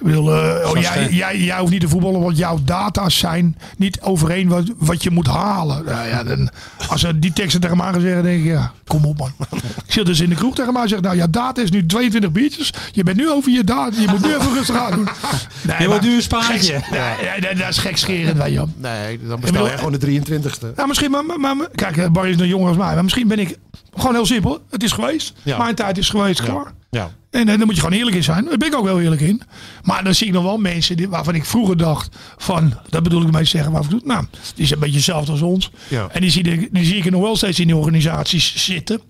Bedoel, 0.00 0.34
eh, 0.34 0.70
oh, 0.70 0.80
jij, 0.80 1.08
jij, 1.10 1.38
jij 1.38 1.58
hoeft 1.58 1.70
niet 1.72 1.80
te 1.80 1.88
voetballen, 1.88 2.20
want 2.20 2.36
jouw 2.36 2.58
data's 2.64 3.18
zijn 3.18 3.56
niet 3.76 4.00
overeen 4.00 4.48
wat, 4.48 4.64
wat 4.76 5.02
je 5.02 5.10
moet 5.10 5.26
halen. 5.26 5.84
Nou 5.84 6.08
ja, 6.08 6.24
dan, 6.24 6.50
als 6.88 7.00
ze 7.00 7.18
die 7.18 7.32
teksten 7.32 7.60
tegen 7.60 7.76
mij 7.76 7.92
gaan 7.92 8.00
zeggen, 8.00 8.22
denk 8.22 8.38
ik, 8.40 8.46
ja, 8.50 8.72
kom 8.86 9.04
op 9.04 9.18
man. 9.18 9.32
Ik 9.86 9.92
zit 9.96 10.06
dus 10.06 10.20
in 10.20 10.28
de 10.28 10.34
kroeg 10.34 10.54
tegen 10.54 10.72
mij 10.72 10.82
en 10.82 10.88
zeg, 10.88 11.00
nou 11.00 11.16
ja, 11.16 11.26
data 11.26 11.62
is 11.62 11.70
nu 11.70 11.86
22 11.86 12.32
biertjes. 12.32 12.72
Je 12.92 13.02
bent 13.02 13.16
nu 13.16 13.30
over 13.30 13.50
je 13.52 13.64
data, 13.64 14.00
je 14.00 14.06
moet 14.10 14.22
nu 14.22 14.28
even 14.34 14.52
rustig 14.54 14.76
aan 14.76 14.92
doen. 14.92 15.08
Nee, 15.62 15.76
Je 15.78 15.88
maar- 15.88 15.96
moet 15.96 16.06
nu 16.06 16.14
een 16.14 16.22
spaatje. 16.22 16.80
Nee, 16.90 17.40
nee, 17.40 17.54
dat- 17.56 17.68
is 17.68 17.78
gekscherend, 17.78 18.36
weet 18.42 18.52
je. 18.52 18.64
Nee, 18.76 19.20
dan 19.26 19.40
bestel 19.40 19.66
je 19.70 19.76
gewoon 19.78 19.92
de 19.92 20.22
23ste. 20.22 20.74
Nou, 20.76 20.88
misschien, 20.88 21.10
maar, 21.10 21.24
maar, 21.24 21.56
maar- 21.56 21.68
kijk, 21.74 21.96
eh, 21.96 22.08
Barry 22.08 22.30
is 22.30 22.36
nog 22.36 22.46
jonger 22.46 22.68
als 22.68 22.76
mij, 22.76 22.94
maar 22.94 23.02
misschien 23.02 23.28
ben 23.28 23.38
ik 23.38 23.56
gewoon 23.96 24.14
heel 24.14 24.26
simpel. 24.26 24.60
Het 24.70 24.82
is 24.82 24.92
geweest. 24.92 25.32
Ja. 25.42 25.58
Mijn 25.58 25.74
tijd 25.74 25.98
is 25.98 26.08
geweest, 26.08 26.42
klaar. 26.42 26.72
Ja. 26.90 27.10
En 27.30 27.48
eh, 27.48 27.56
daar 27.56 27.66
moet 27.66 27.74
je 27.74 27.80
gewoon 27.82 27.98
eerlijk 27.98 28.16
in 28.16 28.22
zijn. 28.24 28.44
Daar 28.44 28.56
ben 28.56 28.68
ik 28.68 28.74
ook 28.74 28.84
wel 28.84 29.00
eerlijk 29.00 29.20
in. 29.20 29.42
Maar 29.82 30.04
dan 30.04 30.14
zie 30.14 30.26
ik 30.26 30.32
nog 30.32 30.42
wel 30.42 30.58
mensen 30.58 30.96
die, 30.96 31.08
waarvan 31.08 31.34
ik 31.34 31.44
vroeger 31.44 31.76
dacht 31.76 32.16
van, 32.36 32.74
dat 32.88 33.02
bedoel 33.02 33.22
ik 33.26 33.32
te 33.32 33.44
zeggen, 33.44 33.72
waarvan 33.72 33.98
ik 33.98 34.04
nou, 34.04 34.24
die 34.54 34.66
zijn 34.66 34.72
een 34.72 34.78
beetje 34.84 34.96
hetzelfde 34.96 35.32
als 35.32 35.40
ons. 35.40 35.70
Ja. 35.88 36.08
En 36.12 36.20
die 36.20 36.30
zie, 36.30 36.42
ik, 36.42 36.68
die 36.72 36.84
zie 36.84 36.96
ik 36.96 37.10
nog 37.10 37.22
wel 37.22 37.36
steeds 37.36 37.60
in 37.60 37.66
die 37.66 37.76
organisaties 37.76 38.64
zitten. 38.64 39.00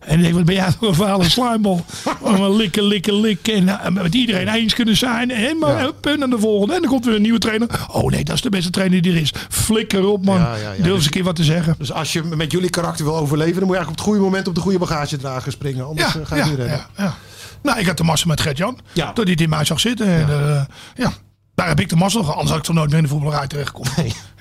En 0.00 0.16
ik 0.16 0.22
denk, 0.22 0.34
wat 0.34 0.44
ben 0.44 0.54
jij 0.54 0.70
voor 0.78 0.88
een 0.88 0.94
vuile 0.94 1.28
slijmbal? 1.28 1.84
Allemaal 2.22 2.56
likken, 2.56 2.82
likken, 2.84 3.20
likken. 3.20 3.54
En 3.54 3.68
eh, 3.68 4.02
met 4.02 4.14
iedereen 4.14 4.48
eens 4.48 4.74
kunnen 4.74 4.96
zijn. 4.96 5.30
En 5.30 5.58
maar 5.58 5.70
Ja. 5.76 5.80
hup, 5.84 6.06
en 6.06 6.20
dan 6.20 6.30
de 6.30 6.38
volgende. 6.38 6.74
En 6.74 6.80
dan 6.80 6.90
komt 6.90 7.04
weer 7.04 7.14
een 7.14 7.22
nieuwe 7.22 7.38
trainer. 7.38 7.68
Oh 7.90 8.10
nee, 8.10 8.24
dat 8.24 8.34
is 8.34 8.40
de 8.40 8.48
beste 8.48 8.70
trainer 8.70 9.02
die 9.02 9.12
er 9.12 9.20
is. 9.20 9.32
Flikker 9.48 10.06
op 10.06 10.24
man. 10.24 10.36
Ja, 10.38 10.54
ja, 10.56 10.72
ja. 10.72 10.82
Durf 10.82 10.94
eens 10.94 11.04
een 11.04 11.10
keer 11.10 11.24
wat 11.24 11.36
te 11.36 11.44
zeggen. 11.44 11.74
Dus 11.78 11.92
als 11.92 12.12
je 12.12 12.22
met 12.22 12.52
jullie 12.52 12.70
karakter 12.70 13.04
wil 13.04 13.16
overleven, 13.16 13.54
dan 13.58 13.62
moet 13.66 13.70
je 13.70 13.76
eigenlijk 13.76 14.00
op 14.00 14.06
het 14.06 14.14
goede 14.14 14.20
moment 14.30 14.48
op 14.48 14.54
de 14.54 14.60
goede 14.60 14.78
bagagedrager 14.78 15.52
springen. 15.52 15.86
Anders 15.86 16.16
eh, 16.16 16.26
ga 16.26 16.36
je 16.36 16.42
niet 16.44 16.54
redden. 16.54 16.76
ja, 16.76 16.86
ja. 16.96 17.14
Nou, 17.62 17.78
ik 17.78 17.86
had 17.86 17.96
de 17.96 18.04
massa 18.04 18.26
met 18.26 18.40
Gert-Jan. 18.40 18.78
Ja. 18.92 19.12
Dat 19.12 19.26
hij 19.26 19.34
in 19.34 19.48
mij 19.48 19.64
zag 19.64 19.80
zitten. 19.80 20.06
En, 20.06 20.28
eh, 20.28 20.62
ja. 20.94 21.12
Daar 21.54 21.68
heb 21.68 21.80
ik 21.80 21.88
de 21.88 21.96
massa 21.96 22.18
gehad. 22.18 22.32
Anders 22.34 22.50
had 22.50 22.58
ik 22.58 22.64
toch 22.64 22.74
nooit 22.74 22.88
meer 22.88 22.98
in 22.98 23.04
de 23.04 23.08
voetballerij 23.10 23.46
terechtgekomen. 23.46 23.92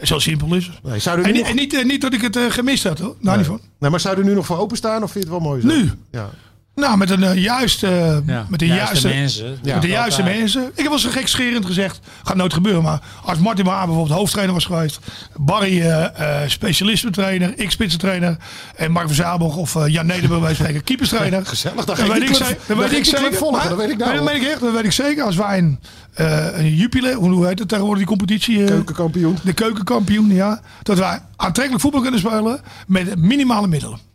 Zo 0.02 0.20
simpel 0.20 0.56
is 0.56 0.66
het. 0.68 0.84
Nee, 0.84 1.00
zou 1.00 1.22
En, 1.22 1.34
nog- 1.34 1.48
en 1.48 1.56
niet, 1.56 1.74
eh, 1.74 1.86
niet 1.86 2.02
dat 2.02 2.14
ik 2.14 2.22
het 2.22 2.36
eh, 2.36 2.44
gemist 2.50 2.84
had 2.84 3.00
hoor. 3.00 3.16
Daar 3.22 3.38
niet 3.38 3.46
van. 3.46 3.62
Nee, 3.80 3.90
maar 3.90 4.00
zou 4.00 4.16
je 4.16 4.22
er 4.22 4.28
nu 4.28 4.34
nog 4.36 4.46
voor 4.46 4.58
openstaan 4.58 5.04
of 5.04 5.12
vind 5.12 5.24
je 5.26 5.30
het 5.32 5.40
wel 5.42 5.50
mooi 5.50 5.62
zo? 5.62 5.68
Nu? 5.68 5.92
Ja. 6.12 6.30
Nou, 6.76 6.98
met 6.98 7.10
een 7.10 7.24
eh, 7.24 7.36
juiste, 7.44 8.22
Ja. 8.26 8.46
met 8.50 8.60
de 8.60 8.66
Juiste 8.68 8.86
juiste, 8.86 9.08
mensen. 9.08 9.60
met 9.74 9.82
de 9.82 9.88
juiste 9.88 10.22
Altijd. 10.22 10.40
mensen. 10.40 10.62
Ik 10.64 10.72
heb 10.76 10.86
wel 10.86 10.94
eens 10.94 11.06
gekscherend 11.06 11.66
gezegd, 11.66 12.00
gaat 12.24 12.36
nooit 12.36 12.54
gebeuren. 12.54 12.84
Maar 12.84 13.02
als 13.24 13.38
Martin 13.38 13.66
Baar 13.66 13.86
bijvoorbeeld 13.86 14.18
hoofdtrainer 14.18 14.54
was 14.56 14.66
geweest, 14.66 15.00
Barry 15.38 15.82
uh, 15.82 16.06
specialistentrainer, 16.48 17.54
ik 17.60 17.72
spitsentrainer 17.72 18.38
en 18.76 18.92
Mark 18.92 19.08
Verzabel 19.08 19.48
of 19.48 19.76
eh, 19.76 19.88
Jan 19.88 20.06
Nederburg 20.06 20.42
wij 20.42 20.54
spreken 20.54 20.84
keeperstrainer. 20.84 21.46
Gezellig, 21.56 21.86
dan 21.86 21.96
Dan 21.96 21.96
ga 21.96 22.04
ik 22.14 22.20
weet 22.20 22.30
ik 22.30 22.36
zeker. 22.36 22.58
ga 22.68 22.76
weet 22.76 22.92
ik 22.92 23.06
zeker. 23.06 23.32
dat 23.70 23.76
weet 23.78 23.90
ik 23.90 23.98
nou 23.98 24.10
maar 24.10 24.16
Dat 24.24 24.32
weet 24.34 24.42
ik 24.42 24.48
echt. 24.48 24.60
Dat 24.60 24.74
weet 24.74 24.84
ik 24.86 24.92
zeker. 24.92 25.24
Als 25.24 25.36
wij 25.36 25.58
een, 25.58 25.80
eh 26.14 26.48
een 26.60 26.76
jupiler, 26.76 27.14
hoe 27.14 27.48
heet 27.48 27.60
het 27.60 27.68
tegenwoordig 27.68 28.08
die 28.08 28.18
competitie? 28.18 28.60
eh, 28.62 28.68
Keukenkampioen. 28.68 29.38
de 29.44 29.54
keukenkampioen, 29.54 30.30
ja. 30.34 30.62
Dat 30.84 30.98
wij 30.98 31.20
aantrekkelijk 31.36 31.82
voetbal 31.84 32.02
kunnen 32.02 32.20
spelen 32.20 32.62
met 32.88 33.16
minimale 33.18 33.68
middelen. 33.68 34.08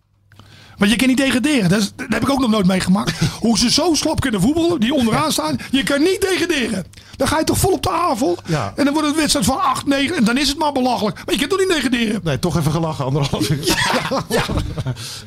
Want 0.79 0.91
je 0.91 0.97
kan 0.97 1.09
niet 1.09 1.17
degraderen. 1.17 1.69
Dat, 1.69 1.81
is- 1.81 1.93
dat 1.97 2.07
heb 2.09 2.23
ik 2.23 2.31
ook 2.31 2.41
nog 2.41 2.51
nooit 2.51 2.67
meegemaakt. 2.67 3.13
Hoe 3.41 3.59
ze 3.59 3.71
zo 3.71 3.95
slap 3.95 4.21
kunnen 4.21 4.41
voetballen, 4.41 4.81
die 4.81 4.95
onderaan 4.95 5.33
staan. 5.33 5.57
Je 5.71 5.83
kan 5.83 6.03
niet 6.03 6.21
degraderen. 6.21 6.85
Dan 7.17 7.29
ga 7.29 7.39
je 7.39 7.45
toch 7.45 7.59
vol 7.59 7.73
op 7.73 7.83
de. 7.83 7.93
Ja. 8.47 8.73
En 8.77 8.85
dan 8.85 8.93
wordt 8.95 9.09
het 9.09 9.17
een 9.17 9.21
wedstrijd 9.21 9.47
van 9.47 9.61
8, 9.61 9.87
9. 9.87 10.17
En 10.17 10.25
dan 10.25 10.39
is 10.39 10.49
het 10.49 10.59
maar 10.59 10.73
belachelijk. 10.73 11.17
Maar 11.25 11.35
je 11.35 11.41
kan 11.41 11.49
toch 11.49 11.59
niet 11.59 11.69
degraderen. 11.69 12.21
Nee, 12.25 12.39
toch 12.39 12.57
even 12.57 12.73
gelachen, 12.73 13.05
anderhalf 13.05 13.49
uur. 13.51 13.59
Je 13.65 13.73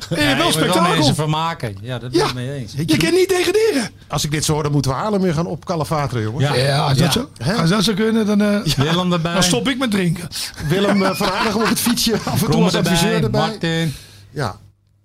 hebt 0.08 0.20
Ja, 0.20 0.26
wel 0.26 0.28
je 0.28 0.34
moet 0.34 0.42
wel 0.42 0.52
spektakel. 0.52 0.94
mensen 0.94 1.14
vermaken. 1.14 1.76
Ja, 1.80 1.98
dat 1.98 2.10
ben 2.10 2.20
Ja. 2.20 2.26
ik 2.26 2.34
mee 2.34 2.52
eens. 2.52 2.72
Je 2.86 2.96
kan 2.96 3.12
niet 3.12 3.28
degraderen. 3.28 3.90
Als 4.08 4.24
ik 4.24 4.30
dit 4.30 4.44
zo 4.44 4.52
hoor, 4.52 4.62
dan 4.62 4.72
moeten 4.72 4.90
we 4.90 4.96
Haarlem 4.96 5.20
weer 5.20 5.34
gaan 5.34 5.46
opkalafateren, 5.46 6.22
jongens. 6.22 6.44
Ja. 6.44 6.54
Ja, 6.54 6.78
als 6.78 6.98
dat, 6.98 7.12
zo, 7.12 7.28
als 7.60 7.70
dat 7.70 7.84
zou 7.84 7.96
kunnen, 7.96 8.26
dan, 8.26 8.40
eh, 8.42 8.60
Willem 8.76 9.12
erbij. 9.12 9.32
dan 9.32 9.42
stop 9.42 9.68
ik 9.68 9.78
met 9.78 9.90
drinken. 9.90 10.28
Willem 10.68 11.02
eh, 11.02 11.10
van 11.14 11.54
op 11.54 11.68
het 11.68 11.80
fietsje, 11.80 12.14
af 12.24 12.42
en 12.42 12.50
toe 12.50 12.62
als 12.62 12.74
adviseur 12.74 13.12
erbij. 13.12 13.22
erbij. 13.22 13.40
Martin. 13.40 13.94
Ja. 14.30 14.56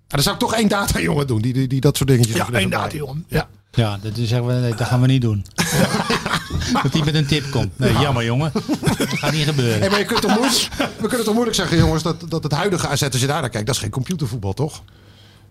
Dan 0.08 0.22
zou 0.22 0.34
ik 0.34 0.40
toch 0.40 0.54
één 0.54 0.68
data-jongen 0.68 1.26
doen, 1.26 1.40
die, 1.40 1.52
die, 1.52 1.68
die 1.68 1.80
dat 1.80 1.96
soort 1.96 2.08
dingetjes 2.08 2.36
Ja, 2.36 2.48
één 2.52 2.70
data, 2.70 2.96
jongen. 2.96 3.24
Ja. 3.28 3.48
Ja, 3.70 3.98
dat 4.02 4.16
is 4.16 4.28
zeggen 4.28 4.46
we, 4.46 4.52
nee, 4.52 4.74
dat 4.74 4.86
gaan 4.86 5.00
we 5.00 5.06
niet 5.06 5.22
doen. 5.22 5.46
dat 6.82 6.92
hij 6.92 7.02
met 7.04 7.14
een 7.14 7.26
tip 7.26 7.50
komt. 7.50 7.78
Nee, 7.78 7.92
jammer 7.92 8.24
jongen. 8.24 8.52
Dat 8.98 9.08
gaat 9.08 9.32
niet 9.32 9.44
gebeuren. 9.44 9.80
Hey, 9.80 9.90
maar 9.90 9.98
je 9.98 10.04
kunt 10.04 10.20
toch 10.20 10.34
moeilijk, 10.34 10.68
we 10.76 11.08
kunnen 11.08 11.24
toch 11.24 11.34
moeilijk 11.34 11.56
zeggen, 11.56 11.78
jongens, 11.78 12.02
dat, 12.02 12.30
dat 12.30 12.42
het 12.42 12.52
huidige 12.52 12.88
AZ, 12.88 13.02
als 13.02 13.20
je 13.20 13.26
daar 13.26 13.40
naar 13.40 13.50
kijkt, 13.50 13.66
dat 13.66 13.74
is 13.74 13.80
geen 13.80 13.90
computervoetbal, 13.90 14.52
toch? 14.52 14.82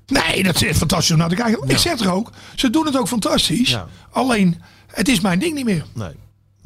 Nee, 0.08 0.44
dat 0.44 0.62
is 0.62 0.78
fantastisch 0.78 1.12
om 1.12 1.18
naar 1.18 1.30
te 1.30 1.36
kijken. 1.36 1.70
Ik 1.70 1.78
zeg 1.78 2.00
er 2.00 2.12
ook, 2.12 2.32
ze 2.56 2.70
doen 2.70 2.86
het 2.86 2.98
ook 2.98 3.08
fantastisch. 3.08 3.70
Ja. 3.70 3.88
Alleen, 4.12 4.62
het 4.88 5.08
is 5.08 5.20
mijn 5.20 5.40
ding 5.40 5.56
niet 5.56 5.66
meer. 5.66 5.86
Nee. 5.94 6.12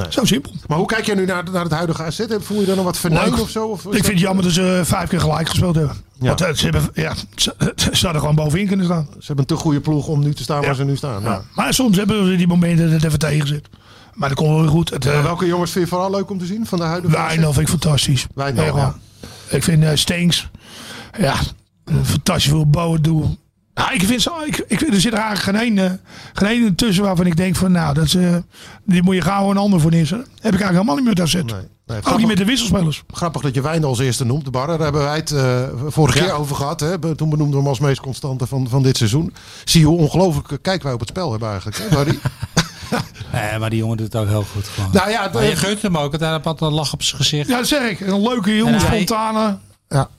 Zo 0.10 0.26
simpel. 0.26 0.52
Maar 0.68 0.78
hoe 0.78 0.88
kijk 0.88 1.06
jij 1.06 1.16
nu 1.16 1.26
naar, 1.26 1.44
naar 1.52 1.64
het 1.64 1.72
huidige 1.72 2.04
AZ? 2.04 2.26
Voel 2.40 2.60
je 2.60 2.66
dan 2.66 2.76
nog 2.76 2.86
wat 2.86 2.98
venijn 2.98 3.30
Leuk. 3.30 3.40
of 3.40 3.50
zo? 3.50 3.68
Of 3.68 3.86
Ik 3.86 3.92
vind 3.92 4.08
het 4.08 4.20
jammer 4.20 4.44
dat 4.44 4.54
ze 4.54 4.82
vijf 4.84 5.10
keer 5.10 5.20
gelijk 5.20 5.50
gespeeld 5.50 5.76
hebben. 5.76 5.96
Ja. 6.20 6.28
Want 6.28 6.42
eh, 6.42 6.54
ze, 6.54 6.64
hebben, 6.64 6.90
ja, 6.94 7.14
ze, 7.36 7.56
ze 7.76 8.04
hadden 8.04 8.22
gewoon 8.22 8.36
bovenin 8.36 8.68
kunnen 8.68 8.86
staan. 8.86 9.08
Ze 9.12 9.26
hebben 9.26 9.46
een 9.48 9.56
te 9.58 9.64
goede 9.64 9.80
ploeg 9.80 10.08
om 10.08 10.20
nu 10.20 10.34
te 10.34 10.44
staan 10.44 10.62
waar 10.62 10.76
ze 10.76 10.84
nu 10.84 10.96
staan. 10.96 11.22
Ja. 11.24 11.42
Maar 11.56 11.74
soms 11.74 11.98
hebben 11.98 12.26
ze 12.26 12.36
die 12.36 12.48
momenten 12.48 12.86
dat 12.86 12.94
het 12.94 13.04
even 13.04 13.20
tegen 13.20 13.48
zit. 13.48 13.70
Maar 14.14 14.30
dat 14.30 14.38
komt 14.38 14.50
wel 14.50 14.62
weer 14.62 14.70
goed. 14.70 14.90
Het, 14.90 15.06
uh, 15.06 15.24
welke 15.24 15.46
jongens 15.46 15.72
vind 15.72 15.84
je 15.84 15.90
vooral 15.90 16.12
leuk 16.12 16.30
om 16.30 16.38
te 16.38 16.46
zien 16.46 16.66
van 16.66 16.78
de 16.78 16.84
huidige 16.84 17.18
AZ? 17.18 17.28
Wijndal 17.28 17.54
vind 17.54 17.70
ik 17.70 17.80
fantastisch. 17.80 18.28
Waar. 18.34 18.94
Ik 19.50 19.64
vind 19.64 19.84
eh 19.84 19.92
Steens, 19.94 20.50
ja, 21.20 21.36
fantastisch 22.04 22.50
veel 22.52 22.70
bouwen 22.70 23.02
doen. 23.02 23.38
Nou, 23.78 23.94
ik 23.94 24.04
vind, 24.04 24.22
zo, 24.22 24.32
ik, 24.46 24.64
ik 24.68 24.82
er 24.82 25.02
zit 25.02 25.14
er 25.14 25.20
eigenlijk 25.20 25.58
geen 25.58 25.78
één, 25.78 25.78
eh, 25.92 25.92
geen 26.34 26.50
één 26.50 26.76
tussen 26.76 27.04
waarvan 27.04 27.26
ik 27.26 27.38
denk 27.38 27.56
van 27.56 27.72
nou, 27.72 27.94
dat 27.94 28.04
is, 28.06 28.16
eh, 28.16 28.36
die 28.86 29.04
moet 29.04 29.16
je 29.16 29.22
gauw 29.22 29.50
een 29.50 29.58
ander 29.58 29.80
voor 29.80 29.92
neerzetten. 29.92 30.28
Heb 30.28 30.36
ik 30.36 30.44
eigenlijk 30.44 30.72
helemaal 30.72 30.96
niet 30.96 31.06
meer 31.06 31.16
daar 31.16 31.28
zitten. 31.28 31.56
Nee. 31.58 31.66
Nee, 31.86 31.98
Ook 31.98 32.04
grappig, 32.04 32.20
niet 32.28 32.28
met 32.38 32.38
de 32.46 32.52
wisselspelers. 32.52 33.04
grappig 33.12 33.42
dat 33.42 33.54
je 33.56 33.62
Wijndal 33.62 33.90
als 33.90 34.00
eerste 34.00 34.26
noemt, 34.26 34.46
de 34.46 34.52
Barre. 34.52 34.72
Daar 34.72 34.80
hebben 34.84 35.02
wij 35.04 35.16
het 35.16 35.32
eh, 35.32 35.64
vorige 35.88 36.18
Ja. 36.18 36.24
keer 36.24 36.34
over 36.34 36.56
gehad. 36.56 36.80
Hè? 36.80 37.16
Toen 37.16 37.30
benoemden 37.30 37.50
we 37.50 37.56
hem 37.58 37.68
als 37.68 37.80
meest 37.80 38.00
constante 38.02 38.48
van, 38.48 38.70
van 38.70 38.84
dit 38.84 38.98
seizoen. 38.98 39.34
Zie 39.66 39.80
je 39.80 39.86
hoe 39.88 39.98
ongelooflijk 39.98 40.62
kijk 40.62 40.84
wij 40.84 40.94
op 40.94 41.00
het 41.00 41.10
spel 41.10 41.32
hebben 41.32 41.50
eigenlijk. 41.50 41.78
Hè, 41.78 41.88
Barry? 41.96 42.20
Nee, 43.34 43.60
maar 43.60 43.70
die 43.70 43.80
jongen 43.80 43.98
doet 43.98 44.14
het 44.14 44.22
ook 44.22 44.28
heel 44.28 44.44
goed 44.54 44.68
gewoon. 44.68 44.90
nou 44.94 45.10
ja, 45.10 45.30
maar 45.34 45.44
je 45.44 45.50
de, 45.50 45.56
gunt 45.56 45.82
hem 45.82 45.98
ook. 45.98 46.12
Het 46.12 46.22
had 46.44 46.62
een 46.62 46.74
lach 46.74 46.94
op 46.94 47.04
zijn 47.04 47.18
gezicht. 47.22 47.48
Ja, 47.50 47.58
dat 47.58 47.68
zeg 47.68 47.90
ik. 47.90 48.00
Een 48.00 48.22
leuke 48.22 48.56
jongen, 48.56 48.82
spontane. 48.82 49.58
ja. 49.88 50.10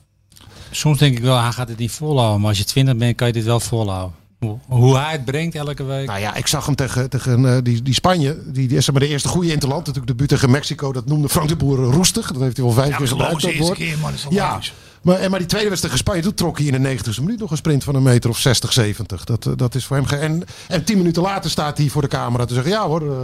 Soms 0.71 0.97
denk 0.97 1.17
ik 1.17 1.23
wel, 1.23 1.41
hij 1.41 1.51
gaat 1.51 1.67
het 1.69 1.77
niet 1.77 1.91
volhouden. 1.91 2.39
Maar 2.39 2.49
als 2.49 2.57
je 2.57 2.63
20 2.63 2.95
bent, 2.97 3.15
kan 3.15 3.27
je 3.27 3.33
dit 3.33 3.43
wel 3.43 3.59
volhouden. 3.59 4.15
Hoe, 4.39 4.57
hoe 4.67 4.97
hij 4.97 5.11
het 5.11 5.25
brengt 5.25 5.55
elke 5.55 5.83
week. 5.83 6.07
Nou 6.07 6.19
ja, 6.19 6.35
ik 6.35 6.47
zag 6.47 6.65
hem 6.65 6.75
tegen, 6.75 7.09
tegen 7.09 7.45
eh, 7.55 7.57
die, 7.63 7.81
die 7.81 7.93
Spanje. 7.93 8.37
Die, 8.45 8.67
die 8.67 8.77
is 8.77 8.85
zeg 8.85 8.93
maar 8.95 9.03
de 9.03 9.09
eerste 9.09 9.27
goede 9.27 9.51
interland. 9.51 9.79
Natuurlijk 9.79 10.07
de 10.07 10.15
buurt 10.15 10.29
tegen 10.29 10.51
Mexico. 10.51 10.93
Dat 10.93 11.05
noemde 11.05 11.29
Frank 11.29 11.47
de 11.49 11.55
Boer 11.55 11.77
roestig. 11.77 12.31
Dat 12.31 12.41
heeft 12.41 12.57
hij 12.57 12.65
wel 12.65 12.73
vijf 12.73 12.89
Ja, 12.89 12.97
keer 12.97 13.07
gebruikt. 13.07 13.35
de 13.35 13.41
Dat 13.41 13.49
eerste 13.55 13.65
woord. 13.67 13.77
keer, 13.77 13.97
man. 13.97 14.09
Dat 14.09 14.13
is 14.13 14.21
toch 14.21 14.31
Ja, 14.33 14.49
logisch. 14.51 14.73
Maar, 15.01 15.19
en 15.19 15.29
maar 15.29 15.39
die 15.39 15.47
tweede 15.47 15.69
wedstrijd 15.69 15.95
tegen 15.95 15.97
Spanje, 15.97 16.21
toen 16.21 16.33
trok 16.33 16.57
hij 16.57 16.67
in 16.67 16.83
de 16.83 16.97
90ste 16.97 17.19
minuut 17.23 17.39
nog 17.39 17.51
een 17.51 17.57
sprint 17.57 17.83
van 17.83 17.95
een 17.95 18.03
meter 18.03 18.29
of 18.29 18.37
60, 18.37 18.73
70. 18.73 19.23
Dat, 19.23 19.45
eh, 19.45 19.53
dat 19.55 19.75
is 19.75 19.85
voor 19.85 19.97
hem. 19.97 20.05
En, 20.19 20.43
en 20.67 20.83
tien 20.83 20.97
minuten 20.97 21.21
later 21.21 21.49
staat 21.49 21.77
hij 21.77 21.89
voor 21.89 22.01
de 22.01 22.07
camera 22.07 22.45
te 22.45 22.53
zeggen: 22.53 22.71
Ja 22.71 22.87
hoor, 22.87 23.01
eh, 23.01 23.17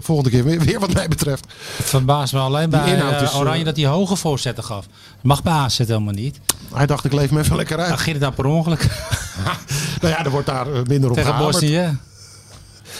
volgende 0.00 0.30
keer 0.30 0.44
weer, 0.44 0.60
weer 0.60 0.80
wat 0.80 0.92
mij 0.92 1.08
betreft. 1.08 1.44
Het 1.76 1.86
verbaast 1.86 2.32
me 2.32 2.38
alleen 2.38 2.70
Die 2.70 2.80
bij 2.80 2.92
inhoud 2.94 3.14
eh, 3.14 3.22
is, 3.22 3.30
eh, 3.30 3.38
Oranje 3.38 3.64
dat 3.64 3.76
hij 3.76 3.86
hoge 3.86 4.16
voorzetten 4.16 4.64
gaf. 4.64 4.86
Dat 4.86 5.22
mag 5.22 5.42
bij 5.42 5.52
AZ 5.52 5.78
helemaal 5.78 6.12
niet. 6.12 6.40
Hij 6.74 6.86
dacht: 6.86 7.04
Ik 7.04 7.12
leef 7.12 7.30
me 7.30 7.40
even 7.40 7.56
lekker 7.56 7.78
uit. 7.78 8.00
ging 8.00 8.12
het 8.12 8.20
dan 8.20 8.34
per 8.34 8.44
ongeluk 8.44 8.88
Nou 10.00 10.14
ja, 10.14 10.24
er 10.24 10.30
wordt 10.30 10.46
daar 10.46 10.72
eh, 10.72 10.82
minder 10.86 11.10
op 11.10 11.16
tegen. 11.16 11.38
Bosnië. 11.38 11.98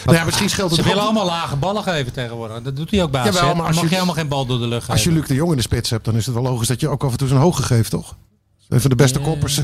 Nou 0.06 0.18
ja, 0.18 0.24
misschien 0.24 0.48
scheelt 0.50 0.66
het 0.70 0.74
Ze 0.78 0.80
ook- 0.84 0.88
willen 0.88 1.02
allemaal 1.04 1.26
lage 1.26 1.56
ballen 1.56 1.82
geven 1.82 2.12
tegenwoordig. 2.12 2.62
Dat 2.62 2.76
doet 2.76 2.90
hij 2.90 3.02
ook 3.02 3.10
bij 3.10 3.20
AZ. 3.20 3.34
Jawel, 3.34 3.54
maar 3.54 3.66
als 3.66 3.74
mag 3.74 3.84
je- 3.84 3.88
je 3.90 3.94
helemaal 3.94 4.14
geen 4.14 4.28
bal 4.28 4.46
door 4.46 4.58
de 4.58 4.66
lucht 4.66 4.88
Als 4.90 5.04
je. 5.04 5.12
Luc 5.12 5.26
de 5.26 5.34
Jong 5.34 5.50
in 5.50 5.56
de 5.56 5.62
spits 5.62 5.90
hebt, 5.90 6.04
dan 6.04 6.16
is 6.16 6.26
het 6.26 6.34
wel 6.34 6.42
logisch 6.44 6.68
dat 6.68 6.80
je 6.80 6.88
ook 6.88 7.04
af 7.04 7.12
en 7.12 7.18
toe 7.18 7.28
zijn 7.28 7.40
hoge 7.40 7.62
geeft, 7.62 7.90
toch? 7.90 8.16
Even 8.68 8.90
de 8.90 8.96
beste 8.96 9.18
koppers, 9.18 9.60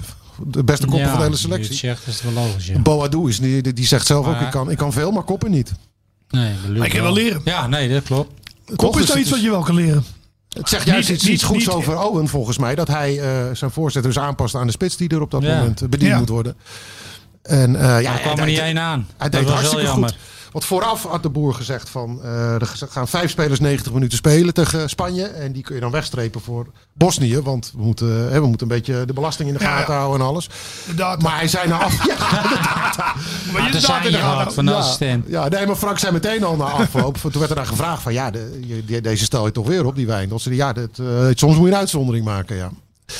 de 0.46 0.64
beste 0.64 0.86
kopper 0.86 1.08
van 1.08 1.18
de 1.18 1.24
hele 1.24 1.36
selectie. 1.36 1.74
zegt, 1.74 2.06
is 2.06 2.20
het 2.20 2.34
wel 2.34 2.44
logisch. 2.44 2.66
Ja. 2.66 2.78
Boadou 2.78 3.28
is 3.28 3.38
die, 3.40 3.72
die- 3.72 3.86
zegt 3.86 4.06
zelf 4.06 4.26
ook: 4.26 4.40
ik 4.40 4.50
kan, 4.50 4.70
ik 4.70 4.76
kan 4.76 4.92
veel, 4.92 5.10
maar 5.10 5.22
koppen 5.22 5.50
niet. 5.50 5.72
Nee, 6.28 6.52
Maar 6.76 6.86
ik 6.86 6.92
kan 6.92 7.02
wel 7.02 7.12
leren. 7.12 7.40
Ja, 7.44 7.66
nee, 7.66 7.88
dat 7.92 8.02
klopt. 8.02 8.32
Kop 8.66 8.78
Toch 8.78 8.96
is 8.96 9.02
is 9.02 9.08
het 9.08 9.18
iets 9.18 9.30
wat 9.30 9.42
je 9.42 9.50
wel 9.50 9.62
kan 9.62 9.74
leren. 9.74 10.04
Het 10.48 10.68
zegt 10.68 10.86
juist 10.86 11.08
Niet- 11.08 11.16
iets, 11.18 11.28
iets 11.28 11.32
niet- 11.42 11.50
goeds 11.50 11.66
niet- 11.66 11.74
over 11.74 11.98
Owen 11.98 12.28
volgens 12.28 12.58
mij. 12.58 12.74
Dat 12.74 12.88
hij 12.88 13.20
eh, 13.20 13.54
zijn 13.54 13.70
voorzet 13.70 14.02
dus 14.02 14.18
aanpast 14.18 14.54
aan 14.54 14.66
de 14.66 14.72
spits 14.72 14.96
die 14.96 15.08
er 15.08 15.20
op 15.20 15.30
dat 15.30 15.42
Ja. 15.42 15.56
moment 15.58 15.80
bediend 15.90 16.10
Ja. 16.10 16.18
moet 16.18 16.28
worden. 16.28 16.56
En 17.42 17.76
eh, 17.76 17.82
ja, 18.02 18.10
Daar 18.12 18.20
kwam 18.20 18.38
er 18.38 18.46
niet 18.46 18.58
één 18.58 18.78
aan. 18.78 19.06
Hij 19.16 19.28
dat 19.28 19.32
deed 19.40 19.42
was 19.50 19.52
hartstikke 19.52 19.84
heel 19.84 19.94
goed. 19.94 20.00
jammer. 20.10 20.30
Want 20.52 20.64
vooraf 20.64 21.02
had 21.02 21.22
de 21.22 21.28
boer 21.28 21.54
gezegd 21.54 21.88
van 21.88 22.22
eh, 22.22 22.54
er 22.54 22.66
gaan 22.88 23.08
vijf 23.08 23.30
spelers 23.30 23.60
90 23.60 23.92
minuten 23.92 24.18
spelen 24.18 24.54
tegen 24.54 24.88
Spanje. 24.88 25.24
En 25.26 25.52
die 25.52 25.62
kun 25.62 25.74
je 25.74 25.80
dan 25.80 25.90
wegstrepen 25.90 26.40
voor 26.40 26.66
Bosnië. 26.92 27.40
Want 27.40 27.72
we 27.76 27.82
moeten, 27.82 28.32
hè, 28.32 28.40
we 28.40 28.46
moeten 28.46 28.70
een 28.70 28.76
beetje 28.76 29.04
de 29.04 29.12
belasting 29.12 29.48
in 29.48 29.54
de 29.54 29.60
gaten 29.60 29.94
ja. 29.94 30.00
houden 30.00 30.20
en 30.20 30.26
alles. 30.26 30.48
Maar 31.18 31.36
hij 31.36 31.48
zei 31.48 31.68
na 31.68 31.78
af. 31.78 32.00
Ja, 32.12 33.14
maar 33.52 33.62
je 33.62 33.66
Er 33.66 33.72
de 33.72 33.80
data 33.80 33.86
zijn 33.86 34.04
in 34.04 34.10
je 34.10 34.16
de 34.16 34.22
gaten 34.22 34.52
van 34.52 34.64
de 34.66 34.70
ja, 34.70 35.18
ja, 35.26 35.48
nee, 35.48 35.66
maar 35.66 35.76
Frank 35.76 35.98
zei 35.98 36.12
meteen 36.12 36.44
al 36.44 36.56
na 36.56 36.64
afloop. 36.64 37.16
Toen 37.16 37.32
werd 37.32 37.50
er 37.50 37.56
daar 37.56 37.66
gevraagd 37.66 38.02
van 38.02 38.12
ja, 38.12 38.30
de, 38.30 39.00
deze 39.02 39.24
stel 39.24 39.46
je 39.46 39.52
toch 39.52 39.66
weer 39.66 39.86
op 39.86 39.94
die 39.94 40.06
wijn. 40.06 40.28
Dat 40.28 40.40
ze 40.40 40.54
ja, 40.54 40.72
dat, 40.72 40.98
eh, 40.98 41.26
soms 41.34 41.56
moet 41.56 41.66
je 41.66 41.72
een 41.72 41.78
uitzondering 41.78 42.24
maken. 42.24 42.56
Ja. 42.56 42.70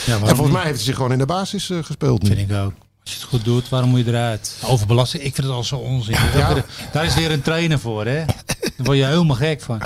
Ja, 0.07 0.15
En 0.15 0.37
volgens 0.37 0.51
mij 0.57 0.63
heeft 0.65 0.75
hij 0.75 0.85
zich 0.85 0.97
gewoon 0.97 1.13
in 1.13 1.19
de 1.19 1.27
basis 1.27 1.71
eh, 1.71 1.79
gespeeld. 1.83 2.23
nu. 2.23 2.29
Vind 2.29 2.51
ik 2.51 2.57
ook. 2.57 2.73
Als 3.05 3.13
je 3.13 3.21
het 3.21 3.29
goed 3.29 3.45
doet, 3.45 3.69
waarom 3.69 3.91
moet 3.91 3.99
je 4.05 4.07
eruit? 4.07 4.57
Overbelasting, 4.65 5.23
ik 5.23 5.35
vind 5.35 5.47
het 5.47 5.57
al 5.57 5.65
zo 5.65 5.77
onzin. 5.77 6.17
Ja. 6.35 6.65
Daar 6.93 7.05
is 7.05 7.15
weer 7.15 7.31
een 7.31 7.43
trainer 7.43 7.79
voor, 7.79 8.07
hè? 8.07 8.25
Daar 8.27 8.73
word 8.77 8.97
je 8.99 9.05
helemaal 9.05 9.37
gek 9.37 9.61
van. 9.61 9.79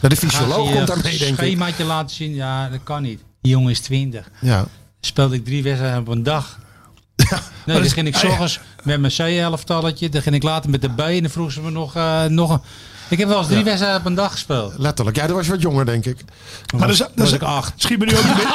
De 0.00 0.10
Ga 0.10 0.16
fysioloog 0.16 0.68
je 0.68 0.74
komt 0.74 0.86
daarmee, 0.86 1.18
denk 1.18 1.30
ik. 1.30 1.36
schemaatje 1.36 1.84
laten 1.84 2.16
zien. 2.16 2.34
Ja, 2.34 2.68
dat 2.68 2.80
kan 2.82 3.02
niet. 3.02 3.20
Die 3.40 3.52
jongen 3.52 3.70
is 3.70 3.80
20. 3.80 4.30
Ja. 4.40 4.64
Speelde 5.00 5.34
ik 5.34 5.44
drie 5.44 5.62
wedstrijden 5.62 6.00
op 6.00 6.08
een 6.08 6.22
dag. 6.22 6.58
Nee, 7.66 7.80
dan 7.80 7.90
ging 7.90 8.06
ik 8.06 8.16
's 8.16 8.24
ochtends 8.24 8.60
met 8.82 9.00
mijn 9.00 9.12
C-elftalletje. 9.12 10.08
Dan 10.08 10.22
ging 10.22 10.34
ik 10.34 10.42
later 10.42 10.70
met 10.70 10.82
de 10.82 10.90
B. 10.90 11.00
En 11.00 11.20
dan 11.20 11.30
vroegen 11.30 11.54
ze 11.54 11.60
me 11.60 11.70
nog, 11.70 11.96
eh, 11.96 12.24
nog 12.24 12.50
een... 12.50 12.60
Ik 13.14 13.20
heb 13.20 13.28
wel 13.28 13.38
eens 13.38 13.48
drie 13.48 13.64
wedstrijden 13.64 14.00
op 14.00 14.06
een 14.06 14.14
dag 14.14 14.32
gespeeld. 14.32 14.74
Letterlijk. 14.78 15.16
Ja, 15.16 15.26
dat 15.26 15.36
was 15.36 15.44
je 15.46 15.50
wat 15.52 15.60
jonger, 15.62 15.84
denk 15.86 16.04
ik. 16.04 16.16
Maar 16.24 16.26
dat 16.70 16.80
dat 16.80 16.90
is- 16.90 16.98
dat 16.98 17.10
was 17.14 17.32
ik 17.32 17.42
acht. 17.42 17.72
Schiet 17.76 17.98
me 17.98 18.04
nu 18.04 18.16
ook 18.16 18.24
niet 18.24 18.48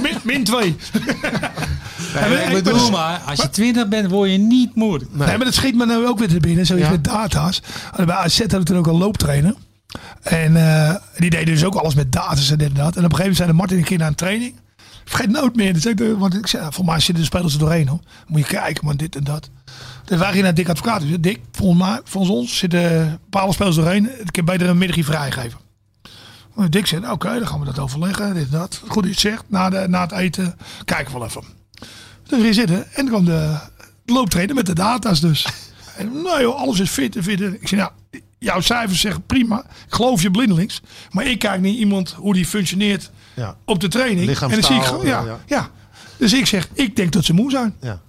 min, 0.02 0.16
min 0.22 0.44
twee. 0.44 0.76
Nee, 0.92 2.28
maar 2.30 2.42
ik 2.56 2.62
bedoel 2.64 2.90
maar, 2.90 3.20
als 3.26 3.40
je 3.40 3.50
20 3.50 3.88
bent, 3.88 4.10
word 4.10 4.30
je 4.30 4.36
niet 4.38 4.74
moeilijk. 4.74 5.10
Nee. 5.14 5.26
maar 5.26 5.38
dat 5.44 5.54
schiet 5.54 5.74
me 5.76 5.86
nou 5.86 6.06
ook 6.06 6.18
weer 6.18 6.28
te 6.28 6.40
binnen. 6.40 6.66
Zoiets 6.66 6.86
Ja. 6.86 6.90
met 6.92 7.04
data's. 7.04 7.62
En 7.96 8.06
bij 8.06 8.14
AZ 8.16 8.38
hadden 8.38 8.58
we 8.58 8.64
toen 8.64 8.76
ook 8.76 8.86
een 8.86 8.98
looptrainer. 8.98 9.54
En 10.22 10.56
eh, 10.56 10.94
die 11.16 11.30
deden 11.30 11.54
dus 11.54 11.64
ook 11.64 11.74
alles 11.74 11.94
met 11.94 12.12
data's 12.12 12.50
en 12.50 12.58
dit 12.58 12.68
en 12.68 12.74
dat. 12.74 12.96
En 12.96 13.04
op 13.04 13.10
een 13.10 13.16
gegeven 13.16 13.18
moment 13.18 13.36
zijn 13.36 13.48
de 13.48 13.54
Martin 13.54 13.78
een 13.78 13.84
keer 13.84 13.98
naar 13.98 14.08
een 14.08 14.14
training. 14.14 14.54
Vergeet 15.04 15.30
nooit 15.30 15.56
meer. 15.56 15.72
Dus 15.72 15.86
ik, 15.86 15.96
dacht, 15.96 16.16
want 16.16 16.34
ik 16.34 16.46
zei, 16.46 16.62
volgens 16.62 16.86
mij 16.86 17.00
zitten 17.00 17.14
de 17.14 17.24
spelers 17.24 17.52
er 17.52 17.58
doorheen. 17.58 17.88
Hoor. 17.88 18.00
Moet 18.26 18.40
je 18.40 18.46
kijken, 18.46 18.84
man, 18.84 18.96
dit 18.96 19.16
en 19.16 19.24
dat. 19.24 19.50
Dus 20.04 20.18
wij 20.18 20.28
gingen 20.28 20.44
naar 20.44 20.54
Dick 20.54 20.68
Advocaat. 20.68 21.00
Dus 21.00 21.16
Dick, 21.20 21.40
volgens 21.52 21.80
mij, 21.80 22.00
volgens 22.04 22.36
ons 22.36 22.58
zitten 22.58 23.10
bepaalde 23.22 23.52
spelers 23.52 23.76
doorheen. 23.76 24.20
Ik 24.20 24.36
heb 24.36 24.44
beter 24.44 24.68
een 24.68 24.78
middagje 24.78 25.04
vrijgeven. 25.04 25.58
Maar 26.54 26.70
Dick 26.70 26.86
zei, 26.86 27.10
oké, 27.10 27.38
dan 27.38 27.46
gaan 27.46 27.60
we 27.60 27.64
dat 27.64 27.78
overleggen. 27.78 28.34
Dit 28.34 28.44
en 28.44 28.50
dat. 28.50 28.82
Goed 28.88 29.04
het 29.04 29.20
zegt. 29.20 29.44
Na, 29.46 29.70
de, 29.70 29.84
na 29.88 30.00
het 30.00 30.12
eten 30.12 30.56
kijken 30.84 31.12
we 31.12 31.18
wel 31.18 31.28
even. 31.28 31.42
Dus 32.26 32.42
weer 32.42 32.54
zitten. 32.54 32.92
En 32.92 33.06
dan 33.06 33.06
kwam 33.06 33.24
de 33.24 33.58
looptrainer 34.04 34.54
met 34.54 34.66
de 34.66 34.74
data's 34.74 35.20
dus. 35.20 35.46
En 35.96 36.22
nou 36.22 36.40
joh, 36.40 36.60
alles 36.60 36.80
is 36.80 36.90
fit 36.90 37.16
en 37.16 37.22
fit. 37.22 37.40
Ik 37.40 37.68
zei, 37.68 37.80
nou, 37.80 37.92
jouw 38.44 38.60
cijfers 38.60 39.00
zeggen 39.00 39.22
prima. 39.26 39.58
Ik 39.86 39.94
geloof 39.94 40.22
je 40.22 40.30
blindelings. 40.30 40.80
Maar 41.10 41.26
ik 41.26 41.38
kijk 41.38 41.60
niet 41.60 41.78
iemand 41.78 42.14
hoe 42.16 42.34
die 42.34 42.46
functioneert 42.46 43.10
Ja. 43.34 43.56
op 43.64 43.80
de 43.80 43.88
training. 43.88 44.38
En 44.40 44.48
dan 44.50 44.62
zie 44.62 44.76
ik 44.76 45.02
ja, 45.06 45.38
ja. 45.46 45.70
Dus 46.16 46.32
ik 46.32 46.46
zeg, 46.46 46.68
ik 46.72 46.96
denk 46.96 47.12
dat 47.12 47.24
ze 47.24 47.32
moe 47.32 47.50
zijn. 47.50 47.74
Ja. 47.80 48.00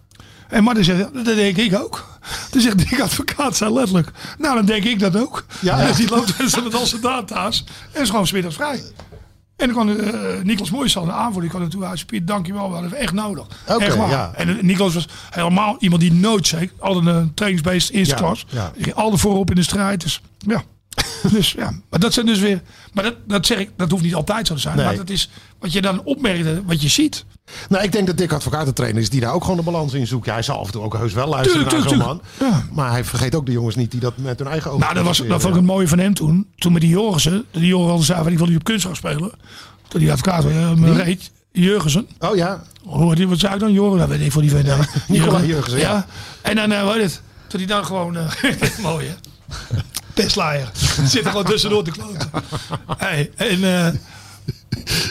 En 0.50 0.64
Martin 0.64 0.84
zegt, 0.84 1.14
dat 1.14 1.26
denk 1.26 1.58
ik 1.58 1.80
ook. 1.80 2.20
Toen 2.50 2.62
zegt 2.62 2.90
die 2.90 3.04
advocaat 3.04 3.56
zei 3.58 3.74
letterlijk, 3.74 4.12
nou 4.38 4.56
dan 4.56 4.66
denk 4.66 4.84
ik 4.84 5.00
dat 5.00 5.16
ook. 5.18 5.46
Ja. 5.60 5.80
Ja. 5.82 5.88
Dus 5.88 5.96
die 5.96 6.10
loopt 6.10 6.38
met 6.64 6.74
al 6.74 6.86
zijn 6.86 7.02
data's 7.02 7.64
en 7.92 8.02
is 8.02 8.10
gewoon 8.10 8.28
smiddags 8.28 8.56
vrij. 8.56 8.84
En 9.56 9.74
dan 9.74 9.76
kwam 9.76 9.90
uh, 9.90 10.42
Niklas 10.44 10.72
Mooijs 10.72 10.98
al 10.98 11.06
de 11.06 11.12
aanvoer. 11.12 11.42
Die 11.42 11.50
kwam 11.50 11.62
naartoe. 11.62 11.84
Hij 11.86 11.96
zei, 11.96 12.06
Piet, 12.06 12.28
dankjewel. 12.28 12.68
We 12.68 12.74
hadden 12.74 12.90
het 12.92 13.00
echt 13.00 13.14
nodig. 13.14 13.46
Echt 13.66 13.96
waar. 13.96 14.10
ja. 14.10 14.32
En 14.36 14.50
uh, 14.50 14.62
Niklas 14.62 14.94
was 14.94 15.08
helemaal 15.30 15.76
iemand 15.80 16.02
die 16.02 16.14
nooit 16.14 16.48
zei. 16.48 16.72
Altijd 16.80 17.06
een 17.06 17.34
trainingsbeest 17.34 17.90
eerste 17.90 18.14
Ja, 18.14 18.20
klas. 18.20 18.46
ja. 18.50 18.72
Ging 18.78 18.96
altijd 18.96 19.22
voorop 19.22 19.50
in 19.50 19.56
de 19.56 19.64
strijd. 19.64 20.02
Dus 20.02 20.22
ja. 20.38 20.64
dus 21.32 21.52
ja. 21.52 21.74
Maar 21.90 22.00
dat 22.00 22.14
zijn 22.14 22.26
dus 22.26 22.40
weer. 22.40 22.62
Maar 22.94 23.04
dat, 23.04 23.16
dat 23.28 23.46
zeg 23.46 23.58
ik, 23.58 23.70
dat 23.76 23.92
hoeft 23.92 24.04
niet 24.04 24.16
altijd 24.16 24.48
zo 24.48 24.54
te 24.54 24.60
zijn. 24.60 24.76
Nee. 24.76 24.86
Maar 24.86 24.96
dat 24.96 25.10
is 25.10 25.30
wat 25.60 25.74
je 25.74 25.82
dan 25.82 26.04
opmerkt, 26.04 26.66
wat 26.66 26.82
je 26.82 26.88
ziet. 26.88 27.26
Nou, 27.70 27.84
ik 27.84 27.92
denk 27.92 28.08
dat 28.08 28.18
Dick 28.18 28.32
Advocaat 28.32 28.66
de 28.66 28.74
trainer 28.74 29.02
is 29.02 29.10
die 29.10 29.22
daar 29.22 29.34
ook 29.34 29.42
gewoon 29.42 29.58
de 29.58 29.64
balans 29.64 29.94
in 29.94 30.08
zoekt. 30.08 30.26
Ja, 30.26 30.34
hij 30.34 30.42
zal 30.42 30.60
af 30.60 30.66
en 30.66 30.72
toe 30.72 30.82
ook 30.82 30.94
heus 30.94 31.14
wel 31.14 31.28
luisteren 31.28 31.68
Tuurlijk, 31.68 31.90
naar 31.90 31.98
zo'n 31.98 32.18
man. 32.40 32.62
Maar 32.72 32.92
hij 32.92 33.04
vergeet 33.04 33.36
ook 33.36 33.46
de 33.46 33.52
jongens 33.52 33.76
niet 33.76 33.92
die 33.92 34.00
dat 34.00 34.18
met 34.18 34.40
hun 34.40 34.48
eigen 34.48 34.70
ogen 34.72 34.82
Nou, 34.82 34.94
dat, 34.94 35.04
was, 35.04 35.18
dat 35.18 35.42
vond 35.42 35.54
ik 35.54 35.60
het 35.60 35.70
mooie 35.70 35.88
van 35.88 36.00
hem 36.00 36.14
toen. 36.14 36.48
Toen 36.56 36.72
met 36.72 36.82
die 36.82 36.90
Jurgensen. 36.90 37.46
Die 37.52 37.66
Jurgensen 37.66 38.06
zei 38.06 38.24
van 38.24 38.32
ik 38.32 38.38
wil 38.38 38.48
niet 38.48 38.58
op 38.58 38.64
kunst 38.64 38.86
gaan 38.86 38.96
spelen. 38.96 39.32
Toen 39.88 40.00
die 40.00 40.12
advocaat 40.12 40.46
uh, 40.46 40.74
me 40.74 40.94
reed. 40.94 41.32
Jurgensen. 41.52 42.08
ja. 42.20 42.30
Oh 42.30 42.36
ja, 42.36 42.64
Hoor 42.86 43.16
die 43.16 43.28
wat 43.28 43.40
zei 43.40 43.54
ik 43.54 43.60
dan? 43.60 43.72
Joren, 43.72 44.00
dat 44.00 44.08
weet 44.08 44.22
ik 44.22 44.32
voor 44.32 44.42
die 44.42 44.52
vent. 44.52 44.68
Ja. 44.68 44.78
Nicola 45.08 45.44
Jurgensen, 45.44 45.80
ja. 45.80 46.06
En 46.42 46.56
dan, 46.56 46.72
uh, 46.72 46.82
hoe 46.82 46.94
heet 46.94 47.02
het? 47.02 47.22
Toen 47.48 47.60
hij 47.60 47.68
dan 47.68 47.86
gewoon, 47.86 48.18
uh, 48.18 48.32
mooi 48.82 49.08
hè. 49.08 49.14
Pestlaaier. 50.16 50.72
Zit 51.06 51.24
er 51.26 51.30
gewoon 51.30 51.46
tussendoor 51.46 51.84
te 51.84 51.92
kloten. 51.92 52.30
Hey, 52.98 53.32
en 53.36 53.60
uh, 53.60 53.88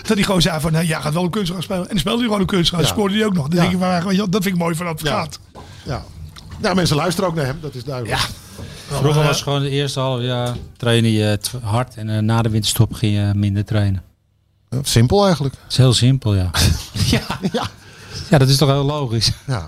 dat 0.02 0.14
hij 0.16 0.22
gewoon 0.22 0.42
zei 0.42 0.60
van, 0.60 0.72
nou, 0.72 0.86
ja, 0.86 1.00
gaat 1.00 1.12
wel 1.14 1.22
een 1.24 1.30
kunstgras 1.30 1.64
spelen. 1.64 1.82
En 1.82 1.88
dan 1.88 1.98
speelde 1.98 2.16
hij 2.18 2.26
gewoon 2.26 2.40
een 2.40 2.46
kunstgras. 2.46 2.80
Ja. 2.82 2.86
Scoorde 2.88 3.14
hij 3.14 3.24
ook 3.24 3.34
nog. 3.34 3.48
Dan 3.48 3.62
Ja. 3.64 3.70
denk 3.70 3.82
ik, 4.02 4.02
weet 4.08 4.16
je, 4.16 4.28
dat 4.28 4.42
vind 4.42 4.54
ik 4.54 4.60
mooi 4.60 4.74
van 4.74 4.86
advocaat. 4.86 5.38
ja. 5.84 6.04
Ja, 6.62 6.74
mensen 6.74 6.96
luisteren 6.96 7.30
ook 7.30 7.36
naar 7.36 7.44
hem, 7.44 7.58
dat 7.60 7.74
is 7.74 7.84
duidelijk. 7.84 8.18
Ja. 8.20 8.26
Vroeger 8.96 9.22
was 9.22 9.34
het 9.34 9.42
gewoon 9.42 9.62
de 9.62 9.70
eerste 9.70 10.00
half 10.00 10.20
jaar 10.20 10.56
trainen 10.76 11.10
je 11.10 11.38
t- 11.40 11.50
hard 11.62 11.94
en 11.94 12.08
eh, 12.10 12.18
na 12.18 12.42
de 12.42 12.48
winterstop 12.48 12.92
ging 12.94 13.14
je 13.16 13.30
minder 13.34 13.64
trainen. 13.64 14.02
Simpel 14.82 15.24
eigenlijk. 15.24 15.54
Dat 15.54 15.70
is 15.70 15.76
heel 15.76 15.92
simpel, 15.92 16.34
ja. 16.34 16.50
ja. 16.92 17.20
Ja. 17.52 17.66
Ja, 18.30 18.38
dat 18.38 18.48
is 18.48 18.56
toch 18.56 18.68
heel 18.68 18.84
logisch. 18.84 19.30
ja. 19.46 19.66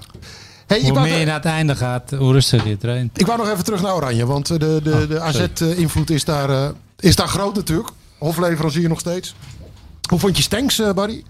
Hey, 0.66 0.80
Hoe 0.80 1.00
meer 1.00 1.18
je 1.18 1.24
naar 1.24 1.34
het 1.34 1.44
einde 1.44 1.76
gaat, 1.76 2.10
hoe 2.18 2.32
rustiger 2.32 2.68
je 2.68 2.76
traint. 2.76 3.20
ik 3.20 3.26
wou 3.26 3.38
nog 3.38 3.48
even 3.50 3.64
terug 3.64 3.82
naar 3.82 3.94
Oranje. 3.94 4.26
Want 4.26 4.50
eh, 4.50 4.58
de, 4.58 4.80
de, 4.82 5.06
de 5.08 5.20
AZ-invloed 5.20 6.10
is, 6.10 6.24
daar, 6.24 6.50
eh, 6.50 6.68
is 6.98 7.16
daar 7.16 7.28
groot 7.28 7.54
natuurlijk. 7.54 7.88
Hofleverancier 8.18 8.88
nog 8.88 9.00
steeds. 9.00 9.34
Hoe 10.08 10.18
vond 10.18 10.36
je 10.36 10.42
Stenks, 10.42 10.78
eh, 10.80 10.92
Barry? 10.92 11.24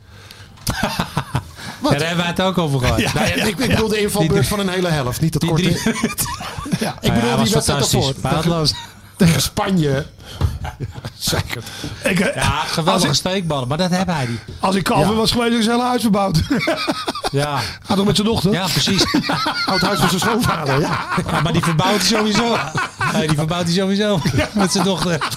Wat? 1.80 1.90
Daar 1.98 2.00
hebben 2.00 2.16
wij 2.16 2.26
het 2.26 2.40
ook 2.40 2.58
over 2.58 2.80
gehad. 2.80 2.98
Nou 3.14 3.26
ja, 3.26 3.34
ik, 3.34 3.58
ik 3.58 3.68
bedoel 3.68 3.88
de 3.88 4.00
invalbeurt 4.00 4.46
van 4.46 4.58
een 4.58 4.68
hele 4.68 4.88
helft. 4.88 5.20
Niet 5.20 5.32
dat 5.32 5.44
korte... 5.44 5.62
ja, 6.80 6.96
ik 7.00 7.08
Ja, 7.08 7.14
bedoel 7.14 7.20
die 7.20 7.30
was 7.36 7.50
wedstrijd 7.50 7.92
daarvoor. 7.92 8.64
Tegen 9.16 9.40
Spanje. 9.40 10.06
Zeker. 11.18 11.62
Ik, 12.04 12.20
eh, 12.20 12.34
Ja, 12.42 12.58
als, 12.60 12.70
geweldige 12.70 13.08
ik, 13.08 13.14
steekballen, 13.14 13.68
maar 13.68 13.78
dat 13.78 13.90
hebben 13.90 14.14
hij 14.14 14.26
niet. 14.26 14.40
als 14.60 14.74
ik 14.74 14.82
Calvin 14.84 15.10
Ja. 15.10 15.14
was 15.16 15.30
geweest, 15.30 15.50
had 15.50 15.58
ik 15.58 15.64
zijn 15.64 15.76
hele 15.76 15.88
huis 15.88 16.02
verbouwd. 16.02 16.42
Ja, 17.32 17.58
Had 17.86 17.98
ook 17.98 18.06
met 18.06 18.16
zijn 18.16 18.28
dochter. 18.28 18.52
ja 18.52 18.66
precies. 18.66 19.04
Oud 19.66 19.80
huis 19.80 19.98
van 19.98 20.08
zijn 20.08 20.20
schoonvader, 20.20 20.80
ja. 20.80 20.98
Ja, 21.30 21.40
maar 21.40 21.52
die 21.52 21.62
verbouwt 21.62 21.96
hij 21.96 22.06
sowieso. 22.06 22.56
Nee, 23.12 23.26
die 23.26 23.36
verbouwt 23.36 23.64
hij 23.64 23.72
sowieso 23.74 24.20
met 24.52 24.72
zijn 24.72 24.84
dochter. 24.84 25.28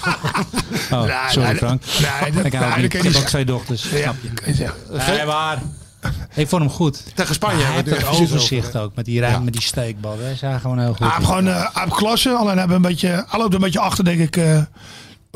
Oh, 0.92 1.02
Nee, 1.02 1.12
sorry 1.30 1.48
nee, 1.50 1.58
Frank. 1.58 1.82
nee, 2.22 2.32
dat- 2.32 2.46
ik 2.46 2.60
nee, 2.60 2.84
Ik 2.84 2.92
heb 2.94 3.16
ook 3.16 3.24
twee 3.26 3.46
dochters. 3.46 3.90
Ja. 3.90 4.14
Nee, 5.08 5.26
maar 5.26 5.58
ik 6.34 6.50
vond 6.50 6.62
hem 6.62 6.72
goed. 6.72 7.04
Tegen 7.16 7.36
Spanje 7.36 7.64
Hij 7.64 7.84
heeft 7.86 8.08
overzicht 8.08 8.76
ook 8.78 8.96
met 8.96 9.06
die 9.06 9.20
ruim, 9.22 9.44
met 9.44 9.54
die 9.54 9.62
steekbal. 9.62 10.18
Hij 10.22 10.32
is 10.32 10.40
daar 10.40 10.60
gewoon 10.60 10.80
heel 10.80 10.88
goed. 10.90 11.00
Hij 11.00 11.10
heeft 11.10 11.26
gewoon 11.26 11.46
hij 11.46 11.70
heeft 11.74 11.94
klasse. 11.96 12.30
Alleen 12.30 12.54
hij, 12.54 12.62
heeft 12.62 12.74
een 12.76 12.82
beetje, 12.82 13.08
hij 13.30 13.40
loopt 13.40 13.54
een 13.54 13.60
beetje 13.60 13.80
achter, 13.80 14.04
denk 14.04 14.20
ik. 14.20 14.38
eh, 14.38 14.62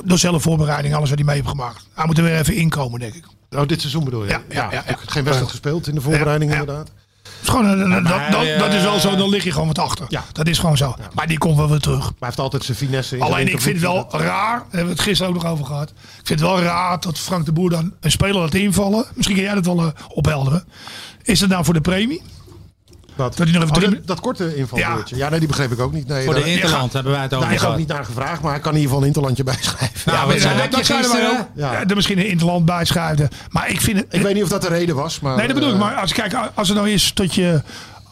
door 0.04 0.18
zelfvoorbereiding, 0.18 0.96
alles 0.96 1.10
wat 1.10 1.18
hij 1.18 1.28
mee 1.28 1.36
heeft 1.36 1.48
gemaakt. 1.48 1.88
Hij 1.94 2.06
moet 2.06 2.18
er 2.18 2.24
weer 2.24 2.40
even 2.40 2.56
inkomen, 2.56 3.00
denk 3.00 3.14
ik. 3.14 3.26
Oh, 3.50 3.68
dit 3.68 3.80
seizoen 3.80 4.04
bedoel 4.04 4.24
je? 4.24 4.30
Ja, 4.30 4.42
ja, 4.50 4.72
ja, 4.72 4.84
Geen 5.06 5.24
wedstrijd 5.24 5.52
gespeeld 5.52 5.88
in 5.88 5.96
de 5.96 6.02
voorbereiding 6.02 6.52
Ja, 6.52 6.58
ja. 6.58 6.64
inderdaad. 6.64 6.92
Het 7.24 7.42
is 7.42 7.50
gewoon, 7.50 7.90
dat, 7.90 8.04
dat, 8.04 8.60
dat 8.60 8.74
is 8.74 8.82
wel 8.82 8.94
eh, 8.94 9.00
zo, 9.00 9.16
dan 9.16 9.30
lig 9.30 9.44
je 9.44 9.52
gewoon 9.52 9.68
wat 9.68 9.80
achter. 9.80 10.06
Ja. 10.10 10.24
Dat 10.32 10.48
is 10.48 10.60
gewoon 10.60 10.78
zo. 10.78 10.96
Maar 11.14 11.28
die 11.28 11.38
komt 11.38 11.58
wel 11.58 11.70
weer 11.70 11.80
terug. 11.80 12.00
Maar 12.00 12.14
hij 12.20 12.28
heeft 12.28 12.40
altijd 12.40 12.64
zijn 12.64 12.78
finesse 12.78 13.16
in 13.16 13.22
Alleen 13.22 13.48
ik 13.48 13.62
vind 13.62 13.76
het 13.76 13.86
wel 13.86 14.08
raar, 14.12 14.20
daar 14.20 14.62
hebben 14.62 14.86
we 14.86 14.92
het 14.92 15.00
gisteren 15.00 15.34
ook 15.34 15.44
nog 15.44 15.52
over 15.52 15.66
gehad. 15.66 15.90
Ik 15.90 16.28
vind 16.28 16.40
het 16.40 16.50
wel 16.50 16.62
raar 16.62 17.00
dat 17.00 17.20
Frank 17.20 17.46
de 17.46 17.52
Boer 17.52 17.70
dan 17.70 17.94
een 18.00 18.12
speler 18.12 18.36
laat 18.36 18.54
invallen. 18.54 19.06
Misschien 19.14 19.36
kan 19.36 19.46
jij 19.46 19.54
dat 19.56 19.66
wel 19.66 19.80
eh, 19.80 19.88
ophelderen. 20.08 20.64
Is 21.24 21.40
het 21.40 21.50
nou 21.50 21.66
voor 21.66 21.74
de 21.74 21.82
premie? 21.82 22.22
Dat, 23.16 23.38
Dat 23.38 23.48
hij 23.48 23.58
nog 23.60 23.64
even 23.64 23.76
Oh, 23.76 23.82
drie- 23.84 23.96
dat, 23.96 24.08
dat 24.08 24.20
korte 24.20 24.56
invalbeurtje. 24.56 25.16
Ja. 25.16 25.30
nee, 25.30 25.40
die 25.40 25.48
begreep 25.48 25.72
ik 25.72 25.80
ook 25.80 25.94
niet. 25.94 26.08
Nee, 26.08 26.26
Voor 26.26 26.34
daar, 26.34 26.44
de 26.44 26.52
Interland 26.54 26.94
hebben 26.94 27.12
wij 27.12 27.22
het 27.22 27.30
daar 27.30 27.40
over 27.40 27.52
is 27.54 27.66
ook 27.66 27.78
niet 27.78 27.88
naar 27.88 28.06
gevraagd, 28.06 28.42
maar 28.42 28.52
hij 28.52 28.60
kan 28.62 28.72
in 28.72 28.78
ieder 28.78 28.90
geval 28.90 29.02
een 29.02 29.08
Interlandje 29.08 29.44
bijschrijven. 29.54 30.00
Nou, 30.06 30.18
maar 30.28 30.36
we 30.36 30.42
zijn 30.42 30.58
dat- 30.58 30.72
dat 30.72 30.86
zouden 30.86 31.12
wij 31.12 31.30
ook 31.30 31.48
Ja. 31.56 31.72
ja. 31.72 31.86
er 31.88 31.96
misschien 31.96 32.18
een 32.20 32.28
interland 32.28 32.66
bijschrijven. 32.66 33.30
Maar 33.50 33.70
ik 33.70 33.82
vind 33.82 33.98
het... 33.98 34.06
Ik 34.10 34.22
weet 34.22 34.34
niet 34.34 34.44
of 34.44 34.50
dat 34.50 34.62
de 34.62 34.68
reden 34.68 34.96
was, 34.96 35.20
maar... 35.20 35.38
nee, 35.38 35.46
dat 35.46 35.56
bedoel 35.56 35.70
ik. 35.70 35.76
eh, 35.76 35.82
Maar 35.82 35.96
als, 35.96 36.14
kijk, 36.14 36.36
als 36.54 36.68
het 36.68 36.78
nou 36.78 36.90
is 36.90 37.14
dat 37.14 37.34
je 37.36 37.62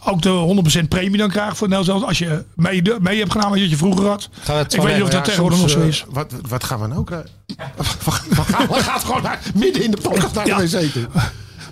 ook 0.05 0.21
de 0.21 0.81
100% 0.83 0.87
premie 0.87 1.17
dan 1.17 1.29
krijgt 1.29 1.57
voor 1.57 1.67
Nederland. 1.69 2.05
Als 2.05 2.17
je 2.17 2.43
mee, 2.55 2.81
mee 3.01 3.19
hebt 3.19 3.31
gedaan 3.31 3.49
wat 3.49 3.69
je 3.69 3.77
vroeger 3.77 4.07
had. 4.07 4.29
Ik 4.69 4.81
weet 4.81 4.93
niet 4.93 5.03
of 5.03 5.09
dat 5.09 5.11
ja, 5.11 5.21
tegenwoordig 5.21 5.59
nog 5.59 5.69
zo 5.69 5.79
eh, 5.81 5.87
is. 5.87 6.05
Wat, 6.09 6.33
wat 6.47 6.63
gaan 6.63 6.79
we 6.81 6.87
nou 6.87 7.03
krijgen? 7.03 7.29
We 8.29 8.35
gaan- 8.41 8.67
we 8.67 8.73
gaan 8.73 8.99
gewoon 8.99 9.21
naar, 9.21 9.39
midden 9.55 9.83
in 9.83 9.91
de 9.91 9.97
podcast 10.01 10.33
naar 10.33 10.43
de 10.45 10.49
Ja. 10.49 10.57
wc 10.79 10.91
toe. 10.91 11.07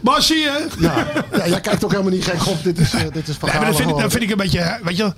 Maar 0.01 0.21
zie 0.21 0.37
je... 0.37 0.67
Ja, 0.79 1.07
ja, 1.31 1.47
jij 1.47 1.61
kijkt 1.61 1.83
ook 1.83 1.91
helemaal 1.91 2.11
niet 2.11 2.23
gek 2.23 2.47
op. 2.47 2.63
Dit 2.63 2.77
is, 2.79 2.93
eh, 2.93 3.01
dit 3.11 3.27
is 3.27 3.35
van 3.35 3.49
Nee, 3.49 3.57
maar 3.57 3.67
dat 3.67 3.75
vind, 3.75 3.89
ik, 3.89 3.97
dat 3.97 4.11
vind 4.11 4.23
ik 4.23 4.29
een 4.29 4.37
beetje, 4.37 4.79
weet 4.83 4.97
je, 4.97 5.13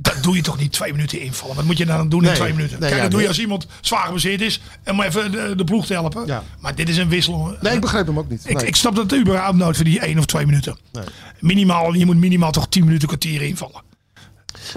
dat 0.00 0.22
doe 0.22 0.36
je 0.36 0.42
toch 0.42 0.58
niet 0.58 0.72
twee 0.72 0.92
minuten 0.92 1.20
invallen. 1.20 1.56
Wat 1.56 1.64
moet 1.64 1.76
je 1.78 1.86
dan 1.86 2.08
doen 2.08 2.20
in 2.20 2.26
Nee, 2.26 2.34
twee 2.36 2.52
minuten? 2.54 2.80
nee, 2.80 2.88
Kijk, 2.88 2.94
ja, 2.94 3.02
dat 3.02 3.10
doe 3.10 3.20
je 3.22 3.28
als 3.28 3.38
iemand 3.40 3.66
zwaar 3.80 4.04
gebaseerd 4.06 4.40
is 4.40 4.60
en 4.82 4.96
maar 4.96 5.06
even 5.06 5.30
de, 5.32 5.52
de 5.56 5.64
ploeg 5.64 5.86
te 5.86 5.92
helpen. 5.92 6.26
Ja. 6.26 6.42
Maar 6.60 6.74
dit 6.74 6.88
is 6.88 6.96
een 6.96 7.08
wissel. 7.08 7.56
Nee, 7.60 7.74
ik 7.74 7.80
begreep 7.80 8.06
hem 8.06 8.18
ook 8.18 8.28
niet. 8.28 8.42
ik, 8.46 8.56
Nee. 8.56 8.66
ik 8.66 8.76
snap 8.76 8.96
dat 8.96 9.14
überhaupt 9.14 9.56
nooit 9.56 9.76
voor 9.76 9.84
die 9.84 10.00
één 10.00 10.18
of 10.18 10.26
twee 10.26 10.46
minuten. 10.46 10.76
Nee. 10.92 11.04
Minimaal, 11.40 11.92
je 11.94 12.06
moet 12.06 12.16
minimaal 12.16 12.50
toch 12.52 12.68
tien 12.68 12.84
minuten 12.84 13.08
kwartier 13.08 13.42
invallen. 13.42 13.82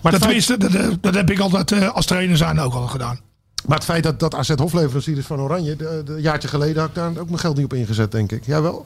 maar, 0.01 0.11
Dat, 0.11 0.21
het 0.21 0.31
feit, 0.31 0.45
tenminste, 0.45 0.57
dat, 0.57 0.73
eh, 0.73 0.87
dat 1.01 1.13
heb 1.15 1.29
ik 1.31 1.39
altijd 1.39 1.71
eh, 1.71 1.89
als 1.95 2.05
trainer 2.05 2.37
zijn 2.37 2.59
ook 2.59 2.73
al 2.73 2.87
gedaan. 2.87 3.19
maar 3.67 3.77
het 3.77 3.85
feit 3.85 4.03
dat, 4.03 4.19
dat 4.19 4.35
AZ 4.35 4.49
hofleverancier 4.55 5.17
is 5.17 5.25
van 5.25 5.39
Oranje... 5.39 5.75
een 6.05 6.21
jaartje 6.21 6.47
geleden 6.47 6.79
had 6.81 6.89
ik 6.89 6.95
daar 6.95 7.07
ook 7.17 7.25
mijn 7.27 7.39
geld 7.39 7.55
niet 7.55 7.65
op 7.65 7.73
ingezet, 7.73 8.11
denk 8.11 8.31
ik. 8.31 8.45
Jij 8.45 8.61
wel? 8.61 8.85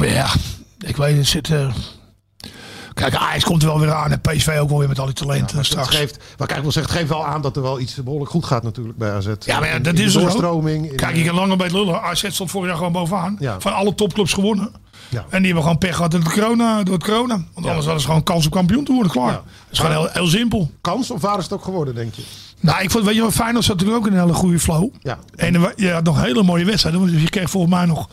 Ja, 0.00 0.26
ik 0.86 0.96
weet 0.96 1.16
het. 1.16 1.26
Zit, 1.26 1.50
eh, 1.50 1.74
kijk, 2.94 3.14
Ajax 3.14 3.44
komt 3.44 3.62
er 3.62 3.68
wel 3.68 3.80
weer 3.80 3.92
aan 3.92 4.10
en 4.12 4.20
PSV 4.20 4.56
ook 4.60 4.68
wel 4.68 4.78
weer 4.78 4.88
met 4.88 4.98
al 4.98 5.04
die 5.06 5.14
talenten 5.14 5.56
Het 5.56 5.66
straks. 5.66 5.88
geeft, 5.96 6.16
wat 6.36 6.50
ik 6.50 6.56
wil 6.62 6.72
zeggen, 6.72 6.92
het 6.92 7.00
geeft 7.00 7.12
wel 7.12 7.26
aan 7.26 7.42
dat 7.42 7.56
er 7.56 7.62
wel 7.62 7.80
iets 7.80 7.94
behoorlijk 7.94 8.30
goed 8.30 8.44
gaat 8.44 8.62
natuurlijk 8.62 8.98
bij 8.98 9.12
AZ. 9.12 9.28
Ja, 9.38 9.58
maar 9.58 9.68
ja, 9.68 9.78
dat 9.78 9.94
in 9.98 10.04
is 10.04 10.12
doorstroming. 10.12 10.90
in- 10.90 10.96
Kijk, 10.96 11.16
je 11.16 11.24
kan 11.24 11.34
langer 11.34 11.56
bij 11.56 11.66
het 11.66 11.74
lullen. 11.76 12.02
AZ 12.02 12.24
stond 12.30 12.50
vorig 12.50 12.68
jaar 12.68 12.76
gewoon 12.76 12.92
bovenaan. 12.92 13.36
Ja. 13.38 13.60
Van 13.60 13.74
alle 13.74 13.94
topclubs 13.94 14.32
gewonnen. 14.32 14.72
Ja. 15.08 15.18
En 15.28 15.36
die 15.36 15.44
hebben 15.46 15.62
gewoon 15.62 15.78
pech 15.78 15.96
gehad 15.96 16.10
door 16.10 16.20
het 16.20 16.32
corona. 16.32 16.82
Door 16.82 16.94
het 16.94 17.04
corona. 17.04 17.34
Want 17.34 17.66
anders 17.66 17.84
hadden 17.84 18.00
ze 18.00 18.06
gewoon 18.06 18.22
kans 18.22 18.44
om 18.44 18.50
kampioen 18.50 18.84
te 18.84 18.92
worden. 18.92 19.12
Klaar. 19.12 19.32
Dat 19.32 19.42
is 19.70 19.78
gewoon 19.78 19.92
heel, 19.96 20.08
heel 20.12 20.26
simpel. 20.26 20.70
kans 20.80 21.10
of 21.10 21.20
waar 21.20 21.38
is 21.38 21.44
het 21.44 21.52
ook 21.52 21.64
geworden, 21.64 21.94
denk 21.94 22.14
je? 22.14 22.22
Nou, 22.60 22.82
ik 22.82 22.90
vond, 22.90 23.04
weet 23.04 23.14
je 23.14 23.20
wat, 23.22 23.32
Feyenoord 23.32 23.64
zat 23.64 23.76
natuurlijk 23.76 24.04
ook 24.04 24.10
in 24.12 24.16
een 24.16 24.22
hele 24.24 24.32
goede 24.34 24.58
flow. 24.58 24.88
Ja. 25.02 25.18
En 25.36 25.60
wa- 25.60 25.72
je 25.76 25.90
had 25.92 26.04
nog 26.04 26.22
hele 26.22 26.42
mooie 26.42 26.64
wedstrijden. 26.64 27.00
Want 27.00 27.20
je 27.20 27.28
kreeg 27.30 27.50
volgens 27.50 27.72
mij 27.74 27.84
nog 27.86 28.08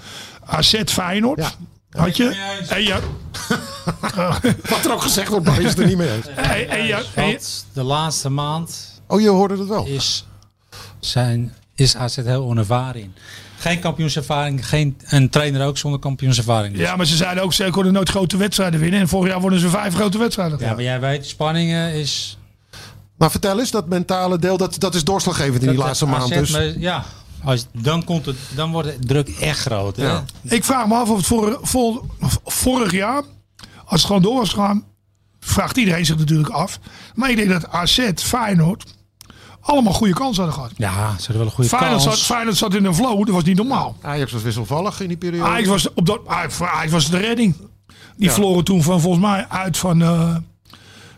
AZ 0.49 0.81
Feyenoord. 0.85 1.39
Ja. 1.39 1.51
Had 2.01 2.17
je? 2.17 2.57
En 2.69 2.83
je, 2.83 2.99
Wat 4.69 4.85
er 4.85 4.93
ook 4.93 5.01
gezegd 5.01 5.29
wordt, 5.29 5.45
maar 5.45 5.59
is 5.61 5.69
het 5.69 5.79
er 5.79 5.85
niet 5.85 5.97
mee 5.97 6.11
eens. 6.11 6.27
en, 6.27 6.69
en 6.69 6.85
je, 6.85 7.05
en 7.15 7.25
je- 7.27 7.31
Want 7.31 7.65
de 7.73 7.83
laatste 7.83 8.29
maand 8.29 8.87
Oh, 9.07 9.21
je 9.21 9.29
hoorde 9.29 9.57
het 9.57 9.67
wel. 9.67 9.85
is, 9.85 10.25
zijn, 10.99 11.53
is 11.75 11.95
AZ 11.95 12.15
heel 12.15 12.43
onervaren 12.43 13.01
in. 13.01 13.13
Geen 13.57 13.79
kampioenservaring, 13.79 14.67
geen, 14.67 14.97
een 15.05 15.29
trainer 15.29 15.65
ook 15.67 15.77
zonder 15.77 15.99
kampioenservaring. 15.99 16.73
Dus. 16.75 16.81
ja, 16.83 16.95
maar 16.95 17.05
ze 17.05 17.15
zeiden 17.15 17.43
ook, 17.43 17.53
ze 17.53 17.67
konden 17.71 17.93
nooit 17.93 18.09
grote 18.09 18.37
wedstrijden 18.37 18.79
winnen. 18.79 18.99
En 18.99 19.07
vorig 19.07 19.31
jaar 19.31 19.41
wonnen 19.41 19.59
ze 19.59 19.69
vijf 19.69 19.93
grote 19.93 20.17
wedstrijden. 20.17 20.59
Ja, 20.59 20.73
maar 20.73 20.83
jij 20.83 20.99
weet, 20.99 21.25
spanningen 21.25 21.93
is... 21.93 22.37
Maar 23.17 23.31
vertel 23.31 23.59
eens, 23.59 23.71
dat 23.71 23.87
mentale 23.87 24.39
deel, 24.39 24.57
dat, 24.57 24.79
dat 24.79 24.95
is 24.95 25.03
doorslaggevend 25.03 25.63
in 25.63 25.69
die 25.69 25.77
laatste 25.77 26.05
AZ 26.05 26.11
maand. 26.11 26.33
Dus. 26.33 26.51
me- 26.51 26.75
ja, 26.77 27.05
als, 27.43 27.67
dan, 27.71 28.03
komt 28.03 28.25
het, 28.25 28.35
dan 28.55 28.71
wordt 28.71 28.87
de 28.87 29.05
druk 29.07 29.29
echt 29.29 29.59
groot. 29.59 29.95
Hè? 29.95 30.05
Ja. 30.05 30.23
Ik 30.43 30.63
vraag 30.63 30.87
me 30.87 30.95
af 30.95 31.09
of 31.09 31.17
het 31.17 31.25
vor, 31.25 31.59
vor- 31.61 32.03
vorig 32.45 32.91
jaar, 32.91 33.23
als 33.85 34.01
het 34.01 34.05
gewoon 34.05 34.21
door 34.21 34.37
was 34.37 34.49
gegaan, 34.49 34.83
vraagt 35.39 35.77
iedereen 35.77 36.05
zich 36.05 36.17
natuurlijk 36.17 36.49
af. 36.49 36.79
Maar 37.15 37.29
ik 37.29 37.35
denk 37.35 37.49
dat 37.49 37.69
AZ, 37.69 38.09
Feyenoord, 38.15 38.95
allemaal 39.61 39.93
goede 39.93 40.13
kansen 40.13 40.43
hadden 40.43 40.61
gehad. 40.61 40.71
Ja, 40.77 41.07
ze 41.09 41.15
hadden 41.17 41.37
wel 41.37 41.45
een 41.45 41.51
goede 41.51 41.69
Feyenoord 41.69 42.03
kans. 42.03 42.17
zat, 42.17 42.25
Feyenoord 42.25 42.57
zat 42.57 42.73
in 42.73 42.85
een 42.85 42.95
flow, 42.95 43.25
dat 43.25 43.35
was 43.35 43.43
niet 43.43 43.57
normaal. 43.57 43.95
Ajax 44.01 44.31
was 44.31 44.41
wisselvallig 44.41 45.01
in 45.01 45.07
die 45.07 45.17
periode. 45.17 45.49
Ajax 45.49 45.67
was, 45.67 45.93
op 45.93 46.05
dat, 46.05 46.19
Ajax- 46.27 46.91
was 46.91 47.09
de 47.09 47.17
redding. 47.17 47.55
Die 48.17 48.27
Ja. 48.27 48.33
verloren 48.33 48.63
toen 48.63 48.83
van, 48.83 49.01
volgens 49.01 49.23
mij 49.23 49.45
uit 49.47 49.77
van... 49.77 50.01
eh 50.01 50.35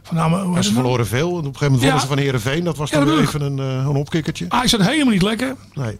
van 0.03 0.15
nou, 0.15 0.61
ze 0.61 0.73
verloren 0.73 1.07
veel. 1.07 1.27
En 1.29 1.33
op 1.37 1.37
een 1.37 1.43
gegeven 1.43 1.65
moment 1.71 1.81
wonnen 1.81 1.93
Ja. 1.95 1.99
ze 2.01 2.07
van 2.07 2.17
Heerenveen. 2.17 2.63
Dat 2.63 2.77
was 2.77 2.89
Ja, 2.89 2.97
dan 2.99 3.07
weer 3.07 3.19
even 3.19 3.41
een, 3.41 3.59
eh, 3.59 3.65
een 3.89 3.95
opkikkertje. 3.95 4.45
Ajax 4.49 4.69
zat 4.69 4.81
helemaal 4.81 5.13
niet 5.13 5.21
lekker. 5.21 5.55
Nee. 5.73 5.97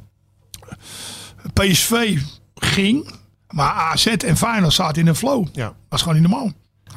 PSV 1.53 2.17
ging, 2.55 3.11
maar 3.49 3.71
AZ 3.73 4.05
en 4.05 4.37
Feyenoord 4.37 4.73
zaten 4.73 5.01
in 5.01 5.07
een 5.07 5.15
flow. 5.15 5.47
Ja. 5.53 5.65
Dat 5.65 5.73
is 5.99 6.01
gewoon 6.01 6.21
niet 6.21 6.29
normaal. 6.29 6.51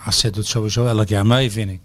AZ 0.06 0.22
doet 0.30 0.46
sowieso 0.46 0.86
elk 0.86 1.08
jaar 1.08 1.26
mee, 1.26 1.50
vind 1.50 1.70
ik. 1.70 1.80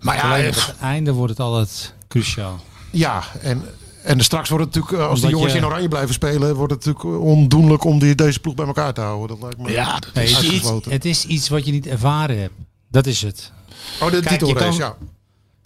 Maar 0.00 0.16
ja, 0.16 0.22
Alleen 0.32 0.48
op 0.48 0.54
eh, 0.54 0.66
het 0.66 0.76
einde 0.80 1.12
wordt 1.12 1.30
het 1.30 1.40
altijd 1.40 1.94
cruciaal. 2.08 2.60
Ja, 2.90 3.22
en, 3.40 3.62
en 4.02 4.20
straks 4.20 4.48
wordt 4.48 4.64
het 4.64 4.74
natuurlijk, 4.74 5.02
eh, 5.02 5.08
als 5.10 5.20
die 5.20 5.30
jongens 5.30 5.52
je- 5.52 5.58
in 5.58 5.64
oranje 5.64 5.88
blijven 5.88 6.14
spelen, 6.14 6.54
wordt 6.54 6.72
het 6.72 6.84
natuurlijk 6.84 7.22
ondoenlijk 7.22 7.84
om 7.84 7.98
die, 7.98 8.14
deze 8.14 8.40
ploeg 8.40 8.54
bij 8.54 8.66
elkaar 8.66 8.92
te 8.94 9.00
houden. 9.00 9.28
Dat 9.28 9.38
lijkt 9.40 9.58
me. 9.58 9.70
ja, 9.70 9.98
dat 9.98 10.14
Nee, 10.14 10.24
is, 10.24 10.32
het, 10.36 10.44
is 10.44 10.50
iets, 10.50 10.70
het 10.88 11.04
is 11.04 11.24
iets 11.26 11.48
wat 11.48 11.66
je 11.66 11.72
niet 11.72 11.86
ervaren 11.86 12.40
hebt. 12.40 12.54
Dat 12.90 13.06
is 13.06 13.22
het. 13.22 13.52
Oh, 14.00 14.10
de 14.10 14.20
titelrace, 14.22 14.78
kan- 14.78 14.88
ja. 14.88 14.96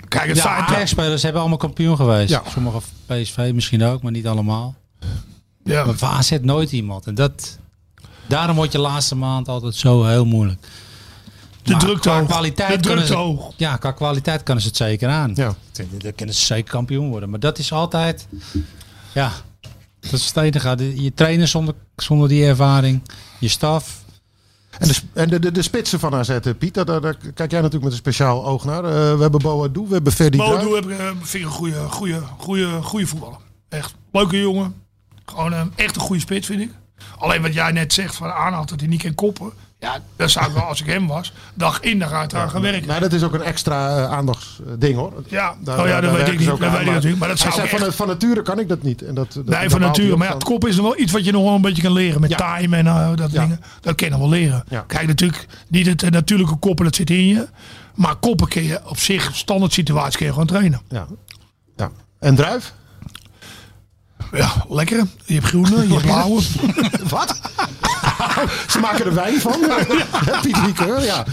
kijk, 0.08 0.28
het 0.28 0.36
Ja, 0.36 0.56
Ajax-spelers 0.66 1.22
hebben 1.22 1.40
allemaal 1.40 1.58
kampioen 1.58 1.96
geweest. 1.96 2.30
Ja. 2.30 2.42
Sommige 2.52 2.78
PSV 3.06 3.50
misschien 3.54 3.82
ook, 3.84 4.02
maar 4.02 4.12
niet 4.12 4.26
allemaal. 4.26 4.74
Ja, 5.64 5.84
Maar 5.84 5.94
voor 5.94 6.08
AZ 6.08 6.38
nooit 6.42 6.72
iemand. 6.72 7.06
En 7.06 7.14
dat, 7.14 7.58
daarom 8.26 8.56
wordt 8.56 8.72
je 8.72 8.78
laatste 8.78 9.14
maand 9.14 9.48
altijd 9.48 9.74
zo 9.74 10.04
heel 10.04 10.24
moeilijk. 10.26 10.60
de 11.62 11.70
Maar 11.70 11.80
drukte 11.80 12.08
qua 12.08 12.18
hoog. 12.18 12.28
kwaliteit 12.28 12.82
de 12.82 12.88
drukte 12.88 13.06
ze- 13.06 13.14
hoog. 13.14 13.52
Ja, 13.56 13.76
qua 13.76 13.90
kwaliteit 13.92 14.42
kunnen 14.42 14.62
ze 14.62 14.68
het 14.68 14.76
zeker 14.76 15.08
aan. 15.08 15.32
Ja. 15.34 15.54
Dan 15.72 16.14
kunnen 16.14 16.34
ze 16.34 16.44
zeker 16.44 16.70
kampioen 16.70 17.08
worden. 17.10 17.30
Maar 17.30 17.40
dat 17.40 17.58
is 17.58 17.72
altijd... 17.72 18.26
Ja, 19.12 19.32
dat 20.00 20.12
is 20.12 20.26
het 20.26 20.36
enige. 20.36 21.02
Je 21.02 21.14
trainer 21.14 21.48
zonder, 21.48 21.74
zonder 21.96 22.28
die 22.28 22.44
ervaring. 22.44 23.02
Je 23.38 23.48
staf. 23.48 24.02
En, 24.78 24.88
de, 24.88 24.94
en 25.12 25.28
de, 25.28 25.38
de, 25.38 25.52
de 25.52 25.62
spitsen 25.62 26.00
van 26.00 26.14
AZ, 26.14 26.38
Piet, 26.58 26.74
daar, 26.74 26.84
daar, 26.84 27.00
daar 27.00 27.16
kijk 27.16 27.50
jij 27.50 27.60
natuurlijk 27.60 27.82
met 27.82 27.92
een 27.92 27.98
speciaal 27.98 28.46
oog 28.46 28.64
naar. 28.64 28.84
Eh, 28.84 28.90
we 29.14 29.20
hebben 29.20 29.40
Boadou, 29.40 29.86
we 29.88 29.94
hebben 29.94 30.12
Ferdi. 30.12 30.36
Bodo 30.38 30.74
heb 30.74 30.84
ik, 30.90 30.98
eh, 30.98 31.06
vind 31.22 31.34
ik 31.44 31.50
een 31.50 31.56
goede, 31.56 31.88
goede, 31.88 32.20
goede, 32.38 32.82
goede 32.82 33.06
voetballer. 33.06 33.38
Echt 33.68 33.94
leuke 34.12 34.40
jongen. 34.40 34.74
Gewoon 35.24 35.52
eh, 35.52 35.60
echt 35.76 35.94
een 35.96 36.02
goede 36.02 36.20
spits, 36.20 36.46
vind 36.46 36.60
ik. 36.60 36.70
Alleen 37.18 37.42
wat 37.42 37.54
jij 37.54 37.72
net 37.72 37.92
zegt 37.92 38.14
van 38.16 38.32
aanhaalt 38.32 38.68
dat 38.68 38.80
hij 38.80 38.88
niet 38.88 39.02
kan 39.02 39.14
koppen. 39.14 39.52
Ja, 39.80 39.98
dat 40.16 40.30
zou 40.30 40.46
ik 40.46 40.52
wel, 40.52 40.62
als 40.62 40.80
ik 40.80 40.86
hem 40.86 41.06
was, 41.06 41.32
dag 41.54 41.80
in 41.80 41.98
dag 41.98 42.12
uit 42.12 42.34
aan 42.34 42.50
gaan 42.50 42.60
werken. 42.62 42.88
Nee, 42.88 43.00
dat 43.00 43.12
is 43.12 43.22
ook 43.22 43.34
een 43.34 43.42
extra 43.42 43.96
eh, 43.96 44.10
aandachtsding 44.12 44.96
hoor. 44.96 45.12
Ja, 45.28 45.54
Daar- 45.60 45.80
oh 45.80 45.86
ja, 45.86 46.00
dat 46.00 46.12
weet 46.16 46.28
ik 46.28 46.38
niet. 46.38 46.48
ook 46.48 46.58
Dat 46.60 46.68
aan, 46.68 46.74
weet 46.76 46.86
ik 46.86 46.92
natuurlijk. 46.92 47.18
Maar 47.20 47.28
dat 47.28 47.38
zou 47.38 47.68
van, 47.68 47.92
van 47.92 48.06
nature 48.06 48.42
kan 48.42 48.58
ik 48.58 48.68
dat 48.68 48.82
niet. 48.82 49.02
En 49.02 49.14
dat, 49.14 49.32
dat, 49.32 49.44
Nee, 49.46 49.68
van 49.70 49.80
nature. 49.80 50.16
Maar 50.16 50.28
ja, 50.28 50.34
het 50.34 50.44
kop 50.44 50.66
is 50.66 50.76
nog 50.76 50.84
wel 50.84 50.98
iets 50.98 51.12
wat 51.12 51.24
je 51.24 51.32
nog 51.32 51.42
wel 51.42 51.54
een 51.54 51.60
beetje 51.60 51.82
kan 51.82 51.92
leren. 51.92 52.20
Met 52.20 52.30
Ja. 52.30 52.36
time 52.56 52.76
en 52.76 52.86
eh, 52.86 53.10
dat 53.14 53.32
Ja. 53.32 53.40
dingen. 53.42 53.60
Dat 53.80 53.94
kun 53.94 54.06
je 54.06 54.12
nog 54.12 54.20
wel 54.20 54.30
leren. 54.30 54.64
Ja. 54.68 54.84
Kijk, 54.86 55.06
natuurlijk 55.06 55.46
niet 55.68 55.86
het 55.86 56.02
eh, 56.02 56.10
natuurlijke 56.10 56.56
koppen, 56.56 56.84
dat 56.84 56.94
zit 56.94 57.10
in 57.10 57.26
je. 57.26 57.48
Maar 57.94 58.16
koppen 58.16 58.48
kun 58.48 58.62
je 58.62 58.80
op 58.88 58.98
zich, 58.98 59.30
standaard 59.34 59.72
situaties, 59.72 60.16
kun 60.16 60.26
je 60.26 60.32
gewoon 60.32 60.46
trainen. 60.46 60.80
Ja. 60.88 61.06
ja. 61.76 61.90
En 62.20 62.34
druif? 62.34 62.72
Ja, 64.34 64.64
lekker. 64.68 65.06
Je 65.24 65.34
hebt 65.34 65.46
groene, 65.46 65.86
je 65.86 65.92
hebt 65.92 66.02
blauwe. 66.02 66.42
Wat? 67.08 67.40
Ze 68.68 68.78
maken 68.78 69.04
er 69.04 69.14
wijn 69.14 69.40
van. 69.40 69.60
Ja. 69.60 70.40
Piet 70.42 70.56
ja. 71.04 71.24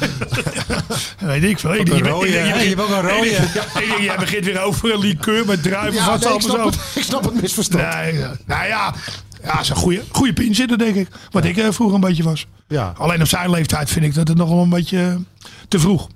Weet 1.20 1.44
ik 1.44 1.60
veel. 1.60 1.74
Ik 1.74 1.80
een 1.80 1.86
denk- 1.86 1.98
ik 1.98 2.04
denk- 2.04 2.06
rode, 2.16 2.28
ik 2.28 2.34
denk- 2.34 2.48
hè? 2.48 2.62
Je 2.62 2.68
hebt 2.68 2.82
ook 2.82 2.90
een 2.90 3.02
rode. 3.02 3.28
Ik 3.28 3.88
denk- 3.88 4.00
jij 4.00 4.16
begint 4.18 4.46
weer 4.46 4.62
over 4.62 4.94
een 4.94 5.00
liqueur 5.00 5.46
met 5.46 5.64
druiven. 5.64 5.94
ja 5.94 6.04
van 6.20 6.20
nee, 6.20 6.34
ik, 6.36 6.42
zo. 6.42 6.48
snap 6.50 6.66
het, 6.66 6.78
ik 6.96 7.04
snap 7.04 7.24
het 7.24 7.42
misverstand. 7.42 7.84
Nee, 7.96 8.14
nou 8.46 8.68
ja. 8.68 8.94
Ja, 9.44 9.60
is 9.60 9.70
een 9.70 9.76
goede, 9.76 10.04
goede 10.12 10.34
pin 10.34 10.56
zitten, 10.56 10.78
denk 10.78 10.96
ik. 10.96 11.08
Wat 11.32 11.46
ik 11.46 11.58
eh, 11.58 11.68
vroeger 11.72 11.96
een 11.96 12.02
beetje 12.02 12.24
was. 12.24 12.48
Ja, 12.68 12.94
Alleen 12.98 13.22
op 13.22 13.28
zijn 13.28 13.50
leeftijd 13.50 13.90
vind 13.90 14.06
ik 14.06 14.14
dat 14.14 14.28
het 14.28 14.38
nog 14.38 14.50
wel 14.50 14.62
een 14.62 14.70
beetje 14.70 15.00
eh, 15.00 15.16
te 15.68 15.80
vroeg. 15.80 16.08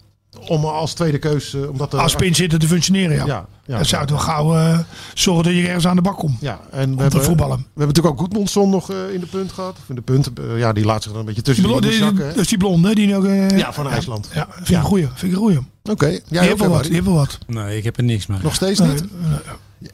Om 0.47 0.65
als 0.65 0.93
tweede 0.93 1.17
keus... 1.17 1.53
eh, 1.53 1.69
Omdat 1.69 1.93
er, 1.93 1.99
Als 1.99 2.15
pin 2.15 2.35
zitten 2.35 2.59
te 2.59 2.67
functioneren, 2.67 3.15
ja. 3.15 3.25
Ja, 3.25 3.45
ja. 3.65 3.75
dan 3.75 3.85
zou 3.85 4.01
het 4.01 4.09
wel 4.09 4.19
gauw 4.19 4.55
eh, 4.55 4.79
zorgen 5.13 5.43
dat 5.43 5.53
je 5.53 5.65
ergens 5.67 5.87
aan 5.87 5.95
de 5.95 6.01
bak 6.01 6.17
komt. 6.17 6.37
Ja, 6.41 6.59
en 6.71 6.89
we 6.89 6.95
te 6.95 7.01
hebben, 7.01 7.23
voetballen. 7.23 7.57
we 7.57 7.63
hebben 7.63 7.87
natuurlijk 7.87 8.13
ook 8.13 8.19
Goedmondson 8.19 8.69
nog 8.69 8.91
eh, 8.91 9.13
in 9.13 9.19
de 9.19 9.25
punt 9.25 9.51
gehad. 9.51 9.77
Of 9.81 9.89
in 9.89 9.95
de 9.95 10.01
punt, 10.01 10.29
ja, 10.57 10.73
die 10.73 10.85
laat 10.85 11.03
zich 11.03 11.11
dan 11.11 11.19
een 11.19 11.25
beetje 11.25 11.41
tussen 11.41 11.63
Die 11.67 11.81
die 11.81 11.89
die- 11.89 11.99
zakken. 11.99 12.23
hè? 12.27 12.29
dat 12.33 12.41
is 12.41 12.47
die 12.47 12.57
blonde, 12.57 12.87
hè, 12.87 12.93
die 12.93 13.15
ook... 13.15 13.25
eh, 13.25 13.57
Ja, 13.57 13.73
van 13.73 13.89
IJsland. 13.89 14.29
Ja, 14.33 14.47
vind 14.51 14.69
ik 14.69 14.75
een 14.75 14.81
goeie. 14.83 15.05
Vind 15.07 15.21
ik 15.21 15.31
een 15.31 15.43
goeie. 15.43 15.59
Oké, 15.83 16.07
Die 16.09 16.21
jij 16.29 16.47
wel 16.47 16.57
wel 16.57 16.69
wat. 16.69 16.87
Wel 16.87 17.13
wat. 17.13 17.37
Nee, 17.47 17.77
ik 17.77 17.83
heb 17.83 17.97
er 17.97 18.03
niks 18.03 18.25
mee. 18.25 18.39
Nog 18.43 18.55
steeds 18.55 18.79
niet? 18.79 19.03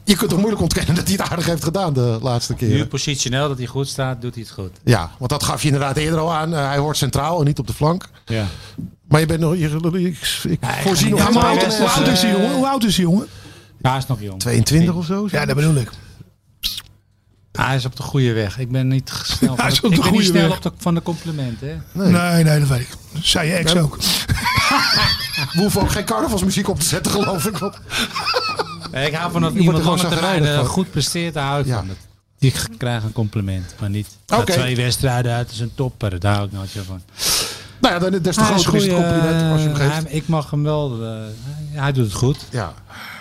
Je 0.04 0.16
kunt 0.16 0.30
toch 0.30 0.38
moeilijk 0.38 0.62
ontkennen 0.62 0.94
dat 0.94 1.04
hij 1.08 1.12
het 1.18 1.30
aardig 1.30 1.46
heeft 1.46 1.64
gedaan 1.64 1.92
de 1.92 2.18
laatste 2.22 2.52
Nu 2.58 2.68
keer. 2.68 2.86
positioneel 2.86 3.48
dat 3.48 3.58
hij 3.58 3.66
goed 3.66 3.88
staat, 3.88 4.20
doet 4.20 4.34
hij 4.34 4.42
het 4.42 4.52
goed. 4.52 4.70
Ja, 4.84 5.10
want 5.18 5.30
dat 5.30 5.42
gaf 5.42 5.60
je 5.62 5.66
inderdaad 5.68 5.96
eerder 5.96 6.18
al 6.18 6.32
aan. 6.34 6.54
Eh, 6.54 6.66
hij 6.68 6.78
hoort 6.78 6.96
centraal 6.96 7.38
en 7.40 7.44
niet 7.46 7.58
op 7.58 7.66
de 7.66 7.72
flank. 7.72 8.08
Ja. 8.24 8.46
Maar 9.08 9.20
je 9.20 9.26
bent 9.26 9.40
nog... 9.40 9.56
Je, 9.56 9.68
ik 9.92 10.18
ik 10.50 10.58
voorzie 10.82 11.08
nog 11.10 11.18
Ja, 11.18 11.24
hoe 11.26 11.34
Ja, 11.34 11.48
oud- 11.48 11.62
is, 11.66 11.80
oud 11.80 12.06
is 12.08 12.20
die 12.20 12.30
jongen? 12.30 12.52
Hoe 12.54 12.66
oud 12.68 12.84
is 12.84 12.94
die 12.94 13.04
jongen? 13.04 13.26
Ja, 13.82 13.88
hij 13.90 13.98
is 13.98 14.06
nog 14.06 14.20
jong. 14.20 14.40
22 14.40 14.94
of 14.94 15.04
zo? 15.06 15.28
Ja, 15.30 15.46
dat 15.46 15.56
bedoel 15.56 15.74
ik. 15.74 15.90
Ah, 17.52 17.66
hij 17.66 17.76
is 17.76 17.84
op 17.84 17.96
de 17.96 18.02
goede 18.02 18.32
weg. 18.32 18.58
Ik 18.58 18.70
ben 18.70 18.88
niet 18.88 19.10
snel, 19.22 19.56
van 19.56 19.60
Hij 19.64 19.72
is 19.72 19.80
de, 19.80 19.86
op 19.86 19.90
de 19.90 19.96
ik 19.96 20.02
ben 20.02 20.12
niet 20.12 20.20
goede 20.22 20.38
snel 20.38 20.48
weg. 20.48 20.56
op 20.56 20.62
de, 20.62 20.72
van 20.78 20.94
de 20.94 21.02
complimenten. 21.02 21.68
Hè? 21.92 22.10
Nee, 22.10 22.44
nee, 22.44 22.58
dat 22.58 22.68
weet 22.68 22.80
ik. 22.80 22.88
Dat 23.12 23.22
zei 23.24 23.48
je 23.48 23.54
ex 23.54 23.72
Ja. 23.72 23.80
ook. 23.80 23.96
We 25.52 25.60
hoeven 25.60 25.80
ook 25.80 25.90
geen 25.90 26.04
carnavalsmuziek 26.04 26.68
op 26.68 26.80
te 26.80 26.86
zetten, 26.86 27.12
geloof 27.12 27.46
ik. 27.46 27.58
Nee, 28.92 29.06
ik 29.06 29.14
hou 29.14 29.32
van 29.32 29.40
dat 29.42 29.52
iemand 29.54 30.00
zagrijnig 30.00 30.48
eh, 30.48 30.56
van. 30.56 30.66
goed 30.66 30.90
presteert. 30.90 31.34
Daar 31.34 31.46
hou 31.46 31.60
ik 31.66 31.72
van. 31.72 31.88
Die 32.38 32.52
krijgen 32.78 33.06
een 33.06 33.12
compliment, 33.12 33.74
maar 33.80 33.90
niet 33.90 34.08
Oké. 34.34 34.52
twee 34.52 34.76
wedstrijden 34.76 35.32
uit 35.32 35.50
is 35.50 35.60
een 35.60 35.72
topper. 35.74 36.20
Daar 36.20 36.34
hou 36.34 36.46
ik 36.46 36.52
nooit 36.52 36.70
van. 36.86 37.02
nou 37.80 37.94
ja, 37.94 38.00
dan, 38.00 38.12
is 38.24 38.36
groter 38.36 38.54
is 38.54 38.60
het 38.64 38.66
goeie, 38.74 38.90
compliment 38.90 39.52
als 39.52 39.62
je 39.62 39.68
hem 39.68 39.76
eh, 39.76 39.86
geeft. 39.92 40.02
hij- 40.02 40.12
ik 40.12 40.28
mag 40.28 40.50
hem 40.50 40.62
wel. 40.62 41.02
eh, 41.04 41.10
hij 41.70 41.92
doet 41.92 42.04
het 42.04 42.14
goed, 42.14 42.36
Ja. 42.50 42.72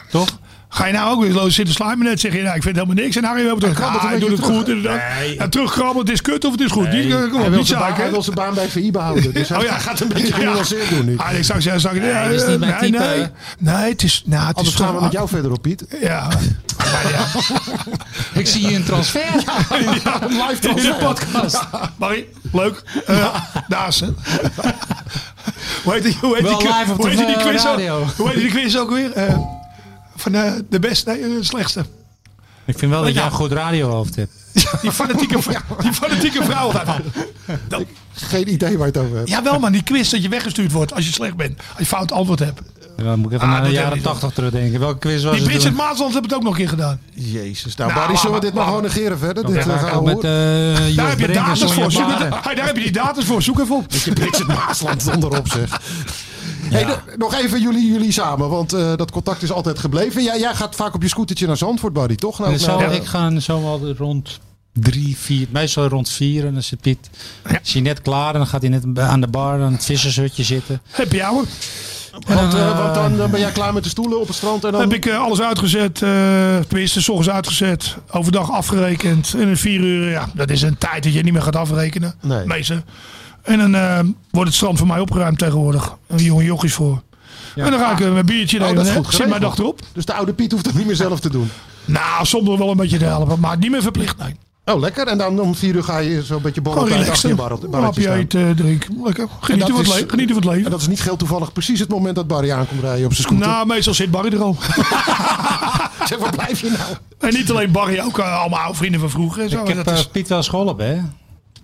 toch? 0.09 0.27
Ga 0.73 0.85
je 0.85 0.93
nou 0.93 1.13
ook 1.13 1.21
weer 1.21 1.33
loos 1.33 1.55
zitten 1.55 1.73
slijmen 1.73 2.05
net? 2.05 2.19
Zeg 2.19 2.33
je, 2.33 2.41
nou, 2.41 2.55
ik 2.55 2.63
vind 2.63 2.75
helemaal 2.75 3.03
niks. 3.03 3.15
En 3.15 3.23
Harry 3.23 3.43
wel 3.43 3.57
terug. 3.57 3.75
krabbelt 3.75 4.03
Ah, 4.03 4.11
een 4.11 4.19
hij 4.19 4.27
doet 4.27 4.37
het 4.37 4.45
goed 4.45 4.67
inderdaad. 4.67 5.01
Nee. 5.19 5.37
En 5.37 5.49
terugkrabbelen, 5.49 6.01
het 6.01 6.09
is 6.09 6.21
kut 6.21 6.45
of 6.45 6.51
het 6.51 6.61
is 6.61 6.71
goed. 6.71 6.87
Nee. 6.87 7.03
Niet, 7.03 7.13
eh, 7.13 7.19
kom 7.19 7.31
Hij 7.31 7.41
op, 7.41 7.49
wil, 7.49 7.57
niet 7.57 7.67
zijn 7.67 7.79
baan, 7.79 7.93
hij 7.93 8.11
wil 8.11 8.23
zijn 8.23 8.35
baan 8.35 8.53
bij 8.53 8.69
VI 8.69 8.91
behouden. 8.91 9.33
Dus 9.33 9.49
hij 9.49 9.57
Oh 9.57 9.63
ja. 9.63 9.77
gaat 9.77 9.99
een 9.99 10.07
beetje 10.07 10.27
Ja. 10.31 10.33
genuanceerd 10.35 10.89
doen 10.89 11.05
nu. 11.05 11.17
Ah, 11.17 11.37
ik 11.37 11.43
zou 11.43 11.61
zeggen, 11.61 11.81
zou 11.81 11.95
ik, 11.95 12.03
ja, 12.03 12.23
dat 12.27 12.41
is 12.41 12.47
niet 12.47 12.59
mijn 12.59 12.71
nee, 12.81 12.91
type, 12.91 13.03
nee. 13.03 13.27
Nee, 13.75 13.89
het 13.91 14.03
is, 14.03 14.23
nou, 14.25 14.47
het 14.47 14.55
Anders 14.55 14.75
is 14.75 14.81
gaan 14.81 14.95
we 14.95 15.01
met 15.01 15.11
jou 15.11 15.27
verder 15.27 15.51
op, 15.51 15.61
Piet. 15.61 15.85
Ja. 16.01 16.27
Ja. 17.11 17.25
Ik 18.39 18.47
zie 18.47 18.67
hier 18.67 18.75
een 18.75 18.83
transfer. 18.83 19.21
Live 20.29 20.69
in 20.69 20.75
de 20.75 20.95
podcast. 20.99 21.59
Barry, 21.97 22.25
leuk. 22.51 22.83
Uh, 23.09 23.35
Daas? 23.67 23.99
Hoe 25.83 25.93
heet 25.93 26.03
die, 26.03 26.17
hoe 26.21 26.35
heet 26.35 26.43
Wel 26.43 26.57
die, 26.57 26.67
live 26.67 26.91
op 26.91 26.97
hoe 26.97 27.09
heet 27.09 27.17
de, 27.17 27.25
die 27.25 27.35
eh, 27.35 27.41
quiz 27.45 27.65
ook? 27.65 27.65
radio. 27.65 28.05
Hoe 28.17 28.29
heet 28.29 28.37
die 28.37 28.49
quiz 28.49 28.75
ook 28.75 28.91
weer? 28.91 29.11
Van 30.21 30.35
eh, 30.35 30.51
de 30.69 30.79
beste, 30.79 31.09
nee, 31.11 31.21
eh, 31.23 31.29
slechtste. 31.39 31.85
Ik 32.65 32.77
vind 32.77 32.91
wel 32.91 32.99
dat 33.01 33.09
Ja. 33.09 33.15
jij 33.15 33.25
een 33.25 33.31
goed 33.31 33.51
radiohoofd 33.51 34.15
hebt. 34.15 34.31
Die 34.81 34.91
fanatieke, 34.91 35.41
vrou- 35.41 35.61
die 35.83 35.93
fanatieke 35.93 36.43
vrouw. 36.43 36.71
Dat, 37.67 37.83
Geen 38.13 38.51
idee 38.53 38.77
waar 38.77 38.87
je 38.87 38.93
het 38.93 39.01
over 39.05 39.17
hebt. 39.17 39.29
ja, 39.29 39.43
wel 39.43 39.59
man, 39.59 39.71
die 39.71 39.83
quiz 39.83 40.09
dat 40.09 40.23
je 40.23 40.29
weggestuurd 40.29 40.71
wordt 40.71 40.93
als 40.93 41.05
je 41.05 41.11
slecht 41.11 41.35
bent. 41.35 41.57
Als 41.69 41.77
je 41.79 41.85
fout 41.85 42.11
antwoord 42.11 42.39
hebt. 42.39 42.61
Dan 42.95 43.19
moet 43.19 43.31
ik 43.31 43.37
even 43.37 43.47
Ah, 43.47 43.53
naar 43.53 43.61
de 43.63 43.67
dat 43.67 43.75
jaren 43.83 44.01
80 44.01 44.31
terugdenken. 44.31 44.79
Welke 44.79 44.99
quiz 44.99 45.23
was 45.23 45.31
Die 45.33 45.41
het? 45.41 45.51
Bridget? 45.51 45.73
Maasland 45.75 46.13
hebben 46.13 46.29
het 46.29 46.33
ook 46.39 46.43
nog 46.43 46.51
een 46.51 46.57
keer 46.59 46.69
gedaan. 46.69 46.99
Jezus. 47.13 47.75
Nou, 47.75 47.89
Nou, 47.91 48.01
Barry, 48.01 48.17
zullen 48.19 48.35
we 48.35 48.41
dit 48.41 48.49
maar, 48.53 48.59
laat 48.63 48.73
gewoon 48.73 48.83
negeren 48.87 49.17
verder? 49.17 49.45
Dit 49.45 49.63
ga 49.63 49.73
eh, 49.73 49.83
gaan 49.83 50.03
met 50.03 50.21
Daar 50.21 51.09
heb, 51.09 51.19
je 51.19 51.27
datums 51.27 51.73
voor. 51.73 51.91
Zoek, 51.91 52.09
daar 52.19 52.65
heb 52.65 52.75
je 52.77 52.81
die 52.83 52.91
datums 52.91 53.25
voor. 53.25 53.41
Zoek 53.41 53.59
even 53.59 53.75
op. 53.75 53.91
Je 53.91 54.13
Bridget 54.13 54.47
Maasland 54.47 55.07
onderop 55.13 55.47
zeg. 55.51 55.81
Hey, 56.71 56.85
de- 56.85 56.97
nog 57.17 57.33
even 57.35 57.61
jullie, 57.61 57.91
jullie 57.91 58.11
samen, 58.11 58.49
want 58.49 58.73
eh, 58.73 58.95
dat 58.95 59.11
contact 59.11 59.41
is 59.43 59.51
altijd 59.51 59.79
gebleven. 59.79 60.23
Jij, 60.23 60.39
jij 60.39 60.55
gaat 60.55 60.75
vaak 60.75 60.93
op 60.93 61.01
je 61.01 61.07
scootertje 61.07 61.47
naar 61.47 61.57
Zandvoort, 61.57 61.93
Barry, 61.93 62.15
toch? 62.15 62.39
Nou, 62.39 62.57
nou, 62.65 62.93
Ik 62.93 63.05
ga 63.05 63.39
zo 63.39 63.61
wel 63.61 63.93
rond 63.97 64.39
drie, 64.73 65.17
vier, 65.17 65.47
meestal 65.51 65.87
rond 65.87 66.09
vier. 66.09 66.45
En 66.45 66.53
dan 66.53 66.63
zit 66.63 66.81
Piet, 66.81 67.09
is 67.63 67.73
hij 67.73 67.81
net 67.81 68.01
klaar 68.01 68.31
en 68.33 68.37
dan 68.37 68.47
gaat 68.47 68.61
hij 68.61 68.69
net 68.69 68.83
aan 68.99 69.21
de 69.21 69.27
bar 69.27 69.61
aan 69.61 69.71
het 69.73 69.85
vissershutje 69.85 70.43
zitten. 70.43 70.81
Heb 70.89 71.11
je 71.11 71.23
ouwe? 71.25 71.43
want, 72.27 72.53
eh, 72.53 72.77
want 72.79 72.93
dan, 72.95 73.17
dan 73.17 73.31
ben 73.31 73.39
jij 73.39 73.51
klaar 73.51 73.73
met 73.73 73.83
de 73.83 73.89
stoelen 73.89 74.19
op 74.19 74.27
het 74.27 74.35
strand 74.35 74.63
en 74.65 74.71
dan... 74.71 74.81
heb 74.81 74.93
ik 74.93 75.05
eh, 75.05 75.19
alles 75.21 75.41
uitgezet. 75.41 76.01
eh 76.01 76.57
tenminste, 76.67 77.01
s 77.01 77.09
ochtends 77.09 77.29
uitgezet. 77.33 77.95
Overdag 78.11 78.51
afgerekend. 78.51 79.33
En 79.33 79.47
in 79.47 79.57
vier 79.57 79.79
uur, 79.79 80.09
ja, 80.09 80.29
dat 80.33 80.49
is 80.49 80.61
een 80.61 80.77
tijd 80.77 81.03
dat 81.03 81.13
je 81.13 81.23
niet 81.23 81.33
meer 81.33 81.41
gaat 81.41 81.55
afrekenen. 81.55 82.15
Nee. 82.21 82.45
Meestal. 82.45 82.77
En 83.41 83.57
dan 83.57 83.75
eh, 83.75 83.99
wordt 84.31 84.47
het 84.47 84.55
strand 84.57 84.77
voor 84.77 84.87
mij 84.87 84.99
opgeruimd 84.99 85.37
tegenwoordig. 85.37 85.95
Een 86.07 86.23
jonge 86.23 86.43
jochies 86.43 86.73
voor. 86.73 87.01
En 87.55 87.71
dan 87.71 87.79
ga 87.79 87.91
ik 87.91 87.99
eh, 87.99 88.11
mijn 88.13 88.25
biertje 88.25 88.57
Oh, 88.57 88.63
nemen. 88.65 88.83
dat 88.83 88.85
is 88.93 88.97
goed 89.05 89.13
Zit 89.13 89.29
mijn 89.29 89.41
dag 89.41 89.57
erop. 89.57 89.79
Dus 89.93 90.05
de 90.05 90.13
oude 90.13 90.33
Piet 90.33 90.51
hoeft 90.51 90.65
het 90.65 90.75
niet 90.75 90.85
meer 90.85 90.95
zelf 90.95 91.19
te 91.19 91.29
doen. 91.29 91.49
Nou, 91.85 92.25
soms 92.25 92.57
wel 92.57 92.69
een 92.71 92.77
beetje 92.77 92.97
te 92.97 93.05
helpen. 93.05 93.39
Maar 93.39 93.57
niet 93.57 93.71
meer 93.71 93.81
verplicht, 93.81 94.17
nee. 94.17 94.35
Oh, 94.65 94.79
lekker. 94.79 95.07
En 95.07 95.17
dan 95.17 95.39
om 95.39 95.55
vier 95.55 95.75
uur 95.75 95.83
ga 95.83 95.97
je 95.97 96.23
zo'n 96.23 96.41
beetje 96.41 96.61
Gewoon 96.63 96.87
relaxen. 96.87 97.29
Een 97.29 97.35
barretje 97.35 97.69
hapje 97.79 98.01
staan. 98.01 98.13
eten, 98.17 98.55
drinken. 98.55 98.99
Lekker. 99.03 99.27
Genieten 99.39 99.75
van, 99.85 99.95
het 99.95 100.09
genieten 100.09 100.35
van 100.35 100.43
het 100.43 100.51
leven. 100.51 100.65
En 100.65 100.71
dat 100.71 100.81
is 100.81 100.87
niet 100.87 100.99
geheel 101.01 101.15
toevallig 101.17 101.53
precies 101.53 101.79
het 101.79 101.89
moment 101.89 102.15
dat 102.15 102.27
Barry 102.27 102.51
aankomt 102.51 102.81
rijden 102.81 103.05
op 103.05 103.13
zijn 103.13 103.27
scooter. 103.27 103.47
Nou, 103.47 103.67
meestal 103.67 103.93
zit 103.93 104.11
Barry 104.11 104.33
er 104.33 104.41
al. 104.41 104.57
Zeg, 106.09 106.17
waar 106.19 106.31
blijf 106.31 106.61
je 106.61 106.69
nou? 106.69 106.97
en 107.19 107.33
niet 107.33 107.49
alleen 107.51 107.71
Barry, 107.71 107.99
ook 107.99 108.19
eh, 108.19 108.39
allemaal 108.39 108.59
oude 108.59 108.77
vrienden 108.77 108.99
van 108.99 109.09
vroeger. 109.09 109.43
en 109.43 109.49
Zo. 109.49 109.61
Ik 109.61 109.67
heb 109.67 109.85
Dat 109.85 109.93
is- 109.97 110.05
eh, 110.05 110.11
Piet 110.11 110.27
wel 110.27 110.37
eens 110.37 110.47
geholpen, 110.47 110.85
hè? 110.87 111.01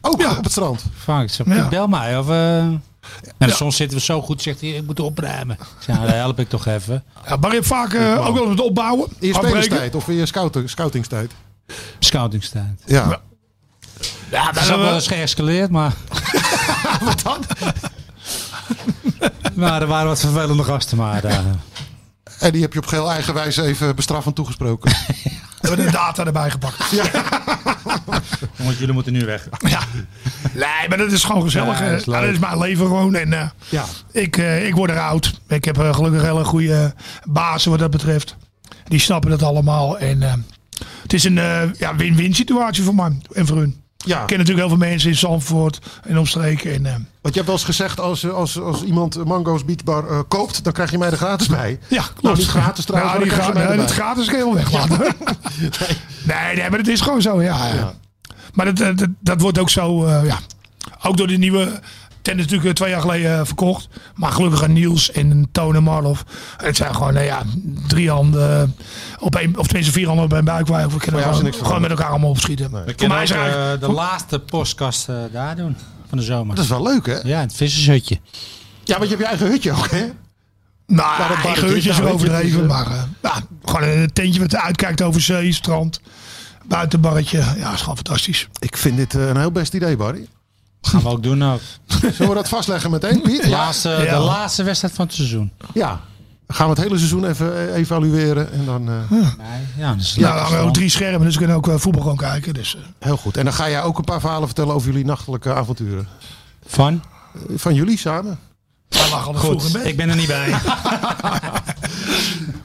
Ook 0.02 0.22
Ja. 0.22 0.38
op 0.38 0.43
het 0.43 0.52
strand. 0.52 0.84
Vaak. 0.95 1.30
Zeg, 1.30 1.48
Ja. 1.48 1.68
Bel 1.68 1.88
mij. 1.88 2.18
Of, 2.18 2.30
eh, 2.30 2.58
en 3.38 3.48
soms 3.48 3.76
zitten 3.76 3.98
we 3.98 4.04
zo 4.04 4.22
goed, 4.22 4.41
zegt 4.41 4.62
hij, 4.62 4.70
ik 4.70 4.86
moet 4.86 5.00
opruimen. 5.00 5.56
Ik 5.60 5.66
zeg, 5.84 5.95
nou, 5.95 6.10
help 6.10 6.39
ik 6.39 6.50
toch 6.50 6.66
even. 6.66 7.04
ja, 7.28 7.38
Barry 7.38 7.56
heeft 7.56 7.68
vaak 7.68 7.93
eh, 7.93 8.28
ook 8.28 8.36
wel 8.36 8.48
met 8.48 8.62
opbouwen. 8.62 9.08
In 9.20 9.28
je 9.28 9.34
spelerstijd 9.34 9.95
of 9.95 10.08
in 10.08 10.16
je 10.16 10.26
scouten, 10.26 10.70
scoutingstijd. 10.70 11.32
Scoutingstijd. 12.00 12.82
Ja. 12.86 13.22
Ja, 14.32 14.52
Dat 14.52 14.64
is 14.64 14.72
ook 14.72 14.78
wel 14.78 14.88
we- 14.88 14.93
eens 14.93 15.08
geëscaleerd, 15.08 15.70
maar... 15.72 15.93
Wat 17.06 17.22
dan? 17.22 17.43
maar 19.54 19.82
er 19.82 19.88
waren 19.88 20.08
wat 20.08 20.20
vervelende 20.20 20.64
gasten, 20.64 20.98
maar... 20.98 21.24
eh, 21.24 21.38
En 22.39 22.52
die 22.52 22.62
heb 22.62 22.74
je 22.74 22.80
op 22.80 22.86
geheel 22.86 23.12
eigen 23.12 23.34
wijze 23.34 23.64
even 23.64 23.95
bestraffend 23.95 24.36
toegesproken. 24.36 24.91
we 25.62 25.68
hebben 25.68 25.86
de 25.86 25.91
data 25.91 26.26
erbij 26.26 26.49
gepakt. 26.49 26.78
want 28.58 28.78
jullie 28.78 28.93
moeten 28.93 29.14
nu 29.14 29.26
weg. 29.26 29.47
Ja. 29.60 29.80
Nee, 30.53 30.89
maar 30.89 30.97
dat 30.97 31.12
is 31.12 31.24
gewoon 31.24 31.41
gezellig. 31.41 31.78
Ja, 31.80 31.84
hè. 31.84 31.91
dat 31.91 31.99
is 31.99 32.05
leuk. 32.05 32.16
Ja, 32.16 32.22
dat 32.22 32.34
is 32.34 32.39
mijn 32.39 32.58
leven 32.58 32.86
gewoon. 32.86 33.16
En 33.16 33.34
eh, 33.34 33.47
Ja. 33.70 33.86
ik, 34.12 34.38
eh, 34.38 34.68
ik 34.68 34.76
word 34.76 34.91
er 34.91 34.99
oud. 34.99 35.39
Ik 35.47 35.66
heb 35.66 35.78
eh, 35.80 35.93
gelukkig 35.93 36.22
hele 36.22 36.43
goede 36.43 36.93
bazen 37.24 37.70
wat 37.72 37.80
dat 37.80 37.91
betreft. 37.91 38.36
Die 38.88 38.99
snappen 38.99 39.30
dat 39.30 39.43
allemaal. 39.43 39.97
En 39.99 40.24
eh, 40.24 40.34
het 41.01 41.14
is 41.14 41.24
een 41.24 41.38
eh, 41.38 41.74
ja, 41.74 41.95
win-win 41.95 42.34
situatie 42.36 42.84
voor 42.84 42.95
mij 42.95 43.18
en 43.34 43.47
voor 43.47 43.58
hun. 43.58 43.82
Ja, 44.06 44.22
Ik 44.22 44.28
ken 44.28 44.38
natuurlijk 44.38 44.68
heel 44.68 44.78
veel 44.78 44.88
mensen 44.88 45.10
in 45.10 45.16
Zandvoort 45.16 45.80
en 46.04 46.18
omstreken. 46.18 46.74
En, 46.74 46.86
eh, 46.86 46.91
want 46.91 47.06
je 47.22 47.32
hebt 47.34 47.45
wel 47.45 47.56
eens 47.56 47.64
gezegd, 47.64 48.00
als, 48.00 48.30
als, 48.30 48.60
als 48.60 48.84
iemand 48.84 49.26
Mango's 49.26 49.66
Beachbar 49.66 50.08
eh, 50.10 50.20
koopt, 50.28 50.64
dan 50.64 50.74
krijg 50.74 50.91
je 50.91 50.98
mij 50.98 51.10
er 51.12 51.18
gratis 51.18 51.48
bij. 51.48 51.80
ja, 51.88 52.02
klopt. 52.02 52.22
Nou, 52.22 52.38
niet 52.38 52.48
gratis 52.48 52.86
trouwens, 52.86 53.14
Ja, 53.14 53.20
die 53.24 53.32
gra- 53.32 53.48
nee, 53.54 53.62
erbij. 53.64 53.78
dat 53.78 53.91
gratis 53.91 54.28
kan 54.28 54.38
je 54.38 54.43
wel 54.43 54.54
weglaten. 54.54 54.98
nee, 56.24 56.56
nee, 56.56 56.70
maar 56.70 56.80
het 56.80 56.88
is 56.88 57.02
gewoon 57.02 57.22
zo. 57.22 57.41
Ja, 57.41 57.68
ja. 57.68 57.93
Maar 58.54 58.66
dat, 58.66 58.78
dat, 58.78 58.98
dat- 58.98 59.10
dat 59.20 59.41
wordt 59.41 59.58
ook 59.60 59.70
zo, 59.70 60.06
eh, 60.06 60.26
ja. 60.26 60.38
Ook 61.04 61.18
door 61.18 61.28
de 61.28 61.38
nieuwe 61.38 61.80
tent 62.28 62.39
is 62.39 62.43
natuurlijk 62.45 62.69
eh, 62.69 62.73
twee 62.75 62.89
jaar 62.89 63.01
geleden 63.01 63.39
eh, 63.39 63.45
verkocht. 63.45 63.88
Maar 64.15 64.32
gelukkig 64.32 64.63
aan 64.63 64.73
Niels 64.73 65.11
en 65.11 65.47
Toon 65.51 65.75
en 65.75 65.84
Marlof. 65.84 66.23
Het 66.57 66.75
zijn 66.78 66.95
gewoon, 66.95 67.13
nou 67.13 67.25
ja, 67.25 67.43
drie 67.88 68.09
handen 68.09 68.61
eh, 68.61 68.63
op 69.19 69.36
één, 69.36 69.57
of 69.57 69.65
tenminste 69.65 69.93
vier 69.93 70.07
handen 70.07 70.25
op 70.25 70.34
één 70.34 70.45
buik. 70.45 70.67
Waar 70.67 70.89
we 70.89 70.97
kunnen 70.97 71.21
gewoon, 71.53 71.82
met 71.82 71.89
elkaar 71.89 72.09
allemaal 72.09 72.30
opschieten. 72.30 72.86
We 72.86 72.93
kunnen 72.93 73.17
ook 73.21 73.28
eh, 73.28 73.80
de 73.80 73.91
laatste 73.91 74.39
podcast 74.39 75.09
eh, 75.09 75.15
daar 75.32 75.55
doen. 75.55 75.75
van 76.09 76.17
de 76.17 76.23
zomer. 76.23 76.55
Dat 76.55 76.63
is 76.63 76.69
wel 76.69 76.84
leuk, 76.84 77.05
hè? 77.05 77.17
Ja, 77.23 77.39
het 77.39 77.53
vissershutje. 77.53 78.19
Ja, 78.84 78.97
want 78.97 79.09
je 79.09 79.15
hebt 79.15 79.19
je 79.19 79.25
eigen 79.25 79.47
hutje 79.47 79.71
ook, 79.71 79.89
hè? 79.91 80.05
Nou, 80.88 81.21
Ja, 81.21 81.28
dat 81.28 81.41
barretje, 81.41 81.67
geurtjes 81.67 81.95
nou, 81.97 82.07
er 82.07 82.13
overdreven. 82.13 82.61
eh, 82.61 82.67
Maar 82.67 82.88
ja, 83.21 83.34
gewoon 83.65 83.89
een 83.89 84.13
tentje 84.13 84.39
wat 84.39 84.55
uitkijkt 84.55 85.01
over 85.01 85.21
zee, 85.21 85.53
strand. 85.53 86.01
Buitenbarretje. 86.65 87.38
Ja, 87.57 87.73
is 87.73 87.80
gewoon 87.80 87.95
fantastisch. 87.95 88.47
Ik 88.59 88.78
vind 88.78 88.97
dit 88.97 89.13
een 89.13 89.38
heel 89.38 89.51
best 89.51 89.73
idee, 89.73 89.95
Barry. 89.97 90.28
Gaan 90.88 91.02
we 91.02 91.08
ook 91.10 91.24
doen 91.24 91.44
ook. 91.44 91.60
Zullen 92.14 92.30
we 92.30 92.34
dat 92.34 92.50
vastleggen 92.50 92.92
meteen, 92.92 93.22
Piet? 93.22 93.42
De 93.44 93.50
laatste, 93.50 93.90
Ja. 93.90 94.18
de 94.20 94.24
laatste 94.26 94.64
wedstrijd 94.64 94.94
van 94.94 95.06
het 95.06 95.14
seizoen. 95.16 95.52
Ja. 95.74 96.00
Dan 96.48 96.56
gaan 96.56 96.66
we 96.70 96.74
het 96.74 96.82
hele 96.84 96.98
seizoen 96.98 97.26
even 97.26 97.54
eh, 97.70 97.76
evalueren. 97.76 98.52
En 98.52 98.66
dan, 98.66 98.90
eh, 98.90 99.12
Nee, 99.12 99.30
ja, 99.78 99.94
dus 99.94 100.16
Ja, 100.16 100.34
we 100.34 100.40
hangen 100.40 100.60
ook 100.60 100.74
drie 100.74 100.90
schermen, 100.90 101.22
dus 101.22 101.32
we 101.34 101.38
kunnen 101.38 101.58
ook 101.58 101.68
eh, 101.68 101.76
voetbal 101.78 102.02
gewoon 102.02 102.18
kijken. 102.18 102.54
Dus, 102.54 102.76
eh, 102.76 102.82
heel 103.00 103.18
goed. 103.18 103.38
En 103.38 103.44
dan 103.44 103.54
ga 103.54 103.70
jij 103.70 103.84
ook 103.84 103.98
een 103.98 104.04
paar 104.04 104.20
verhalen 104.20 104.46
vertellen 104.48 104.74
over 104.74 104.90
jullie 104.92 105.06
nachtelijke 105.06 105.54
avonturen. 105.54 106.08
Van? 106.66 107.04
Van 107.56 107.74
jullie 107.74 107.98
samen. 107.98 108.40
wij 108.90 109.10
lag 109.10 109.28
in 109.28 109.36
Goed, 109.36 109.72
bed. 109.72 109.86
ik 109.86 109.98
ben 109.98 110.10
er 110.10 110.16
niet 110.16 110.28
bij. 110.28 110.54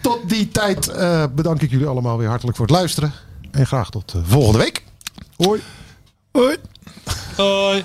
Tot 0.00 0.18
die 0.28 0.48
tijd 0.48 0.88
eh, 0.88 1.24
bedank 1.34 1.62
ik 1.62 1.70
jullie 1.70 1.86
allemaal 1.86 2.18
weer 2.18 2.28
hartelijk 2.28 2.56
voor 2.56 2.66
het 2.66 2.74
luisteren. 2.76 3.12
En 3.50 3.66
graag 3.66 3.90
tot 3.90 4.14
volgende 4.26 4.58
week. 4.58 4.84
Hoi. 5.36 5.60
Hoi. 6.32 6.56
Hoi. 7.36 7.84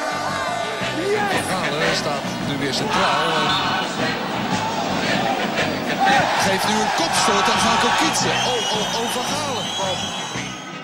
Staat 1.95 2.23
nu 2.47 2.57
weer 2.57 2.73
centraal. 2.73 3.27
En 6.05 6.23
geeft 6.45 6.67
nu 6.67 6.73
een 6.73 6.93
kopstoot 6.97 7.45
aan 7.51 7.59
Gaan 7.65 7.79
Kokitsen. 7.83 8.29
Oh, 8.29 8.75
oh, 8.77 8.99
oh, 9.01 9.09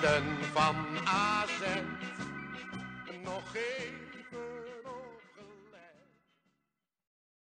Van 0.08 0.24
van 0.54 0.87